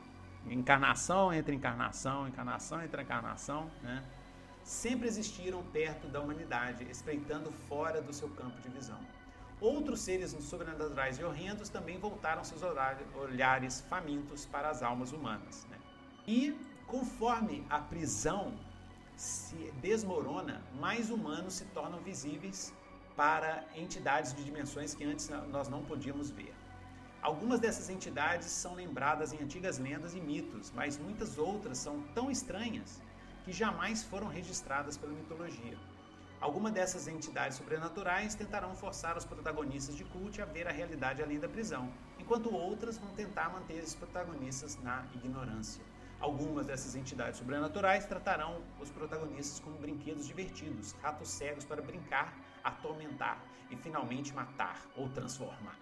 encarnação 0.51 1.33
entre 1.33 1.55
encarnação, 1.55 2.27
encarnação 2.27 2.83
entre 2.83 3.03
encarnação, 3.03 3.71
né? 3.83 4.03
sempre 4.65 5.07
existiram 5.07 5.63
perto 5.65 6.09
da 6.09 6.21
humanidade, 6.21 6.85
espreitando 6.91 7.51
fora 7.69 8.01
do 8.01 8.13
seu 8.13 8.29
campo 8.31 8.61
de 8.61 8.69
visão. 8.69 8.99
Outros 9.63 10.01
seres 10.01 10.33
sobrenaturais 10.41 11.21
e 11.21 11.23
horrendos 11.23 11.69
também 11.69 11.97
voltaram 11.97 12.43
seus 12.43 12.63
olhares 13.15 13.81
famintos 13.83 14.45
para 14.45 14.69
as 14.69 14.83
almas 14.83 15.13
humanas. 15.13 15.69
Né? 15.71 15.79
E 16.27 16.59
conforme 16.89 17.65
a 17.71 17.79
prisão 17.79 18.59
se 19.17 19.73
desmorona, 19.81 20.61
mais 20.81 21.11
humanos 21.11 21.55
se 21.55 21.65
tornam 21.67 22.01
visíveis 22.01 22.75
para 23.17 23.65
entidades 23.77 24.35
de 24.35 24.43
dimensões 24.43 24.97
que 24.97 25.05
antes 25.05 25.29
nós 25.29 25.69
não 25.69 25.85
podíamos 25.85 26.29
ver. 26.29 26.53
Algumas 27.23 27.61
dessas 27.61 27.89
entidades 27.89 28.47
são 28.47 28.75
lembradas 28.75 29.33
em 29.33 29.39
antigas 29.39 29.79
lendas 29.79 30.13
e 30.13 30.21
mitos, 30.21 30.73
mas 30.75 30.99
muitas 30.99 31.39
outras 31.39 31.79
são 31.79 32.03
tão 32.17 32.33
estranhas 32.33 33.01
que 33.45 33.53
jamais 33.53 34.03
foram 34.03 34.27
registradas 34.27 34.97
pela 34.97 35.13
mitologia. 35.13 35.79
Algumas 36.43 36.73
dessas 36.73 37.07
entidades 37.07 37.57
sobrenaturais 37.57 38.35
tentarão 38.35 38.75
forçar 38.75 39.17
os 39.17 39.25
protagonistas 39.25 39.95
de 39.95 40.05
Cult 40.05 40.43
a 40.43 40.45
ver 40.45 40.67
a 40.67 40.73
realidade 40.73 41.23
além 41.23 41.39
da 41.39 41.49
prisão, 41.49 41.89
enquanto 42.19 42.53
outras 42.53 42.99
vão 42.99 43.15
tentar 43.15 43.49
manter 43.49 43.75
esses 43.75 43.95
protagonistas 43.95 44.77
na 44.83 45.07
ignorância. 45.15 45.85
Algumas 46.19 46.67
dessas 46.67 46.97
entidades 46.97 47.39
sobrenaturais 47.39 48.07
tratarão 48.07 48.61
os 48.81 48.91
protagonistas 48.91 49.61
como 49.61 49.79
brinquedos 49.79 50.27
divertidos, 50.27 50.91
ratos 51.01 51.29
cegos 51.29 51.65
para 51.65 51.81
brincar, 51.81 52.37
atormentar 52.65 53.41
e 53.71 53.77
finalmente 53.77 54.35
matar 54.35 54.85
ou 54.97 55.09
transformar 55.11 55.79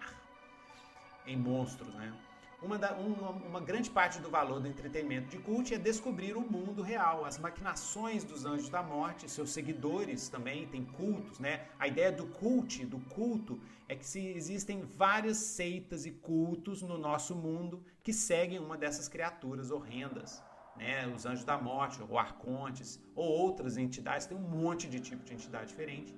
em 1.25 1.37
monstros, 1.37 1.91
né? 1.95 2.13
Uma, 2.61 2.77
da, 2.77 2.93
uma, 2.93 3.29
uma, 3.31 3.59
grande 3.59 3.89
parte 3.89 4.19
do 4.19 4.29
valor 4.29 4.59
do 4.59 4.67
entretenimento 4.67 5.29
de 5.29 5.39
cult 5.39 5.73
é 5.73 5.79
descobrir 5.79 6.37
o 6.37 6.41
mundo 6.41 6.83
real, 6.83 7.25
as 7.25 7.39
maquinações 7.39 8.23
dos 8.23 8.45
anjos 8.45 8.69
da 8.69 8.83
morte, 8.83 9.27
seus 9.27 9.49
seguidores 9.49 10.29
também 10.29 10.67
têm 10.67 10.85
cultos, 10.85 11.39
né? 11.39 11.65
A 11.79 11.87
ideia 11.87 12.11
do 12.11 12.27
cult, 12.27 12.85
do 12.85 12.99
culto, 12.99 13.59
é 13.89 13.95
que 13.95 14.05
se 14.05 14.27
existem 14.27 14.83
várias 14.83 15.37
seitas 15.37 16.05
e 16.05 16.11
cultos 16.11 16.83
no 16.83 16.99
nosso 16.99 17.35
mundo 17.35 17.83
que 18.03 18.13
seguem 18.13 18.59
uma 18.59 18.77
dessas 18.77 19.07
criaturas 19.07 19.71
horrendas, 19.71 20.39
né? 20.75 21.07
Os 21.07 21.25
anjos 21.25 21.43
da 21.43 21.57
morte, 21.57 21.99
ou 22.07 22.19
arcontes, 22.19 22.99
ou 23.15 23.25
outras 23.25 23.75
entidades, 23.75 24.27
tem 24.27 24.37
um 24.37 24.41
monte 24.41 24.87
de 24.87 24.99
tipo 24.99 25.23
de 25.23 25.33
entidade 25.33 25.69
diferente. 25.69 26.15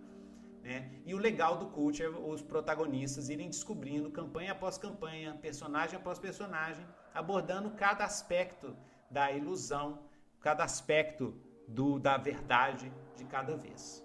Né? 0.64 0.90
E 1.06 1.14
o 1.14 1.18
legal 1.18 1.58
do 1.58 1.66
cult 1.68 2.02
é 2.02 2.08
os 2.08 2.42
protagonistas 2.42 3.28
irem 3.28 3.50
descobrindo 3.50 4.10
campanha 4.10 4.54
após 4.54 4.78
campanha, 4.78 5.38
personagem 5.42 5.98
após 5.98 6.18
personagem, 6.18 6.88
abordando 7.14 7.72
cada 7.72 8.06
aspecto 8.06 8.74
da 9.12 9.30
ilusão, 9.32 10.00
cada 10.40 10.64
aspecto 10.64 11.36
do, 11.68 12.00
da 12.00 12.16
verdade 12.16 12.92
de 13.18 13.26
cada 13.26 13.58
vez. 13.58 14.02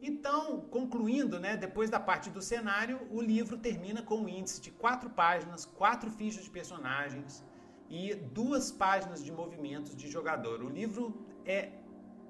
Então, 0.00 0.60
concluindo, 0.62 1.38
né, 1.40 1.56
depois 1.56 1.90
da 1.90 1.98
parte 1.98 2.30
do 2.30 2.40
cenário, 2.40 3.00
o 3.10 3.20
livro 3.20 3.58
termina 3.58 4.02
com 4.02 4.16
um 4.16 4.28
índice 4.28 4.60
de 4.60 4.70
quatro 4.70 5.10
páginas, 5.10 5.64
quatro 5.64 6.10
fichas 6.10 6.44
de 6.44 6.50
personagens 6.50 7.44
e 7.88 8.14
duas 8.14 8.70
páginas 8.70 9.22
de 9.24 9.30
movimentos 9.30 9.94
de 9.94 10.08
jogador. 10.08 10.62
O 10.62 10.68
livro 10.68 11.24
é 11.44 11.81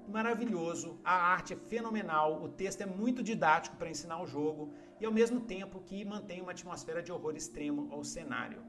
maravilhoso, 0.07 0.99
a 1.03 1.13
arte 1.13 1.53
é 1.53 1.55
fenomenal, 1.55 2.43
o 2.43 2.49
texto 2.49 2.81
é 2.81 2.85
muito 2.85 3.23
didático 3.23 3.75
para 3.77 3.89
ensinar 3.89 4.21
o 4.21 4.27
jogo 4.27 4.73
e 4.99 5.05
ao 5.05 5.11
mesmo 5.11 5.41
tempo 5.41 5.81
que 5.81 6.03
mantém 6.05 6.41
uma 6.41 6.51
atmosfera 6.51 7.01
de 7.01 7.11
horror 7.11 7.35
extremo 7.35 7.89
ao 7.91 8.03
cenário. 8.03 8.61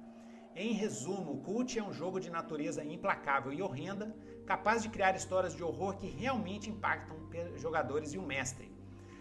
Em 0.54 0.72
resumo, 0.72 1.42
Cult 1.42 1.78
é 1.78 1.82
um 1.82 1.92
jogo 1.92 2.20
de 2.20 2.30
natureza 2.30 2.84
implacável 2.84 3.52
e 3.52 3.60
horrenda, 3.60 4.14
capaz 4.46 4.82
de 4.82 4.88
criar 4.88 5.16
histórias 5.16 5.54
de 5.54 5.64
horror 5.64 5.96
que 5.96 6.06
realmente 6.06 6.70
impactam 6.70 7.16
jogadores 7.56 8.12
e 8.12 8.18
o 8.18 8.22
mestre. 8.22 8.72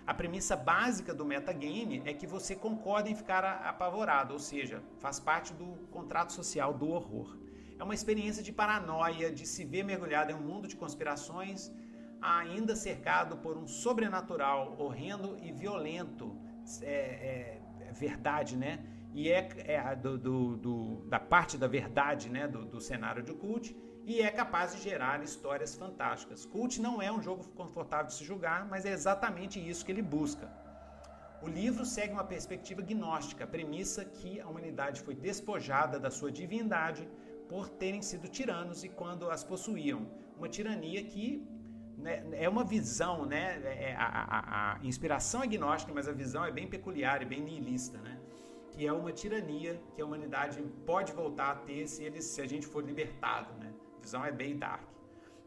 A 0.05 0.13
premissa 0.13 0.55
básica 0.55 1.13
do 1.13 1.25
metagame 1.25 2.03
é 2.05 2.13
que 2.13 2.27
você 2.27 2.55
concorda 2.55 3.09
em 3.09 3.15
ficar 3.15 3.43
apavorado, 3.43 4.33
ou 4.33 4.39
seja, 4.39 4.83
faz 4.99 5.19
parte 5.19 5.53
do 5.53 5.65
contrato 5.89 6.33
social 6.33 6.73
do 6.73 6.89
horror. 6.89 7.37
É 7.79 7.83
uma 7.83 7.95
experiência 7.95 8.43
de 8.43 8.51
paranoia, 8.51 9.31
de 9.31 9.47
se 9.47 9.63
ver 9.63 9.83
mergulhado 9.83 10.31
em 10.31 10.35
um 10.35 10.41
mundo 10.41 10.67
de 10.67 10.75
conspirações 10.75 11.71
ainda 12.23 12.75
cercado 12.75 13.37
por 13.37 13.57
um 13.57 13.67
sobrenatural 13.67 14.75
horrendo 14.79 15.37
e 15.41 15.51
violento. 15.51 16.35
É, 16.81 17.59
é, 17.89 17.91
verdade, 17.93 18.55
né? 18.55 18.79
E 19.13 19.29
é, 19.29 19.47
é 19.65 19.95
do, 19.95 20.17
do, 20.17 20.57
do, 20.57 21.05
da 21.07 21.19
parte 21.19 21.57
da 21.57 21.67
verdade 21.67 22.29
né? 22.29 22.47
do, 22.47 22.65
do 22.65 22.81
cenário 22.81 23.21
de 23.21 23.33
Cult 23.33 23.75
e 24.05 24.21
é 24.21 24.31
capaz 24.31 24.75
de 24.75 24.81
gerar 24.81 25.21
histórias 25.23 25.75
fantásticas. 25.75 26.45
Cult 26.45 26.81
não 26.81 27.01
é 27.01 27.11
um 27.11 27.21
jogo 27.21 27.47
confortável 27.49 28.07
de 28.07 28.15
se 28.15 28.23
jogar, 28.23 28.65
mas 28.65 28.85
é 28.85 28.91
exatamente 28.91 29.59
isso 29.59 29.85
que 29.85 29.91
ele 29.91 30.01
busca. 30.01 30.51
O 31.41 31.47
livro 31.47 31.85
segue 31.85 32.13
uma 32.13 32.23
perspectiva 32.23 32.81
gnóstica, 32.81 33.45
premissa 33.45 34.03
que 34.05 34.39
a 34.39 34.47
humanidade 34.47 35.01
foi 35.01 35.13
despojada 35.13 35.99
da 35.99 36.09
sua 36.09 36.31
divindade 36.31 37.07
por 37.47 37.69
terem 37.69 38.01
sido 38.01 38.27
tiranos 38.27 38.83
e 38.83 38.89
quando 38.89 39.29
as 39.29 39.43
possuíam. 39.43 40.07
Uma 40.37 40.49
tirania 40.49 41.03
que 41.03 41.45
é 42.33 42.49
uma 42.49 42.63
visão, 42.63 43.25
né? 43.25 43.61
É, 43.63 43.95
a, 43.97 44.05
a, 44.05 44.73
a, 44.73 44.85
inspiração 44.85 45.41
é 45.41 45.45
agnóstica, 45.45 45.93
mas 45.93 46.07
a 46.07 46.11
visão 46.11 46.43
é 46.45 46.51
bem 46.51 46.67
peculiar 46.67 47.21
e 47.21 47.25
bem 47.25 47.41
nihilista, 47.41 47.97
né? 47.99 48.19
Que 48.71 48.87
é 48.87 48.93
uma 48.93 49.11
tirania 49.11 49.79
que 49.95 50.01
a 50.01 50.05
humanidade 50.05 50.61
pode 50.85 51.11
voltar 51.13 51.51
a 51.51 51.55
ter 51.55 51.87
se, 51.87 52.03
eles, 52.03 52.25
se 52.25 52.41
a 52.41 52.47
gente 52.47 52.65
for 52.65 52.83
libertado, 52.83 53.53
né? 53.59 53.73
A 53.97 54.01
visão 54.01 54.25
é 54.25 54.31
bem 54.31 54.57
dark. 54.57 54.83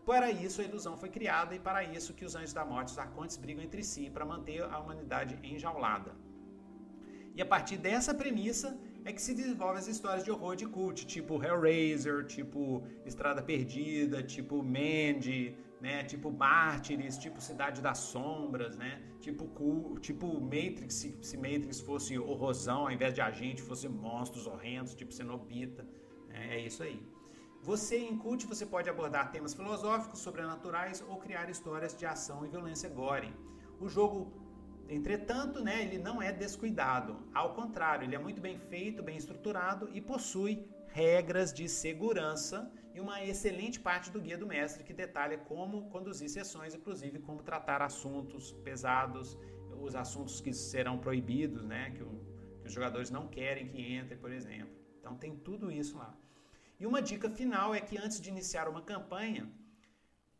Para 0.05 0.31
isso 0.31 0.61
a 0.61 0.65
ilusão 0.65 0.97
foi 0.97 1.09
criada 1.09 1.55
e 1.55 1.59
para 1.59 1.83
isso 1.83 2.15
que 2.15 2.25
os 2.25 2.37
anjos 2.37 2.53
da 2.53 2.65
morte, 2.65 2.93
os 2.93 2.99
arcontes, 2.99 3.37
brigam 3.37 3.65
entre 3.65 3.83
si 3.83 4.09
para 4.09 4.25
manter 4.25 4.63
a 4.63 4.79
humanidade 4.79 5.39
enjaulada. 5.43 6.13
E 7.35 7.43
a 7.43 7.47
partir 7.47 7.77
dessa 7.77 8.15
premissa 8.15 8.79
é 9.05 9.13
que 9.13 9.21
se 9.21 9.35
desenvolvem 9.35 9.79
as 9.79 9.89
histórias 9.89 10.25
de 10.25 10.31
horror 10.31 10.57
de 10.57 10.67
cult, 10.67 11.07
tipo 11.07 11.43
Hellraiser, 11.43 12.25
tipo 12.25 12.85
Estrada 13.05 13.43
Perdida, 13.43 14.23
tipo 14.23 14.63
Mandy, 14.63 15.57
né? 15.81 16.05
Tipo 16.05 16.31
Mártires, 16.31 17.19
tipo 17.19 17.41
Cidade 17.41 17.81
das 17.81 17.99
Sombras, 17.99 18.77
né? 18.77 19.03
Tipo, 19.21 19.99
tipo 20.01 20.41
Matrix, 20.41 20.95
se, 20.95 21.19
se 21.23 21.37
Matrix 21.37 21.81
fosse 21.81 22.19
horrorão, 22.19 22.83
ao 22.83 22.91
invés 22.91 23.15
de 23.15 23.21
agente 23.21 23.63
fosse 23.63 23.89
monstros 23.89 24.47
horrendos, 24.47 24.95
tipo 24.95 25.13
Cenobita. 25.13 25.83
Né? 26.29 26.57
É 26.57 26.61
isso 26.61 26.83
aí. 26.83 27.01
Você, 27.63 27.99
em 27.99 28.17
Cult, 28.17 28.47
você 28.47 28.65
pode 28.65 28.89
abordar 28.89 29.33
temas 29.33 29.53
filosóficos, 29.53 30.21
sobrenaturais 30.21 31.05
ou 31.09 31.17
criar 31.17 31.51
histórias 31.51 31.97
de 31.97 32.07
ação 32.07 32.47
e 32.47 32.49
violência 32.49 32.89
gore. 32.89 33.35
O 33.81 33.89
jogo, 33.89 34.33
entretanto, 34.89 35.61
né, 35.63 35.83
ele 35.83 35.99
não 35.99 36.23
é 36.23 36.33
descuidado. 36.33 37.17
Ao 37.35 37.55
contrário, 37.55 38.05
ele 38.05 38.15
é 38.15 38.19
muito 38.19 38.41
bem 38.41 38.57
feito, 38.57 39.03
bem 39.03 39.17
estruturado 39.17 39.91
e 39.93 40.01
possui 40.01 40.65
regras 40.87 41.53
de 41.53 41.69
segurança 41.69 42.71
e 42.97 43.01
uma 43.01 43.23
excelente 43.23 43.79
parte 43.79 44.11
do 44.11 44.19
guia 44.19 44.39
do 44.39 44.47
mestre 44.47 44.83
que 44.83 44.95
detalha 44.95 45.37
como 45.37 45.91
conduzir 45.91 46.31
sessões, 46.31 46.75
inclusive 46.75 47.19
como 47.19 47.43
tratar 47.43 47.83
assuntos 47.83 48.53
pesados, 48.69 49.39
os 49.87 49.95
assuntos 49.95 50.41
que 50.41 50.53
serão 50.55 50.97
proibidos, 50.97 51.67
né, 51.67 51.91
que, 51.95 52.03
o, 52.03 52.11
que 52.63 52.69
os 52.69 52.73
jogadores 52.73 53.11
não 53.11 53.29
querem 53.29 53.69
que 53.69 53.83
entre, 53.99 54.17
por 54.17 54.33
exemplo. 54.33 54.75
Então 54.99 55.15
tem 55.15 55.37
tudo 55.37 55.71
isso 55.71 55.99
lá. 55.99 56.17
E 56.81 56.87
uma 56.87 57.03
dica 57.03 57.29
final 57.29 57.75
é 57.75 57.81
que 57.81 57.99
antes 57.99 58.19
de 58.19 58.31
iniciar 58.31 58.67
uma 58.67 58.81
campanha, 58.81 59.47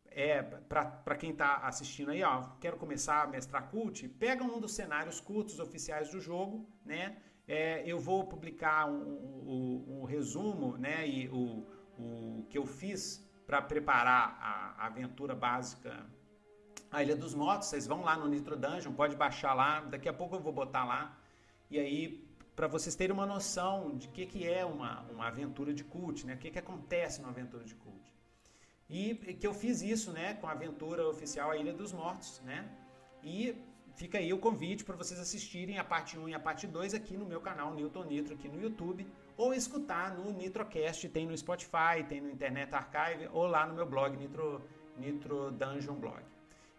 é, 0.09 0.41
para 0.41 1.15
quem 1.15 1.29
está 1.29 1.57
assistindo 1.57 2.09
aí, 2.09 2.23
ó, 2.23 2.41
quero 2.59 2.77
começar 2.77 3.21
a 3.21 3.27
mestrar 3.27 3.69
cult, 3.69 4.09
pega 4.09 4.43
um 4.43 4.59
dos 4.59 4.71
cenários 4.71 5.19
cultos 5.19 5.59
oficiais 5.59 6.09
do 6.09 6.19
jogo, 6.19 6.67
né? 6.83 7.17
É, 7.47 7.83
eu 7.85 7.97
vou 7.97 8.25
publicar 8.25 8.89
um, 8.89 9.03
um, 9.53 9.99
um 9.99 10.03
resumo, 10.05 10.75
né? 10.77 11.07
E 11.07 11.29
o, 11.29 11.65
o 11.97 12.45
que 12.49 12.57
eu 12.57 12.65
fiz 12.65 13.25
para 13.45 13.61
preparar 13.61 14.37
a, 14.41 14.85
aventura 14.85 15.33
básica 15.33 16.05
a 16.91 17.01
Ilha 17.03 17.15
dos 17.15 17.33
Mortos. 17.33 17.69
Vocês 17.69 17.87
vão 17.87 18.03
lá 18.03 18.15
no 18.17 18.27
Nitro 18.27 18.55
Dungeon, 18.55 18.93
pode 18.93 19.15
baixar 19.15 19.53
lá. 19.53 19.81
Daqui 19.81 20.07
a 20.07 20.13
pouco 20.13 20.35
eu 20.35 20.39
vou 20.39 20.53
botar 20.53 20.85
lá. 20.85 21.17
E 21.69 21.79
aí 21.79 22.27
para 22.57 22.67
vocês 22.67 22.95
terem 22.95 23.13
uma 23.13 23.25
noção 23.25 23.95
de 23.95 24.07
o 24.07 24.11
que, 24.11 24.25
que 24.25 24.47
é 24.47 24.65
uma, 24.65 25.01
uma 25.11 25.27
aventura 25.27 25.71
de 25.71 25.83
cult, 25.83 26.25
né? 26.25 26.33
O 26.33 26.37
que, 26.39 26.49
que 26.49 26.57
acontece 26.57 27.21
numa 27.21 27.29
aventura 27.29 27.63
de 27.63 27.75
cult. 27.75 28.11
E 28.89 29.13
que 29.39 29.45
eu 29.45 29.53
fiz 29.53 29.83
isso, 29.83 30.11
né, 30.11 30.33
com 30.33 30.47
a 30.47 30.53
aventura 30.53 31.07
oficial 31.07 31.51
A 31.51 31.57
Ilha 31.57 31.71
dos 31.71 31.93
Mortos, 31.93 32.41
né? 32.43 32.67
E 33.21 33.55
fica 33.95 34.17
aí 34.17 34.33
o 34.33 34.39
convite 34.39 34.83
para 34.83 34.95
vocês 34.95 35.19
assistirem 35.19 35.77
a 35.77 35.83
parte 35.83 36.17
1 36.17 36.29
e 36.29 36.33
a 36.33 36.39
parte 36.39 36.65
2 36.65 36.95
aqui 36.95 37.15
no 37.15 37.27
meu 37.27 37.41
canal 37.41 37.75
Newton 37.75 38.05
Nitro 38.05 38.33
aqui 38.33 38.47
no 38.47 38.59
YouTube 38.59 39.05
ou 39.37 39.53
escutar 39.53 40.15
no 40.17 40.31
Nitrocast, 40.31 41.07
tem 41.09 41.27
no 41.27 41.37
Spotify, 41.37 42.03
tem 42.09 42.19
no 42.19 42.29
Internet 42.29 42.73
Archive 42.73 43.29
ou 43.31 43.45
lá 43.45 43.65
no 43.65 43.75
meu 43.75 43.85
blog 43.85 44.17
Nitro, 44.17 44.61
Nitro 44.97 45.51
Dungeon 45.51 45.95
Blog. 45.95 46.23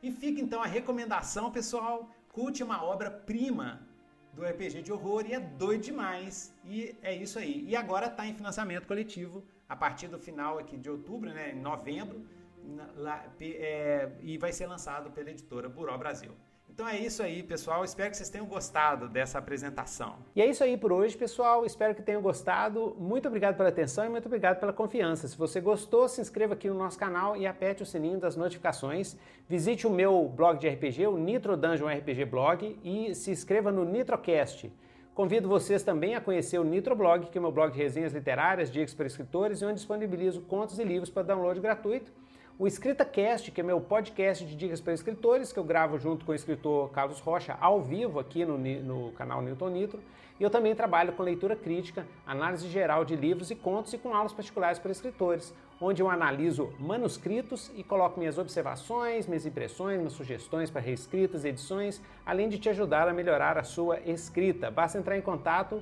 E 0.02 0.10
fica 0.10 0.40
então 0.40 0.62
a 0.62 0.66
recomendação, 0.66 1.50
pessoal, 1.50 2.10
Cult 2.32 2.60
é 2.60 2.64
uma 2.64 2.84
obra-prima 2.84 3.86
do 4.32 4.44
RPG 4.44 4.82
de 4.82 4.92
horror 4.92 5.24
e 5.26 5.34
é 5.34 5.40
doido 5.40 5.82
demais. 5.82 6.54
E 6.64 6.94
é 7.02 7.14
isso 7.14 7.38
aí. 7.38 7.64
E 7.66 7.74
agora 7.74 8.06
está 8.06 8.26
em 8.26 8.34
financiamento 8.34 8.86
coletivo 8.86 9.44
a 9.68 9.76
partir 9.76 10.08
do 10.08 10.18
final 10.18 10.58
aqui 10.58 10.76
de 10.76 10.88
outubro, 10.88 11.30
né, 11.30 11.52
em 11.52 11.60
novembro, 11.60 12.24
na, 12.64 12.88
lá, 12.96 13.24
é, 13.40 14.10
e 14.20 14.38
vai 14.38 14.52
ser 14.52 14.66
lançado 14.66 15.10
pela 15.10 15.30
editora 15.30 15.68
Buró 15.68 15.96
Brasil. 15.98 16.32
Então 16.78 16.88
é 16.88 16.96
isso 16.96 17.24
aí, 17.24 17.42
pessoal. 17.42 17.84
Espero 17.84 18.08
que 18.08 18.16
vocês 18.16 18.28
tenham 18.28 18.46
gostado 18.46 19.08
dessa 19.08 19.36
apresentação. 19.36 20.14
E 20.36 20.40
é 20.40 20.46
isso 20.46 20.62
aí 20.62 20.76
por 20.76 20.92
hoje, 20.92 21.16
pessoal. 21.16 21.66
Espero 21.66 21.92
que 21.92 22.00
tenham 22.00 22.22
gostado. 22.22 22.94
Muito 22.96 23.26
obrigado 23.26 23.56
pela 23.56 23.68
atenção 23.68 24.04
e 24.04 24.08
muito 24.08 24.26
obrigado 24.26 24.60
pela 24.60 24.72
confiança. 24.72 25.26
Se 25.26 25.36
você 25.36 25.60
gostou, 25.60 26.08
se 26.08 26.20
inscreva 26.20 26.54
aqui 26.54 26.68
no 26.68 26.76
nosso 26.76 26.96
canal 26.96 27.36
e 27.36 27.48
aperte 27.48 27.82
o 27.82 27.86
sininho 27.86 28.20
das 28.20 28.36
notificações. 28.36 29.16
Visite 29.48 29.88
o 29.88 29.90
meu 29.90 30.28
blog 30.28 30.60
de 30.60 30.68
RPG, 30.68 31.08
o 31.08 31.18
Nitro 31.18 31.56
Dungeon 31.56 31.88
RPG 31.88 32.24
Blog, 32.26 32.78
e 32.84 33.12
se 33.12 33.32
inscreva 33.32 33.72
no 33.72 33.84
Nitrocast. 33.84 34.70
Convido 35.16 35.48
vocês 35.48 35.82
também 35.82 36.14
a 36.14 36.20
conhecer 36.20 36.60
o 36.60 36.64
Nitroblog, 36.64 37.26
que 37.26 37.36
é 37.36 37.40
o 37.40 37.42
meu 37.42 37.50
blog 37.50 37.72
de 37.72 37.78
resenhas 37.78 38.12
literárias, 38.12 38.70
dicas 38.70 38.94
para 38.94 39.08
escritores, 39.08 39.60
e 39.60 39.64
onde 39.64 39.74
disponibilizo 39.74 40.42
contos 40.42 40.78
e 40.78 40.84
livros 40.84 41.10
para 41.10 41.24
download 41.24 41.58
gratuito 41.58 42.12
o 42.58 42.66
EscritaCast, 42.66 43.52
que 43.52 43.60
é 43.60 43.64
meu 43.64 43.80
podcast 43.80 44.44
de 44.44 44.56
dicas 44.56 44.80
para 44.80 44.92
escritores, 44.92 45.52
que 45.52 45.60
eu 45.60 45.64
gravo 45.64 45.96
junto 45.96 46.26
com 46.26 46.32
o 46.32 46.34
escritor 46.34 46.90
Carlos 46.90 47.20
Rocha 47.20 47.56
ao 47.60 47.80
vivo 47.80 48.18
aqui 48.18 48.44
no, 48.44 48.58
no 48.58 49.12
canal 49.12 49.40
Newton 49.40 49.68
Nitro. 49.68 50.00
E 50.40 50.42
eu 50.42 50.50
também 50.50 50.74
trabalho 50.74 51.12
com 51.12 51.22
leitura 51.22 51.54
crítica, 51.54 52.04
análise 52.26 52.68
geral 52.68 53.04
de 53.04 53.14
livros 53.14 53.52
e 53.52 53.54
contos 53.54 53.92
e 53.92 53.98
com 53.98 54.12
aulas 54.12 54.32
particulares 54.32 54.80
para 54.80 54.90
escritores, 54.90 55.54
onde 55.80 56.02
eu 56.02 56.10
analiso 56.10 56.72
manuscritos 56.80 57.70
e 57.76 57.84
coloco 57.84 58.18
minhas 58.18 58.38
observações, 58.38 59.28
minhas 59.28 59.46
impressões, 59.46 59.98
minhas 59.98 60.12
sugestões 60.12 60.68
para 60.68 60.80
reescritas, 60.80 61.44
edições, 61.44 62.02
além 62.26 62.48
de 62.48 62.58
te 62.58 62.68
ajudar 62.68 63.08
a 63.08 63.12
melhorar 63.12 63.56
a 63.56 63.62
sua 63.62 64.00
escrita. 64.00 64.68
Basta 64.68 64.98
entrar 64.98 65.16
em 65.16 65.22
contato, 65.22 65.80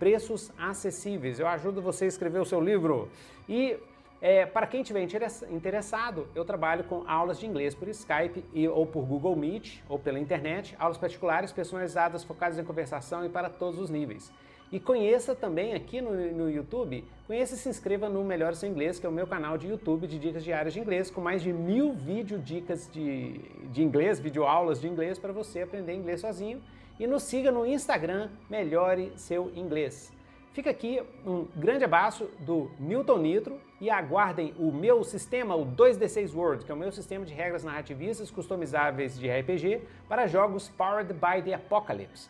preços 0.00 0.50
acessíveis. 0.58 1.38
Eu 1.38 1.46
ajudo 1.46 1.80
você 1.80 2.06
a 2.06 2.08
escrever 2.08 2.40
o 2.40 2.44
seu 2.44 2.60
livro. 2.60 3.08
E 3.48 3.76
é, 4.20 4.44
para 4.44 4.66
quem 4.66 4.82
tiver 4.82 5.06
interessado, 5.50 6.26
eu 6.34 6.44
trabalho 6.44 6.82
com 6.84 7.04
aulas 7.06 7.38
de 7.38 7.46
inglês 7.46 7.74
por 7.74 7.88
Skype 7.88 8.44
e, 8.52 8.66
ou 8.66 8.84
por 8.84 9.04
Google 9.04 9.36
Meet 9.36 9.80
ou 9.88 9.98
pela 9.98 10.18
internet, 10.18 10.74
aulas 10.78 10.98
particulares 10.98 11.52
personalizadas 11.52 12.24
focadas 12.24 12.58
em 12.58 12.64
conversação 12.64 13.24
e 13.24 13.28
para 13.28 13.48
todos 13.48 13.78
os 13.78 13.90
níveis. 13.90 14.32
E 14.72 14.78
conheça 14.78 15.34
também 15.34 15.72
aqui 15.72 16.00
no, 16.00 16.10
no 16.32 16.50
YouTube, 16.50 17.04
conheça 17.26 17.54
e 17.54 17.58
se 17.58 17.68
inscreva 17.68 18.08
no 18.08 18.22
Melhor 18.24 18.54
Seu 18.54 18.68
Inglês, 18.68 18.98
que 18.98 19.06
é 19.06 19.08
o 19.08 19.12
meu 19.12 19.26
canal 19.26 19.56
de 19.56 19.68
YouTube 19.68 20.06
de 20.06 20.18
dicas 20.18 20.44
diárias 20.44 20.74
de 20.74 20.80
inglês, 20.80 21.10
com 21.10 21.20
mais 21.20 21.40
de 21.40 21.52
mil 21.52 21.92
vídeo 21.92 22.38
dicas 22.38 22.90
de, 22.92 23.38
de 23.70 23.82
inglês, 23.82 24.18
vídeo 24.18 24.44
aulas 24.44 24.80
de 24.80 24.88
inglês 24.88 25.18
para 25.18 25.32
você 25.32 25.62
aprender 25.62 25.94
inglês 25.94 26.20
sozinho. 26.20 26.60
E 26.98 27.06
nos 27.06 27.22
siga 27.22 27.52
no 27.52 27.64
Instagram, 27.64 28.28
Melhore 28.50 29.12
Seu 29.16 29.50
Inglês. 29.54 30.17
Fica 30.58 30.70
aqui 30.70 31.00
um 31.24 31.46
grande 31.54 31.84
abraço 31.84 32.28
do 32.40 32.68
Newton 32.80 33.18
Nitro 33.18 33.60
e 33.80 33.88
aguardem 33.88 34.52
o 34.58 34.72
meu 34.72 35.04
sistema, 35.04 35.54
o 35.54 35.64
2D6 35.64 36.34
World, 36.34 36.64
que 36.64 36.72
é 36.72 36.74
o 36.74 36.76
meu 36.76 36.90
sistema 36.90 37.24
de 37.24 37.32
regras 37.32 37.62
narrativistas 37.62 38.28
customizáveis 38.28 39.16
de 39.16 39.30
RPG 39.30 39.82
para 40.08 40.26
jogos 40.26 40.68
Powered 40.68 41.12
by 41.12 41.42
the 41.44 41.54
Apocalypse. 41.54 42.28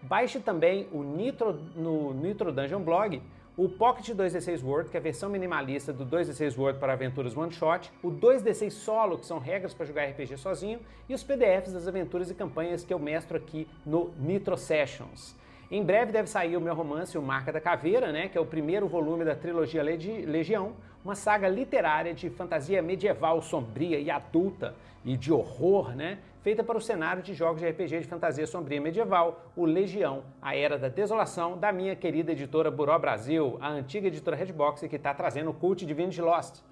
Baixe 0.00 0.40
também 0.40 0.88
o 0.90 1.02
Nitro 1.02 1.52
no 1.52 2.14
Nitro 2.14 2.50
Dungeon 2.50 2.80
Blog, 2.80 3.22
o 3.58 3.68
Pocket 3.68 4.08
2D6 4.08 4.64
World, 4.64 4.88
que 4.88 4.96
é 4.96 5.00
a 5.00 5.02
versão 5.02 5.28
minimalista 5.28 5.92
do 5.92 6.06
2D6 6.06 6.56
World 6.56 6.80
para 6.80 6.94
aventuras 6.94 7.36
one 7.36 7.52
shot, 7.52 7.92
o 8.02 8.10
2D6 8.10 8.70
Solo, 8.70 9.18
que 9.18 9.26
são 9.26 9.38
regras 9.38 9.74
para 9.74 9.84
jogar 9.84 10.06
RPG 10.06 10.38
sozinho, 10.38 10.80
e 11.06 11.12
os 11.12 11.22
PDFs 11.22 11.74
das 11.74 11.86
aventuras 11.86 12.30
e 12.30 12.34
campanhas 12.34 12.86
que 12.86 12.94
eu 12.94 12.98
mestro 12.98 13.36
aqui 13.36 13.68
no 13.84 14.14
Nitro 14.18 14.56
Sessions. 14.56 15.36
Em 15.68 15.82
breve 15.82 16.12
deve 16.12 16.28
sair 16.28 16.56
o 16.56 16.60
meu 16.60 16.74
romance 16.74 17.18
O 17.18 17.22
Marca 17.22 17.52
da 17.52 17.60
Caveira, 17.60 18.12
né, 18.12 18.28
que 18.28 18.38
é 18.38 18.40
o 18.40 18.46
primeiro 18.46 18.86
volume 18.86 19.24
da 19.24 19.34
trilogia 19.34 19.82
Legião, 19.82 20.74
uma 21.04 21.16
saga 21.16 21.48
literária 21.48 22.14
de 22.14 22.30
fantasia 22.30 22.80
medieval 22.80 23.42
sombria 23.42 23.98
e 23.98 24.08
adulta 24.08 24.76
e 25.04 25.16
de 25.16 25.32
horror, 25.32 25.96
né, 25.96 26.18
feita 26.40 26.62
para 26.62 26.78
o 26.78 26.80
cenário 26.80 27.20
de 27.20 27.34
jogos 27.34 27.60
de 27.60 27.68
RPG 27.68 28.00
de 28.00 28.06
fantasia 28.06 28.46
sombria 28.46 28.80
medieval, 28.80 29.44
o 29.56 29.64
Legião, 29.64 30.22
a 30.40 30.54
Era 30.54 30.78
da 30.78 30.88
Desolação, 30.88 31.58
da 31.58 31.72
minha 31.72 31.96
querida 31.96 32.30
editora 32.30 32.70
Buró 32.70 32.96
Brasil, 32.96 33.58
a 33.60 33.68
antiga 33.68 34.06
editora 34.06 34.36
Redbox 34.36 34.82
que 34.82 34.94
está 34.94 35.12
trazendo 35.12 35.50
o 35.50 35.54
cult 35.54 35.80
de 35.80 35.86
Divinity 35.86 36.22
Lost. 36.22 36.62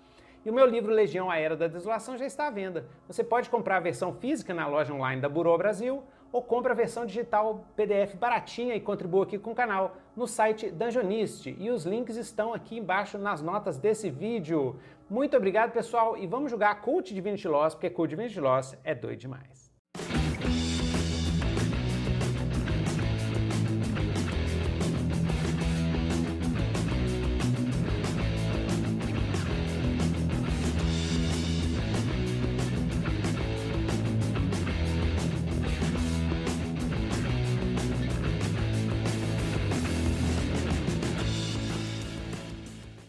E 0.45 0.51
o 0.51 0.55
meu 0.55 0.66
livro 0.66 0.93
Legião, 0.93 1.29
a 1.29 1.39
Era 1.39 1.57
da 1.57 1.66
Desolação 1.66 2.16
já 2.16 2.27
está 2.27 2.47
à 2.47 2.51
venda. 2.51 2.87
Você 3.09 3.25
pode 3.25 3.51
comprar 3.51 3.79
a 3.79 3.81
versão 3.81 4.12
física 4.12 4.55
na 4.55 4.69
loja 4.69 4.93
online 4.93 5.21
da 5.21 5.29
Buró 5.29 5.57
Brasil 5.59 6.05
ou 6.35 6.43
compre 6.43 6.73
a 6.73 6.74
versão 6.74 7.06
digital 7.06 7.65
PDF 7.77 8.16
baratinha 8.16 8.74
e 8.74 8.81
contribua 8.81 9.23
aqui 9.23 9.39
com 9.39 9.52
o 9.52 9.55
canal 9.55 9.97
no 10.16 10.27
site 10.27 10.69
Dungeonist. 10.69 11.55
E 11.56 11.70
os 11.70 11.86
links 11.86 12.16
estão 12.16 12.52
aqui 12.52 12.77
embaixo 12.77 13.16
nas 13.16 13.40
notas 13.40 13.78
desse 13.78 14.11
vídeo. 14.11 14.74
Muito 15.09 15.36
obrigado, 15.36 15.70
pessoal, 15.70 16.19
e 16.19 16.27
vamos 16.27 16.51
jogar 16.51 16.74
Cult 16.81 17.15
Divinity 17.15 17.47
Lost, 17.47 17.77
porque 17.77 17.89
Cult 17.89 18.11
Divinity 18.11 18.40
Lost 18.40 18.74
é 18.82 18.97
doido 18.97 19.20
demais. 19.20 19.64